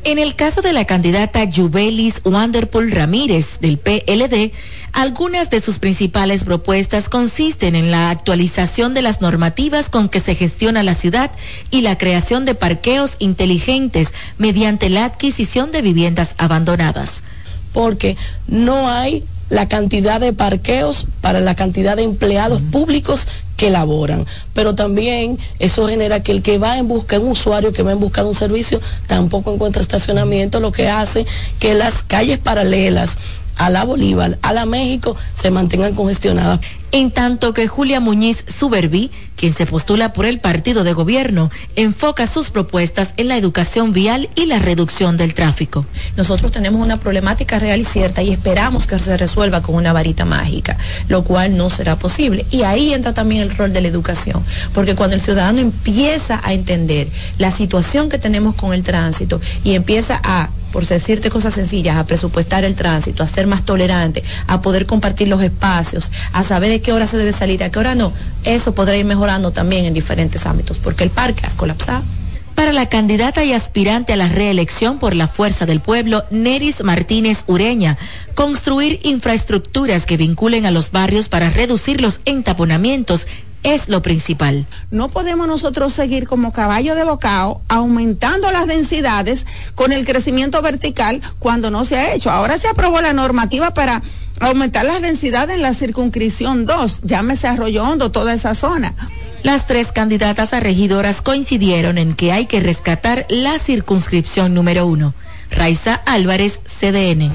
En 0.04 0.18
el 0.18 0.34
caso 0.34 0.62
de 0.62 0.72
la 0.72 0.84
candidata 0.84 1.46
Jubelis 1.46 2.22
Wanderpool 2.24 2.90
Ramírez 2.90 3.60
del 3.60 3.78
PLD, 3.78 4.50
algunas 4.92 5.48
de 5.48 5.60
sus 5.60 5.78
principales 5.78 6.42
propuestas 6.42 7.08
consisten 7.08 7.76
en 7.76 7.92
la 7.92 8.10
actualización 8.10 8.94
de 8.94 9.02
las 9.02 9.20
normativas 9.20 9.90
con 9.90 10.08
que 10.08 10.18
se 10.18 10.34
gestiona 10.34 10.82
la 10.82 10.94
ciudad 10.94 11.30
y 11.70 11.82
la 11.82 11.98
creación 11.98 12.44
de 12.44 12.56
parqueos 12.56 13.14
inteligentes 13.20 14.12
mediante 14.38 14.90
la 14.90 15.04
adquisición 15.04 15.70
de 15.70 15.82
viviendas 15.82 16.34
abandonadas. 16.36 17.22
Porque 17.72 18.16
no 18.48 18.90
hay 18.90 19.22
la 19.52 19.68
cantidad 19.68 20.18
de 20.18 20.32
parqueos 20.32 21.06
para 21.20 21.40
la 21.40 21.54
cantidad 21.54 21.94
de 21.94 22.04
empleados 22.04 22.62
públicos 22.62 23.28
que 23.58 23.68
laboran. 23.68 24.24
Pero 24.54 24.74
también 24.74 25.38
eso 25.58 25.86
genera 25.86 26.22
que 26.22 26.32
el 26.32 26.40
que 26.40 26.56
va 26.56 26.78
en 26.78 26.88
busca, 26.88 27.18
un 27.18 27.32
usuario 27.32 27.74
que 27.74 27.82
va 27.82 27.92
en 27.92 28.00
busca 28.00 28.22
de 28.22 28.30
un 28.30 28.34
servicio, 28.34 28.80
tampoco 29.06 29.52
encuentra 29.52 29.82
estacionamiento, 29.82 30.58
lo 30.58 30.72
que 30.72 30.88
hace 30.88 31.26
que 31.58 31.74
las 31.74 32.02
calles 32.02 32.38
paralelas 32.38 33.18
a 33.56 33.68
la 33.68 33.84
Bolívar, 33.84 34.38
a 34.40 34.54
la 34.54 34.64
México, 34.64 35.16
se 35.34 35.50
mantengan 35.50 35.94
congestionadas. 35.94 36.60
En 36.94 37.10
tanto 37.10 37.54
que 37.54 37.68
Julia 37.68 38.00
Muñiz 38.00 38.44
Suberví, 38.48 39.10
quien 39.34 39.54
se 39.54 39.64
postula 39.64 40.12
por 40.12 40.26
el 40.26 40.40
partido 40.40 40.84
de 40.84 40.92
gobierno, 40.92 41.50
enfoca 41.74 42.26
sus 42.26 42.50
propuestas 42.50 43.14
en 43.16 43.28
la 43.28 43.38
educación 43.38 43.94
vial 43.94 44.28
y 44.34 44.44
la 44.44 44.58
reducción 44.58 45.16
del 45.16 45.32
tráfico. 45.32 45.86
Nosotros 46.18 46.52
tenemos 46.52 46.82
una 46.82 47.00
problemática 47.00 47.58
real 47.58 47.80
y 47.80 47.84
cierta 47.84 48.22
y 48.22 48.30
esperamos 48.30 48.86
que 48.86 48.98
se 48.98 49.16
resuelva 49.16 49.62
con 49.62 49.76
una 49.76 49.94
varita 49.94 50.26
mágica, 50.26 50.76
lo 51.08 51.24
cual 51.24 51.56
no 51.56 51.70
será 51.70 51.98
posible. 51.98 52.44
Y 52.50 52.64
ahí 52.64 52.92
entra 52.92 53.14
también 53.14 53.40
el 53.40 53.56
rol 53.56 53.72
de 53.72 53.80
la 53.80 53.88
educación, 53.88 54.44
porque 54.74 54.94
cuando 54.94 55.16
el 55.16 55.22
ciudadano 55.22 55.60
empieza 55.60 56.42
a 56.44 56.52
entender 56.52 57.08
la 57.38 57.52
situación 57.52 58.10
que 58.10 58.18
tenemos 58.18 58.54
con 58.54 58.74
el 58.74 58.82
tránsito 58.82 59.40
y 59.64 59.76
empieza 59.76 60.20
a 60.22 60.50
por 60.72 60.86
decirte 60.86 61.30
cosas 61.30 61.54
sencillas, 61.54 61.96
a 61.96 62.06
presupuestar 62.06 62.64
el 62.64 62.74
tránsito, 62.74 63.22
a 63.22 63.26
ser 63.26 63.46
más 63.46 63.64
tolerante, 63.64 64.24
a 64.46 64.62
poder 64.62 64.86
compartir 64.86 65.28
los 65.28 65.42
espacios, 65.42 66.10
a 66.32 66.42
saber 66.42 66.72
qué 66.82 66.92
hora 66.92 67.06
se 67.06 67.16
debe 67.16 67.32
salir, 67.32 67.62
a 67.64 67.70
qué 67.70 67.78
hora 67.78 67.94
no, 67.94 68.12
eso 68.44 68.74
podrá 68.74 68.96
ir 68.96 69.04
mejorando 69.04 69.52
también 69.52 69.86
en 69.86 69.94
diferentes 69.94 70.46
ámbitos, 70.46 70.78
porque 70.78 71.04
el 71.04 71.10
parque 71.10 71.46
ha 71.46 71.50
colapsado. 71.56 72.02
Para 72.54 72.72
la 72.72 72.88
candidata 72.88 73.44
y 73.44 73.52
aspirante 73.54 74.12
a 74.12 74.16
la 74.16 74.28
reelección 74.28 74.98
por 74.98 75.16
la 75.16 75.26
Fuerza 75.26 75.64
del 75.64 75.80
Pueblo, 75.80 76.24
Neris 76.30 76.84
Martínez 76.84 77.44
Ureña, 77.46 77.96
construir 78.34 79.00
infraestructuras 79.02 80.04
que 80.04 80.18
vinculen 80.18 80.66
a 80.66 80.70
los 80.70 80.90
barrios 80.90 81.28
para 81.28 81.50
reducir 81.50 82.00
los 82.00 82.20
entaponamientos 82.24 83.26
es 83.62 83.88
lo 83.88 84.02
principal. 84.02 84.66
No 84.90 85.08
podemos 85.08 85.46
nosotros 85.46 85.92
seguir 85.92 86.26
como 86.26 86.52
caballo 86.52 86.94
de 86.94 87.04
bocao 87.04 87.62
aumentando 87.68 88.50
las 88.50 88.66
densidades 88.66 89.46
con 89.74 89.92
el 89.92 90.04
crecimiento 90.04 90.60
vertical 90.62 91.20
cuando 91.38 91.70
no 91.70 91.84
se 91.84 91.96
ha 91.96 92.12
hecho. 92.12 92.30
Ahora 92.30 92.58
se 92.58 92.68
aprobó 92.68 93.00
la 93.00 93.12
normativa 93.12 93.72
para 93.72 94.02
aumentar 94.42 94.84
las 94.84 95.00
densidades 95.00 95.56
en 95.56 95.62
la 95.62 95.72
circunscripción 95.72 96.66
2, 96.66 97.02
llámese 97.02 97.46
Arroyo 97.46 97.84
Hondo, 97.84 98.10
toda 98.10 98.34
esa 98.34 98.54
zona. 98.54 98.94
Las 99.42 99.66
tres 99.66 99.92
candidatas 99.92 100.52
a 100.52 100.60
regidoras 100.60 101.22
coincidieron 101.22 101.98
en 101.98 102.14
que 102.14 102.32
hay 102.32 102.46
que 102.46 102.60
rescatar 102.60 103.26
la 103.28 103.58
circunscripción 103.58 104.54
número 104.54 104.86
uno. 104.86 105.14
Raiza 105.50 105.94
Álvarez, 106.06 106.60
CDN. 106.64 107.30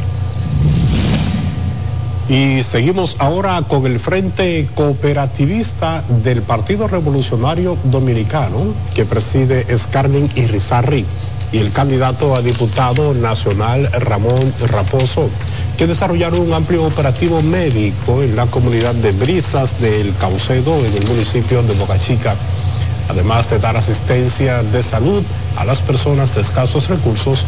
Y 2.29 2.61
seguimos 2.63 3.15
ahora 3.19 3.61
con 3.61 3.85
el 3.85 3.99
Frente 3.99 4.67
Cooperativista 4.75 6.03
del 6.23 6.41
Partido 6.41 6.87
Revolucionario 6.87 7.77
Dominicano, 7.85 8.73
que 8.93 9.05
preside 9.05 9.65
Scarlin 9.77 10.29
Irizarry, 10.35 11.05
y 11.51 11.59
el 11.59 11.71
candidato 11.71 12.35
a 12.35 12.41
diputado 12.41 13.13
nacional 13.13 13.89
Ramón 13.93 14.53
Raposo, 14.67 15.29
que 15.77 15.87
desarrollaron 15.87 16.41
un 16.41 16.53
amplio 16.53 16.83
operativo 16.83 17.41
médico 17.41 18.23
en 18.23 18.35
la 18.35 18.47
comunidad 18.47 18.95
de 18.95 19.11
Brisas 19.11 19.79
del 19.79 20.15
Caucedo, 20.15 20.75
en 20.85 20.95
el 20.95 21.07
municipio 21.07 21.63
de 21.63 21.73
Boca 21.75 21.99
Chica 21.99 22.35
además 23.09 23.49
de 23.49 23.59
dar 23.59 23.77
asistencia 23.77 24.63
de 24.63 24.83
salud 24.83 25.23
a 25.57 25.65
las 25.65 25.81
personas 25.81 26.35
de 26.35 26.41
escasos 26.41 26.87
recursos. 26.87 27.45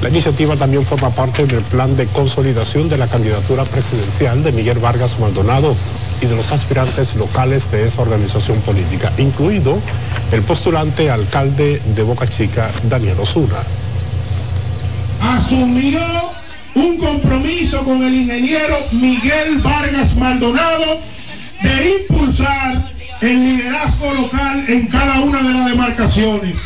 La 0.00 0.08
iniciativa 0.08 0.56
también 0.56 0.84
forma 0.84 1.10
parte 1.10 1.46
del 1.46 1.62
plan 1.62 1.96
de 1.96 2.06
consolidación 2.06 2.88
de 2.88 2.98
la 2.98 3.06
candidatura 3.06 3.64
presidencial 3.64 4.42
de 4.42 4.52
Miguel 4.52 4.78
Vargas 4.78 5.18
Maldonado 5.20 5.74
y 6.20 6.26
de 6.26 6.36
los 6.36 6.50
aspirantes 6.52 7.14
locales 7.14 7.70
de 7.70 7.86
esa 7.86 8.02
organización 8.02 8.58
política, 8.60 9.12
incluido 9.18 9.78
el 10.32 10.42
postulante 10.42 11.10
alcalde 11.10 11.80
de 11.94 12.02
Boca 12.02 12.26
Chica, 12.26 12.70
Daniel 12.84 13.18
Osuna. 13.20 13.58
Asumió 15.20 16.00
un 16.74 16.96
compromiso 16.98 17.84
con 17.84 18.02
el 18.02 18.14
ingeniero 18.14 18.76
Miguel 18.92 19.58
Vargas 19.58 20.16
Maldonado 20.16 20.98
de 21.62 21.98
impulsar 22.00 22.90
el 23.22 23.44
liderazgo 23.44 24.12
local 24.12 24.64
en 24.66 24.86
cada 24.88 25.20
una 25.20 25.42
de 25.42 25.54
las 25.54 25.66
demarcaciones. 25.66 26.56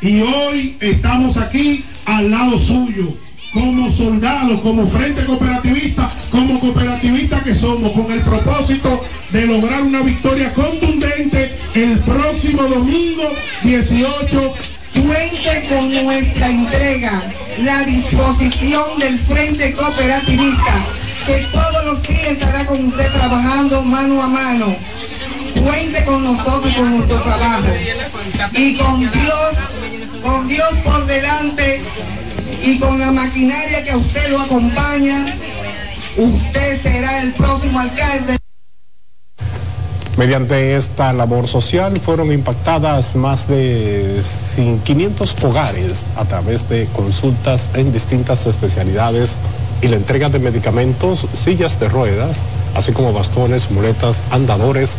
Y 0.00 0.20
hoy 0.20 0.76
estamos 0.80 1.36
aquí 1.36 1.84
al 2.04 2.30
lado 2.30 2.58
suyo, 2.58 3.16
como 3.52 3.90
soldados, 3.92 4.60
como 4.60 4.88
frente 4.88 5.24
cooperativista, 5.24 6.12
como 6.30 6.58
cooperativista 6.58 7.42
que 7.44 7.54
somos, 7.54 7.92
con 7.92 8.10
el 8.10 8.20
propósito 8.20 9.04
de 9.30 9.46
lograr 9.46 9.82
una 9.82 10.02
victoria 10.02 10.52
contundente 10.52 11.56
el 11.74 11.98
próximo 12.00 12.62
domingo 12.64 13.22
18 13.62 14.54
cuente 14.92 15.68
con 15.68 16.04
nuestra 16.04 16.48
entrega, 16.48 17.22
la 17.58 17.84
disposición 17.84 18.98
del 18.98 19.18
Frente 19.20 19.72
Cooperativista, 19.74 20.84
que 21.26 21.46
todos 21.52 21.84
los 21.84 22.02
días 22.02 22.32
estará 22.32 22.66
con 22.66 22.86
usted 22.86 23.12
trabajando 23.12 23.82
mano 23.82 24.20
a 24.20 24.26
mano 24.26 24.76
cuente 25.62 26.04
con 26.04 26.24
nosotros 26.24 26.74
con 26.74 26.96
nuestro 26.96 27.20
trabajo. 27.22 27.68
Y 28.52 28.76
con 28.76 29.00
Dios, 29.00 30.22
con 30.22 30.48
Dios 30.48 30.70
por 30.84 31.06
delante 31.06 31.82
y 32.62 32.78
con 32.78 32.98
la 32.98 33.12
maquinaria 33.12 33.84
que 33.84 33.90
a 33.90 33.96
usted 33.96 34.30
lo 34.30 34.40
acompaña, 34.40 35.26
usted 36.16 36.82
será 36.82 37.22
el 37.22 37.32
próximo 37.32 37.80
alcalde. 37.80 38.36
Mediante 40.16 40.76
esta 40.76 41.14
labor 41.14 41.48
social 41.48 41.98
fueron 41.98 42.30
impactadas 42.30 43.16
más 43.16 43.48
de 43.48 44.20
500 44.84 45.44
hogares 45.44 46.04
a 46.16 46.26
través 46.26 46.68
de 46.68 46.86
consultas 46.94 47.70
en 47.74 47.90
distintas 47.90 48.46
especialidades 48.46 49.36
y 49.80 49.88
la 49.88 49.96
entrega 49.96 50.28
de 50.28 50.38
medicamentos, 50.38 51.26
sillas 51.32 51.80
de 51.80 51.88
ruedas, 51.88 52.42
así 52.74 52.92
como 52.92 53.14
bastones, 53.14 53.70
muletas, 53.70 54.24
andadores, 54.30 54.90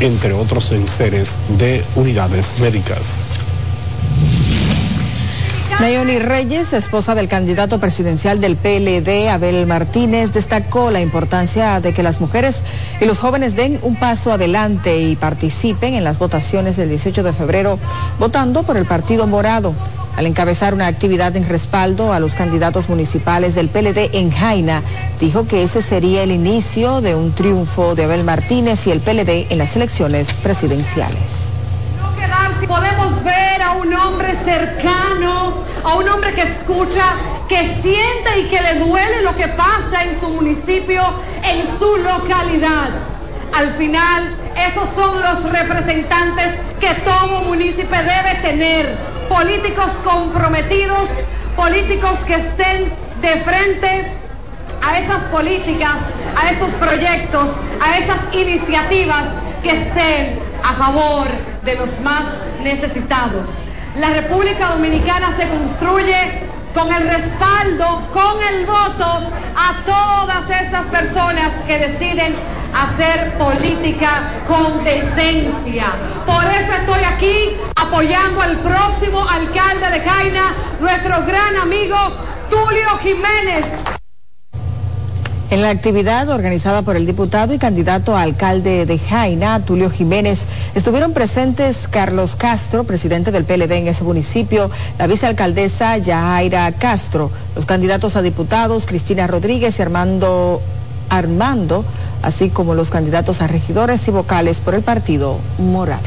entre 0.00 0.32
otros 0.32 0.72
enseres 0.72 1.36
de 1.58 1.84
unidades 1.94 2.58
médicas. 2.58 3.32
Nayoni 5.80 6.20
Reyes, 6.20 6.72
esposa 6.74 7.16
del 7.16 7.26
candidato 7.26 7.80
presidencial 7.80 8.40
del 8.40 8.54
PLD, 8.54 9.28
Abel 9.28 9.66
Martínez, 9.66 10.32
destacó 10.32 10.92
la 10.92 11.00
importancia 11.00 11.80
de 11.80 11.92
que 11.92 12.04
las 12.04 12.20
mujeres 12.20 12.62
y 13.00 13.04
los 13.04 13.18
jóvenes 13.18 13.56
den 13.56 13.80
un 13.82 13.96
paso 13.96 14.32
adelante 14.32 15.00
y 15.00 15.16
participen 15.16 15.94
en 15.94 16.04
las 16.04 16.18
votaciones 16.18 16.76
del 16.76 16.88
18 16.88 17.24
de 17.24 17.32
febrero, 17.32 17.80
votando 18.20 18.62
por 18.62 18.76
el 18.76 18.86
Partido 18.86 19.26
Morado. 19.26 19.74
Al 20.16 20.26
encabezar 20.26 20.74
una 20.74 20.86
actividad 20.86 21.34
en 21.36 21.48
respaldo 21.48 22.12
a 22.12 22.20
los 22.20 22.34
candidatos 22.34 22.88
municipales 22.88 23.54
del 23.54 23.68
PLD 23.68 24.10
en 24.14 24.30
Jaina, 24.30 24.82
dijo 25.20 25.46
que 25.46 25.62
ese 25.62 25.82
sería 25.82 26.22
el 26.22 26.32
inicio 26.32 27.00
de 27.00 27.14
un 27.14 27.32
triunfo 27.32 27.94
de 27.94 28.04
Abel 28.04 28.24
Martínez 28.24 28.86
y 28.86 28.90
el 28.90 29.00
PLD 29.00 29.46
en 29.50 29.58
las 29.58 29.74
elecciones 29.76 30.32
presidenciales 30.42 31.52
podemos 32.72 33.22
ver 33.22 33.60
a 33.60 33.72
un 33.72 33.92
hombre 33.92 34.34
cercano, 34.46 35.62
a 35.84 35.94
un 35.94 36.08
hombre 36.08 36.32
que 36.34 36.42
escucha, 36.42 37.04
que 37.46 37.68
siente 37.82 38.40
y 38.40 38.48
que 38.48 38.62
le 38.62 38.78
duele 38.78 39.22
lo 39.22 39.36
que 39.36 39.48
pasa 39.48 40.04
en 40.04 40.18
su 40.18 40.30
municipio, 40.30 41.02
en 41.42 41.78
su 41.78 41.96
localidad. 41.98 42.88
Al 43.52 43.74
final, 43.74 44.34
esos 44.56 44.88
son 44.94 45.20
los 45.20 45.52
representantes 45.52 46.54
que 46.80 46.94
todo 47.04 47.42
municipio 47.42 47.98
debe 47.98 48.38
tener. 48.40 49.11
Políticos 49.32 49.90
comprometidos, 50.04 51.08
políticos 51.56 52.18
que 52.26 52.34
estén 52.34 52.92
de 53.22 53.40
frente 53.40 54.12
a 54.82 54.98
esas 54.98 55.22
políticas, 55.24 55.96
a 56.36 56.50
esos 56.50 56.70
proyectos, 56.72 57.50
a 57.80 57.96
esas 57.96 58.18
iniciativas 58.34 59.24
que 59.62 59.70
estén 59.70 60.38
a 60.62 60.74
favor 60.74 61.26
de 61.64 61.74
los 61.76 61.98
más 62.00 62.24
necesitados. 62.62 63.46
La 63.98 64.10
República 64.10 64.68
Dominicana 64.68 65.34
se 65.34 65.48
construye 65.48 66.42
con 66.74 66.92
el 66.92 67.08
respaldo, 67.08 68.10
con 68.12 68.36
el 68.54 68.66
voto 68.66 69.32
a 69.56 69.82
todas 69.86 70.60
esas 70.60 70.84
personas 70.86 71.52
que 71.66 71.78
deciden 71.78 72.36
hacer 72.72 73.32
política 73.38 74.42
con 74.46 74.84
decencia. 74.84 75.86
Por 76.26 76.44
eso 76.44 76.72
estoy 76.80 77.02
aquí 77.04 77.56
apoyando 77.76 78.40
al 78.40 78.58
próximo 78.60 79.28
alcalde 79.28 79.90
de 79.90 80.02
Caina, 80.02 80.54
nuestro 80.80 81.24
gran 81.26 81.56
amigo 81.56 81.96
Tulio 82.50 82.98
Jiménez. 83.02 83.66
En 85.52 85.60
la 85.60 85.68
actividad 85.68 86.30
organizada 86.30 86.80
por 86.80 86.96
el 86.96 87.04
diputado 87.04 87.52
y 87.52 87.58
candidato 87.58 88.16
a 88.16 88.22
alcalde 88.22 88.86
de 88.86 88.98
Jaina, 88.98 89.62
Tulio 89.66 89.90
Jiménez, 89.90 90.46
estuvieron 90.74 91.12
presentes 91.12 91.88
Carlos 91.88 92.36
Castro, 92.36 92.84
presidente 92.84 93.32
del 93.32 93.44
PLD 93.44 93.70
en 93.72 93.86
ese 93.86 94.02
municipio, 94.02 94.70
la 94.98 95.06
vicealcaldesa 95.06 95.98
Yahaira 95.98 96.72
Castro, 96.72 97.30
los 97.54 97.66
candidatos 97.66 98.16
a 98.16 98.22
diputados 98.22 98.86
Cristina 98.86 99.26
Rodríguez 99.26 99.78
y 99.78 99.82
Armando 99.82 100.62
Armando, 101.12 101.84
así 102.22 102.48
como 102.48 102.74
los 102.74 102.90
candidatos 102.90 103.42
a 103.42 103.46
regidores 103.46 104.08
y 104.08 104.10
vocales 104.10 104.60
por 104.60 104.74
el 104.74 104.82
partido 104.82 105.38
Morado. 105.58 106.00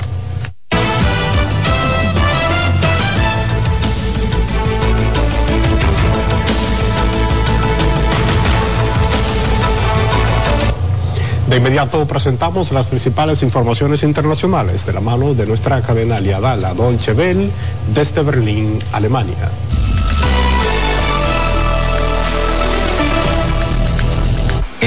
De 11.48 11.58
inmediato 11.58 12.08
presentamos 12.08 12.72
las 12.72 12.88
principales 12.90 13.44
informaciones 13.44 14.02
internacionales 14.02 14.88
de 14.88 14.94
la 14.94 15.00
mano 15.00 15.36
de 15.36 15.46
nuestra 15.46 15.80
cadena 15.84 16.18
aliada, 16.18 16.56
la 16.56 16.74
Dolce 16.74 17.14
Welle, 17.14 17.52
desde 17.94 18.24
Berlín, 18.24 18.80
Alemania. 18.92 19.52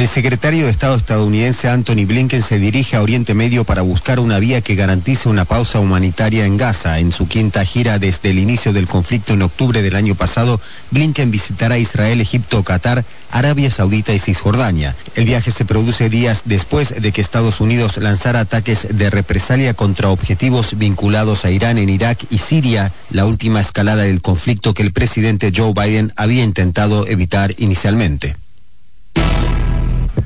El 0.09 0.15
secretario 0.15 0.65
de 0.65 0.71
Estado 0.71 0.97
estadounidense 0.97 1.69
Anthony 1.69 2.07
Blinken 2.07 2.43
se 2.43 2.59
dirige 2.59 2.97
a 2.97 3.03
Oriente 3.03 3.35
Medio 3.35 3.65
para 3.65 3.83
buscar 3.83 4.21
una 4.21 4.39
vía 4.39 4.63
que 4.63 4.75
garantice 4.75 5.29
una 5.29 5.45
pausa 5.45 5.81
humanitaria 5.81 6.47
en 6.47 6.57
Gaza. 6.57 6.99
En 6.99 7.13
su 7.13 7.29
quinta 7.29 7.63
gira 7.67 7.99
desde 7.99 8.31
el 8.31 8.39
inicio 8.39 8.73
del 8.73 8.89
conflicto 8.89 9.35
en 9.35 9.43
octubre 9.43 9.83
del 9.83 9.95
año 9.95 10.15
pasado, 10.15 10.63
Blinken 10.93 11.31
visitará 11.31 11.77
Israel, 11.77 12.23
Egipto, 12.23 12.65
Qatar, 12.65 13.05
Arabia 13.31 13.71
Saudita 13.71 14.15
y 14.15 14.19
Cisjordania. 14.19 14.97
El 15.15 15.27
viaje 15.27 15.51
se 15.51 15.67
produce 15.67 16.09
días 16.09 16.45
después 16.47 17.03
de 17.03 17.13
que 17.13 17.21
Estados 17.21 17.61
Unidos 17.61 17.99
lanzara 17.99 18.41
ataques 18.41 18.89
de 18.91 19.11
represalia 19.11 19.75
contra 19.75 20.09
objetivos 20.09 20.79
vinculados 20.79 21.45
a 21.45 21.51
Irán 21.51 21.77
en 21.77 21.91
Irak 21.91 22.25
y 22.31 22.39
Siria, 22.39 22.93
la 23.11 23.27
última 23.27 23.61
escalada 23.61 24.05
del 24.05 24.23
conflicto 24.23 24.73
que 24.73 24.83
el 24.83 24.93
presidente 24.93 25.53
Joe 25.55 25.75
Biden 25.75 26.15
había 26.17 26.45
intentado 26.45 27.07
evitar 27.07 27.55
inicialmente. 27.59 28.37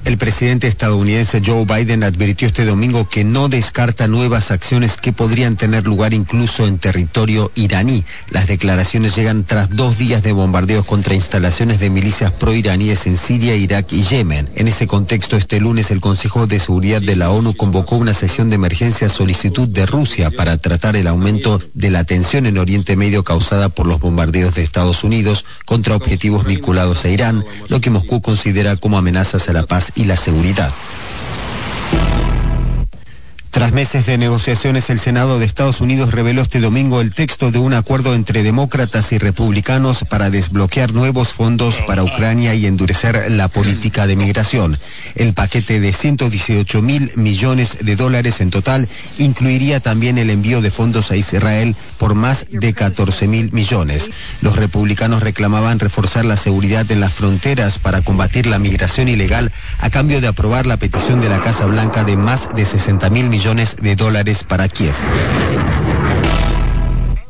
El 0.05 0.19
presidente 0.19 0.67
estadounidense 0.67 1.41
Joe 1.47 1.65
Biden 1.65 2.03
advirtió 2.03 2.49
este 2.49 2.65
domingo 2.65 3.09
que 3.09 3.23
no 3.23 3.49
descarta 3.49 4.09
nuevas 4.09 4.51
acciones 4.51 4.97
que 4.97 5.13
podrían 5.13 5.55
tener 5.55 5.85
lugar 5.85 6.13
incluso 6.13 6.67
en 6.67 6.79
territorio 6.79 7.53
iraní. 7.55 8.05
Las 8.29 8.49
declaraciones 8.49 9.15
llegan 9.15 9.45
tras 9.45 9.71
dos 9.71 9.99
días 9.99 10.25
de 10.25 10.33
bombardeos 10.33 10.85
contra 10.87 11.15
instalaciones 11.15 11.79
de 11.79 11.89
milicias 11.89 12.33
proiraníes 12.33 13.07
en 13.07 13.17
Siria, 13.17 13.55
Irak 13.55 13.93
y 13.93 14.03
Yemen. 14.03 14.49
En 14.57 14.67
ese 14.67 14.89
contexto, 14.89 15.37
este 15.37 15.61
lunes 15.61 15.93
el 15.93 16.01
Consejo 16.01 16.49
de 16.49 16.59
Seguridad 16.59 17.01
de 17.01 17.15
la 17.15 17.31
ONU 17.31 17.55
convocó 17.55 17.95
una 17.95 18.13
sesión 18.13 18.51
de 18.51 18.57
emergencia 18.57 19.07
a 19.07 19.11
solicitud 19.11 19.69
de 19.69 19.87
Rusia 19.87 20.33
para 20.33 20.57
tratar 20.57 20.97
el 20.97 21.07
aumento 21.07 21.61
de 21.75 21.91
la 21.91 22.03
tensión 22.03 22.47
en 22.47 22.59
Oriente 22.59 22.97
Medio 22.97 23.23
causada 23.23 23.69
por 23.69 23.87
los 23.87 24.01
bombardeos 24.01 24.57
de 24.57 24.65
Estados 24.65 25.05
Unidos 25.05 25.45
contra 25.65 25.95
objetivos 25.95 26.45
vinculados 26.45 27.05
a 27.05 27.09
Irán, 27.09 27.45
lo 27.69 27.81
que 27.81 27.91
Moscú 27.91 28.21
considera 28.21 28.75
como 28.75 28.99
amenazas 28.99 29.49
a 29.49 29.53
la 29.53 29.63
paz 29.63 29.92
y 29.95 30.05
la 30.05 30.17
seguridad. 30.17 30.73
Tras 33.53 33.71
meses 33.73 34.07
de 34.07 34.17
negociaciones, 34.17 34.89
el 34.89 34.99
Senado 34.99 35.39
de 35.39 35.45
Estados 35.45 35.83
Unidos 35.83 36.13
reveló 36.13 36.41
este 36.41 36.59
domingo 36.59 37.03
el 37.03 37.13
texto 37.13 37.51
de 37.51 37.59
un 37.59 37.75
acuerdo 37.75 38.15
entre 38.15 38.43
demócratas 38.43 39.13
y 39.13 39.19
republicanos 39.19 40.07
para 40.09 40.31
desbloquear 40.31 40.95
nuevos 40.95 41.35
fondos 41.35 41.79
para 41.87 42.03
Ucrania 42.03 42.55
y 42.55 42.65
endurecer 42.65 43.31
la 43.31 43.49
política 43.49 44.07
de 44.07 44.17
migración. 44.17 44.79
El 45.17 45.35
paquete 45.35 45.81
de 45.81 45.93
118 45.93 46.81
mil 46.81 47.13
millones 47.17 47.77
de 47.83 47.95
dólares 47.95 48.41
en 48.41 48.49
total 48.49 48.89
incluiría 49.19 49.81
también 49.81 50.17
el 50.17 50.31
envío 50.31 50.63
de 50.63 50.71
fondos 50.71 51.11
a 51.11 51.17
Israel 51.17 51.77
por 51.99 52.15
más 52.15 52.47
de 52.51 52.73
14 52.73 53.29
mil 53.29 53.53
millones. 53.53 54.11
Los 54.41 54.57
republicanos 54.57 55.23
reclamaban 55.23 55.79
reforzar 55.79 56.25
la 56.25 56.39
seguridad 56.39 56.91
en 56.91 57.01
las 57.01 57.13
fronteras 57.13 57.79
para 57.79 58.01
combatir 58.01 58.47
la 58.47 58.59
migración 58.59 59.09
ilegal 59.09 59.53
a 59.79 59.91
cambio 59.91 60.23
de 60.23 60.29
aprobar 60.29 60.65
la 60.65 60.79
petición 60.79 61.21
de 61.21 61.29
la 61.29 61.43
Casa 61.43 61.67
Blanca 61.67 62.03
de 62.03 62.17
más 62.17 62.49
de 62.57 62.65
60 62.65 63.11
mil 63.11 63.29
millones 63.29 63.42
de 63.43 63.97
dólares 63.97 64.45
para 64.45 64.69
Kiev. 64.69 64.95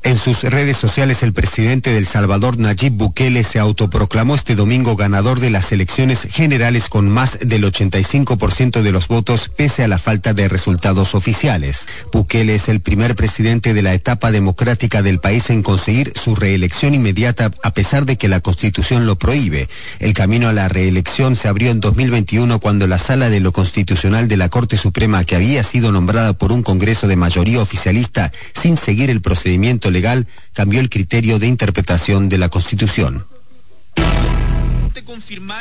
En 0.04 0.18
sus 0.18 0.42
redes 0.42 0.78
sociales, 0.78 1.22
el 1.22 1.32
presidente 1.32 1.94
del 1.94 2.06
Salvador, 2.06 2.58
Nayib 2.58 2.94
Bukele, 2.94 3.44
se 3.44 3.60
autoproclamó 3.60 4.34
este 4.34 4.56
domingo 4.56 4.96
ganador 4.96 5.38
de 5.38 5.50
las 5.50 5.70
elecciones 5.70 6.26
generales 6.28 6.88
con 6.88 7.08
más 7.08 7.38
del 7.40 7.62
85% 7.62 8.82
de 8.82 8.90
los 8.90 9.06
votos, 9.06 9.48
pese 9.48 9.84
a 9.84 9.88
la 9.88 10.00
falta 10.00 10.34
de 10.34 10.48
resultados 10.48 11.14
oficiales. 11.14 11.86
Bukele 12.12 12.56
es 12.56 12.68
el 12.68 12.80
primer 12.80 13.14
presidente 13.14 13.74
de 13.74 13.82
la 13.82 13.94
etapa 13.94 14.32
democrática 14.32 15.02
del 15.02 15.20
país 15.20 15.50
en 15.50 15.62
conseguir 15.62 16.12
su 16.16 16.34
reelección 16.34 16.94
inmediata, 16.94 17.52
a 17.62 17.72
pesar 17.72 18.04
de 18.04 18.18
que 18.18 18.26
la 18.26 18.40
Constitución 18.40 19.06
lo 19.06 19.16
prohíbe. 19.18 19.68
El 20.00 20.14
camino 20.14 20.48
a 20.48 20.52
la 20.52 20.68
reelección 20.68 21.36
se 21.36 21.46
abrió 21.46 21.70
en 21.70 21.78
2021 21.78 22.58
cuando 22.58 22.88
la 22.88 22.98
Sala 22.98 23.30
de 23.30 23.38
lo 23.38 23.52
Constitucional 23.52 24.26
de 24.26 24.36
la 24.36 24.48
Corte 24.48 24.78
Suprema, 24.78 25.24
que 25.24 25.36
había 25.36 25.62
sido 25.62 25.92
nombrada 25.92 26.32
por 26.32 26.50
un 26.50 26.64
Congreso 26.64 27.06
de 27.06 27.14
mayoría 27.14 27.60
oficialista 27.60 28.32
sin 28.52 28.76
seguir 28.76 29.08
el 29.08 29.20
procedimiento 29.20 29.91
legal 29.92 30.26
cambió 30.52 30.80
el 30.80 30.90
criterio 30.90 31.38
de 31.38 31.46
interpretación 31.46 32.28
de 32.28 32.38
la 32.38 32.48
Constitución. 32.48 33.26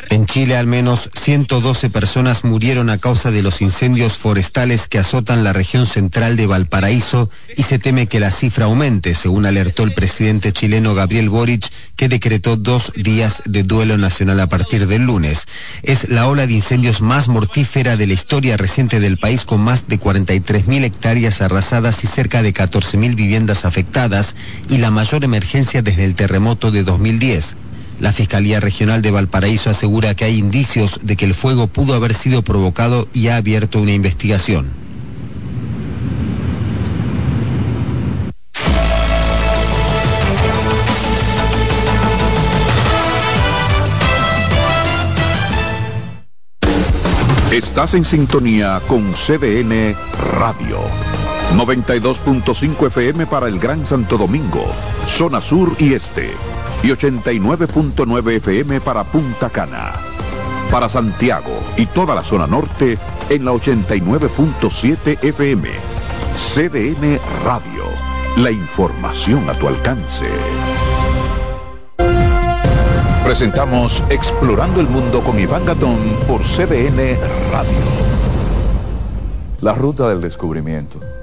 En 0.09 0.25
Chile 0.27 0.55
al 0.55 0.67
menos 0.67 1.09
112 1.15 1.89
personas 1.89 2.43
murieron 2.43 2.89
a 2.89 2.99
causa 2.99 3.31
de 3.31 3.41
los 3.41 3.61
incendios 3.61 4.17
forestales 4.17 4.87
que 4.87 4.99
azotan 4.99 5.43
la 5.43 5.51
región 5.51 5.87
central 5.87 6.35
de 6.35 6.45
Valparaíso 6.45 7.29
y 7.57 7.63
se 7.63 7.79
teme 7.79 8.07
que 8.07 8.19
la 8.19 8.31
cifra 8.31 8.65
aumente, 8.65 9.15
según 9.15 9.45
alertó 9.45 9.83
el 9.83 9.93
presidente 9.93 10.51
chileno 10.51 10.93
Gabriel 10.93 11.29
Boric, 11.29 11.71
que 11.95 12.07
decretó 12.07 12.55
dos 12.55 12.93
días 12.95 13.41
de 13.45 13.63
duelo 13.63 13.97
nacional 13.97 14.39
a 14.39 14.47
partir 14.47 14.85
del 14.85 15.03
lunes. 15.03 15.47
Es 15.81 16.09
la 16.09 16.27
ola 16.27 16.45
de 16.45 16.53
incendios 16.53 17.01
más 17.01 17.27
mortífera 17.27 17.97
de 17.97 18.07
la 18.07 18.13
historia 18.13 18.57
reciente 18.57 18.99
del 18.99 19.17
país 19.17 19.45
con 19.45 19.61
más 19.61 19.87
de 19.87 19.99
43.000 19.99 20.83
hectáreas 20.83 21.41
arrasadas 21.41 22.03
y 22.03 22.07
cerca 22.07 22.43
de 22.43 22.53
14.000 22.53 23.15
viviendas 23.15 23.65
afectadas 23.65 24.35
y 24.69 24.77
la 24.77 24.91
mayor 24.91 25.23
emergencia 25.23 25.81
desde 25.81 26.05
el 26.05 26.15
terremoto 26.15 26.69
de 26.69 26.83
2010. 26.83 27.55
La 28.01 28.11
Fiscalía 28.11 28.59
Regional 28.59 29.03
de 29.03 29.11
Valparaíso 29.11 29.69
asegura 29.69 30.15
que 30.15 30.25
hay 30.25 30.39
indicios 30.39 31.01
de 31.03 31.15
que 31.15 31.25
el 31.25 31.35
fuego 31.35 31.67
pudo 31.67 31.93
haber 31.93 32.15
sido 32.15 32.41
provocado 32.41 33.07
y 33.13 33.27
ha 33.27 33.35
abierto 33.35 33.79
una 33.79 33.91
investigación. 33.91 34.73
Estás 47.51 47.93
en 47.93 48.03
sintonía 48.03 48.81
con 48.87 49.13
CDN 49.13 49.95
Radio. 50.39 50.79
92.5 51.55 52.87
FM 52.87 53.27
para 53.27 53.47
el 53.47 53.59
Gran 53.59 53.85
Santo 53.85 54.17
Domingo, 54.17 54.65
zona 55.05 55.39
sur 55.39 55.75
y 55.77 55.93
este. 55.93 56.31
Y 56.83 56.87
89.9 56.87 58.31
FM 58.37 58.81
para 58.81 59.03
Punta 59.03 59.49
Cana. 59.49 59.93
Para 60.71 60.89
Santiago 60.89 61.61
y 61.77 61.85
toda 61.85 62.15
la 62.15 62.23
zona 62.23 62.47
norte 62.47 62.97
en 63.29 63.45
la 63.45 63.51
89.7 63.51 65.23
FM. 65.23 65.69
CDN 66.35 67.19
Radio. 67.43 67.83
La 68.37 68.49
información 68.49 69.49
a 69.49 69.53
tu 69.53 69.67
alcance. 69.67 70.25
Presentamos 73.23 74.03
Explorando 74.09 74.81
el 74.81 74.87
Mundo 74.87 75.21
con 75.23 75.39
Iván 75.39 75.65
Gatón 75.65 75.97
por 76.27 76.41
CDN 76.41 77.19
Radio. 77.51 77.71
La 79.61 79.73
ruta 79.73 80.09
del 80.09 80.21
descubrimiento. 80.21 80.99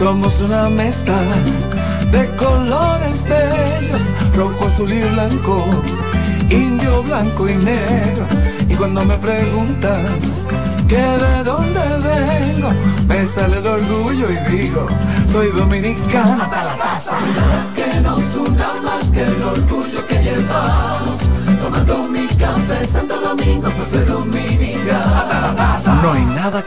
Somos 0.00 0.40
una 0.40 0.70
mezcla 0.70 1.20
de 2.10 2.26
colores 2.36 3.22
bellos, 3.28 4.00
rojo, 4.34 4.64
azul 4.64 4.90
y 4.90 5.00
blanco, 5.00 5.66
indio, 6.48 7.02
blanco 7.02 7.46
y 7.46 7.54
negro. 7.56 8.24
Y 8.66 8.74
cuando 8.76 9.04
me 9.04 9.18
preguntan 9.18 10.06
que 10.88 10.96
de 10.96 11.44
dónde 11.44 11.80
vengo, 12.02 12.70
me 13.08 13.26
sale 13.26 13.58
el 13.58 13.66
orgullo 13.66 14.30
y 14.30 14.36
digo, 14.50 14.86
soy 15.30 15.48
dominicano 15.48 16.44
hasta 16.44 16.64
la 16.64 16.76
taza. 16.78 17.18
Que 17.76 18.00
nos 18.00 18.36
una 18.36 18.80
más 18.82 19.09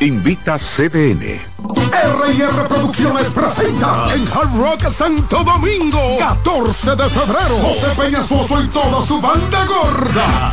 Invita 0.00 0.58
CDN. 0.58 1.40
R&R 1.92 2.68
Producciones 2.68 3.26
presenta 3.28 4.14
en 4.14 4.26
Hard 4.28 4.56
Rock 4.56 4.90
Santo 4.90 5.44
Domingo 5.44 6.16
14 6.18 6.96
de 6.96 7.10
febrero 7.10 7.58
José 7.58 7.88
Peñasoso 7.96 8.60
y 8.62 8.68
toda 8.68 9.06
su 9.06 9.20
banda 9.20 9.66
gorda 9.66 10.52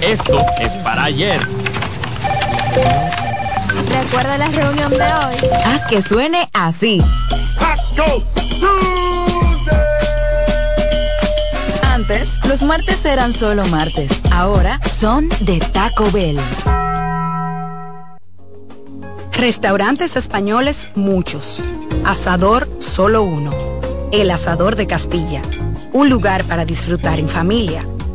Esto 0.00 0.44
es 0.60 0.74
para 0.78 1.04
ayer. 1.04 1.40
Recuerda 3.88 4.36
la 4.36 4.48
reunión 4.48 4.90
de 4.90 4.96
hoy. 4.96 5.50
Haz 5.64 5.86
que 5.86 6.02
suene 6.02 6.50
así. 6.52 7.02
Antes, 11.82 12.38
los 12.44 12.62
martes 12.62 13.04
eran 13.06 13.32
solo 13.32 13.64
martes. 13.66 14.12
Ahora 14.30 14.80
son 14.86 15.30
de 15.40 15.60
Taco 15.60 16.10
Bell. 16.10 16.38
Restaurantes 19.32 20.16
españoles 20.16 20.88
muchos. 20.94 21.60
Asador 22.04 22.68
solo 22.80 23.22
uno. 23.22 23.50
El 24.12 24.30
Asador 24.30 24.76
de 24.76 24.86
Castilla. 24.86 25.40
Un 25.92 26.10
lugar 26.10 26.44
para 26.44 26.66
disfrutar 26.66 27.18
en 27.18 27.28
familia, 27.28 27.86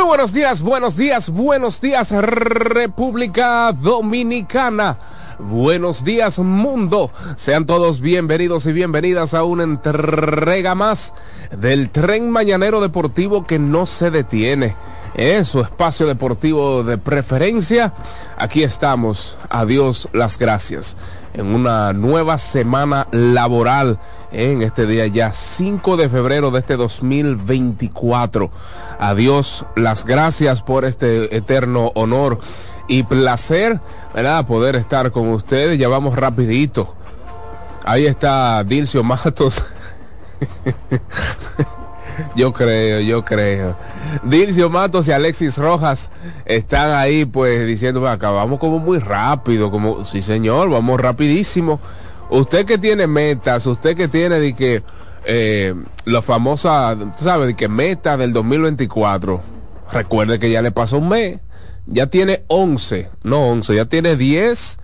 Muy 0.00 0.06
buenos 0.06 0.32
días, 0.32 0.62
buenos 0.62 0.96
días, 0.96 1.28
buenos 1.28 1.78
días 1.78 2.10
República 2.10 3.70
Dominicana. 3.70 4.96
Buenos 5.38 6.04
días 6.04 6.38
mundo. 6.38 7.10
Sean 7.36 7.66
todos 7.66 8.00
bienvenidos 8.00 8.64
y 8.64 8.72
bienvenidas 8.72 9.34
a 9.34 9.44
una 9.44 9.64
entrega 9.64 10.74
más 10.74 11.12
del 11.54 11.90
tren 11.90 12.30
mañanero 12.30 12.80
deportivo 12.80 13.46
que 13.46 13.58
no 13.58 13.84
se 13.84 14.10
detiene. 14.10 14.74
Es 15.14 15.48
su 15.48 15.60
espacio 15.60 16.06
deportivo 16.06 16.82
de 16.82 16.96
preferencia. 16.96 17.92
Aquí 18.38 18.62
estamos. 18.62 19.36
Adiós 19.50 20.08
las 20.14 20.38
gracias. 20.38 20.96
En 21.32 21.54
una 21.54 21.92
nueva 21.92 22.38
semana 22.38 23.06
laboral 23.12 23.98
en 24.32 24.62
este 24.62 24.86
día 24.86 25.06
ya 25.06 25.32
5 25.32 25.96
de 25.96 26.08
febrero 26.08 26.50
de 26.50 26.58
este 26.58 26.76
2024. 26.76 28.50
Adiós 28.98 29.64
las 29.76 30.04
gracias 30.04 30.62
por 30.62 30.84
este 30.84 31.36
eterno 31.36 31.92
honor 31.94 32.40
y 32.88 33.04
placer, 33.04 33.80
¿verdad? 34.14 34.46
Poder 34.46 34.74
estar 34.74 35.12
con 35.12 35.28
ustedes. 35.28 35.78
Ya 35.78 35.88
vamos 35.88 36.16
rapidito. 36.16 36.94
Ahí 37.84 38.06
está 38.06 38.64
Dilcio 38.64 39.04
Matos. 39.04 39.64
yo 42.34 42.52
creo, 42.52 43.00
yo 43.00 43.24
creo. 43.24 43.76
Dilcio 44.22 44.70
Matos 44.70 45.08
y 45.08 45.12
Alexis 45.12 45.58
Rojas 45.58 46.10
están 46.44 46.92
ahí 46.92 47.24
pues 47.24 47.66
diciendo, 47.66 48.06
acabamos 48.08 48.58
como 48.58 48.78
muy 48.78 48.98
rápido, 48.98 49.70
como, 49.70 50.04
sí 50.04 50.22
señor, 50.22 50.70
vamos 50.70 51.00
rapidísimo. 51.00 51.80
Usted 52.30 52.64
que 52.66 52.78
tiene 52.78 53.06
metas, 53.06 53.66
usted 53.66 53.96
que 53.96 54.08
tiene 54.08 54.38
de 54.40 54.54
que 54.54 54.82
eh, 55.24 55.74
la 56.04 56.22
famosa, 56.22 56.96
tú 56.96 57.24
sabes, 57.24 57.48
de 57.48 57.56
que 57.56 57.68
meta 57.68 58.16
del 58.16 58.32
2024, 58.32 59.40
recuerde 59.92 60.38
que 60.38 60.50
ya 60.50 60.62
le 60.62 60.70
pasó 60.70 60.98
un 60.98 61.08
mes, 61.08 61.40
ya 61.86 62.06
tiene 62.06 62.44
11, 62.46 63.10
no 63.24 63.48
11, 63.48 63.74
ya 63.74 63.84
tiene 63.86 64.16
10 64.16 64.78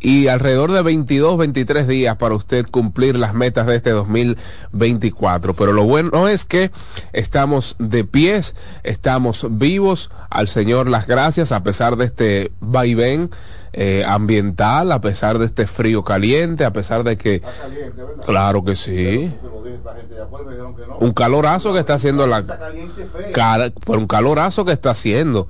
y 0.00 0.28
alrededor 0.28 0.72
de 0.72 0.82
22, 0.82 1.36
23 1.36 1.86
días 1.86 2.16
para 2.16 2.34
usted 2.34 2.66
cumplir 2.70 3.16
las 3.16 3.34
metas 3.34 3.66
de 3.66 3.76
este 3.76 3.90
2024. 3.90 5.54
Pero 5.54 5.72
lo 5.72 5.84
bueno 5.84 6.26
es 6.26 6.46
que 6.46 6.70
estamos 7.12 7.76
de 7.78 8.04
pies, 8.04 8.54
estamos 8.82 9.46
vivos, 9.50 10.10
al 10.30 10.48
Señor 10.48 10.88
las 10.88 11.06
gracias 11.06 11.52
a 11.52 11.62
pesar 11.62 11.96
de 11.96 12.06
este 12.06 12.52
vaivén 12.60 13.30
eh, 13.72 14.02
ambiental, 14.06 14.90
a 14.90 15.00
pesar 15.00 15.38
de 15.38 15.46
este 15.46 15.66
frío 15.66 16.02
caliente, 16.02 16.64
a 16.64 16.72
pesar 16.72 17.04
de 17.04 17.16
que... 17.16 17.42
claro 18.24 18.64
que 18.64 18.74
sí. 18.74 19.32
Un 20.98 21.12
calorazo 21.12 21.72
que 21.72 21.78
está 21.78 21.94
haciendo 21.94 22.26
la... 22.26 22.42
Cara, 23.32 23.70
por 23.70 23.98
un 23.98 24.06
calorazo 24.06 24.64
que 24.64 24.72
está 24.72 24.90
haciendo. 24.90 25.46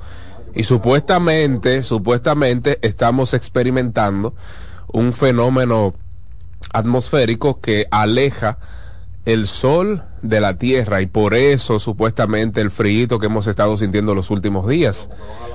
Y 0.55 0.65
supuestamente, 0.65 1.83
supuestamente 1.83 2.79
estamos 2.83 3.35
experimentando 3.35 4.35
un 4.93 5.13
fenómeno 5.13 5.95
atmosférico 6.73 7.61
que 7.61 7.87
aleja 7.91 8.59
el 9.25 9.47
sol 9.47 10.03
de 10.23 10.41
la 10.41 10.57
tierra 10.57 11.03
y 11.03 11.07
por 11.07 11.35
eso 11.35 11.79
supuestamente 11.79 12.61
el 12.61 12.71
frío 12.71 13.19
que 13.19 13.27
hemos 13.27 13.47
estado 13.47 13.77
sintiendo 13.79 14.15
los 14.15 14.31
últimos 14.31 14.67
días. 14.69 15.11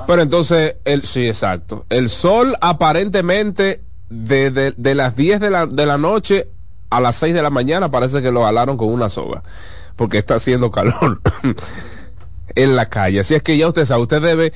Pero 0.07 0.21
entonces, 0.21 0.75
el, 0.85 1.03
sí, 1.03 1.27
exacto. 1.27 1.85
El 1.89 2.09
sol 2.09 2.55
aparentemente 2.61 3.81
de, 4.09 4.51
de, 4.51 4.73
de 4.77 4.95
las 4.95 5.15
10 5.15 5.39
de 5.39 5.49
la, 5.49 5.65
de 5.65 5.85
la 5.85 5.97
noche 5.97 6.49
a 6.89 7.01
las 7.01 7.15
6 7.17 7.33
de 7.33 7.41
la 7.41 7.49
mañana 7.49 7.89
parece 7.89 8.21
que 8.21 8.31
lo 8.31 8.45
alaron 8.45 8.77
con 8.77 8.89
una 8.89 9.09
soga, 9.09 9.43
porque 9.95 10.19
está 10.19 10.35
haciendo 10.35 10.71
calor 10.71 11.21
en 12.55 12.75
la 12.75 12.87
calle. 12.87 13.21
Así 13.21 13.35
es 13.35 13.43
que 13.43 13.57
ya 13.57 13.67
usted 13.67 13.85
sabe, 13.85 14.03
usted 14.03 14.21
debe 14.21 14.53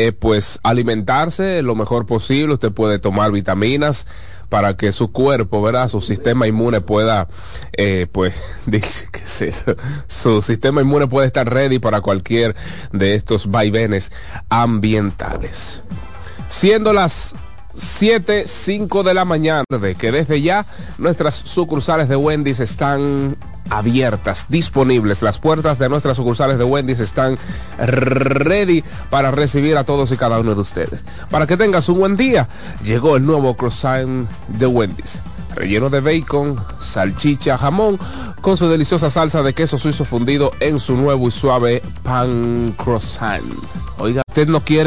eh, 0.00 0.12
pues 0.12 0.60
alimentarse 0.62 1.60
lo 1.62 1.74
mejor 1.74 2.06
posible, 2.06 2.54
usted 2.54 2.70
puede 2.70 3.00
tomar 3.00 3.32
vitaminas 3.32 4.06
para 4.48 4.76
que 4.76 4.92
su 4.92 5.10
cuerpo, 5.10 5.60
¿verdad? 5.60 5.88
Su 5.88 6.00
sistema 6.00 6.46
inmune 6.46 6.80
pueda, 6.80 7.26
eh, 7.72 8.06
pues, 8.12 8.32
dice 8.66 9.08
que 9.10 9.52
su 10.06 10.40
sistema 10.40 10.82
inmune 10.82 11.08
puede 11.08 11.26
estar 11.26 11.52
ready 11.52 11.80
para 11.80 12.00
cualquier 12.00 12.54
de 12.92 13.16
estos 13.16 13.50
vaivenes 13.50 14.12
ambientales. 14.48 15.82
Siendo 16.48 16.92
las 16.92 17.34
7, 17.74 18.44
5 18.46 19.02
de 19.02 19.14
la 19.14 19.24
mañana, 19.24 19.64
de 19.68 19.96
que 19.96 20.12
desde 20.12 20.40
ya 20.40 20.64
nuestras 20.98 21.34
sucursales 21.34 22.08
de 22.08 22.14
Wendy's 22.14 22.60
están 22.60 23.36
abiertas, 23.70 24.46
disponibles. 24.48 25.22
Las 25.22 25.38
puertas 25.38 25.78
de 25.78 25.88
nuestras 25.88 26.16
sucursales 26.16 26.58
de 26.58 26.64
Wendy's 26.64 27.00
están 27.00 27.38
ready 27.78 28.82
para 29.10 29.30
recibir 29.30 29.76
a 29.76 29.84
todos 29.84 30.12
y 30.12 30.16
cada 30.16 30.38
uno 30.38 30.54
de 30.54 30.60
ustedes. 30.60 31.04
Para 31.30 31.46
que 31.46 31.56
tengas 31.56 31.88
un 31.88 31.98
buen 31.98 32.16
día, 32.16 32.48
llegó 32.84 33.16
el 33.16 33.26
nuevo 33.26 33.56
croissant 33.56 34.28
de 34.48 34.66
Wendy's. 34.66 35.20
Relleno 35.54 35.90
de 35.90 36.00
bacon, 36.00 36.56
salchicha, 36.78 37.58
jamón, 37.58 37.98
con 38.40 38.56
su 38.56 38.68
deliciosa 38.68 39.10
salsa 39.10 39.42
de 39.42 39.54
queso 39.54 39.76
suizo 39.76 40.04
fundido 40.04 40.52
en 40.60 40.78
su 40.78 40.96
nuevo 40.96 41.26
y 41.26 41.30
suave 41.32 41.82
pan 42.04 42.74
croissant. 42.78 43.42
Oiga, 43.98 44.22
usted 44.28 44.46
no 44.46 44.60
quiere 44.60 44.86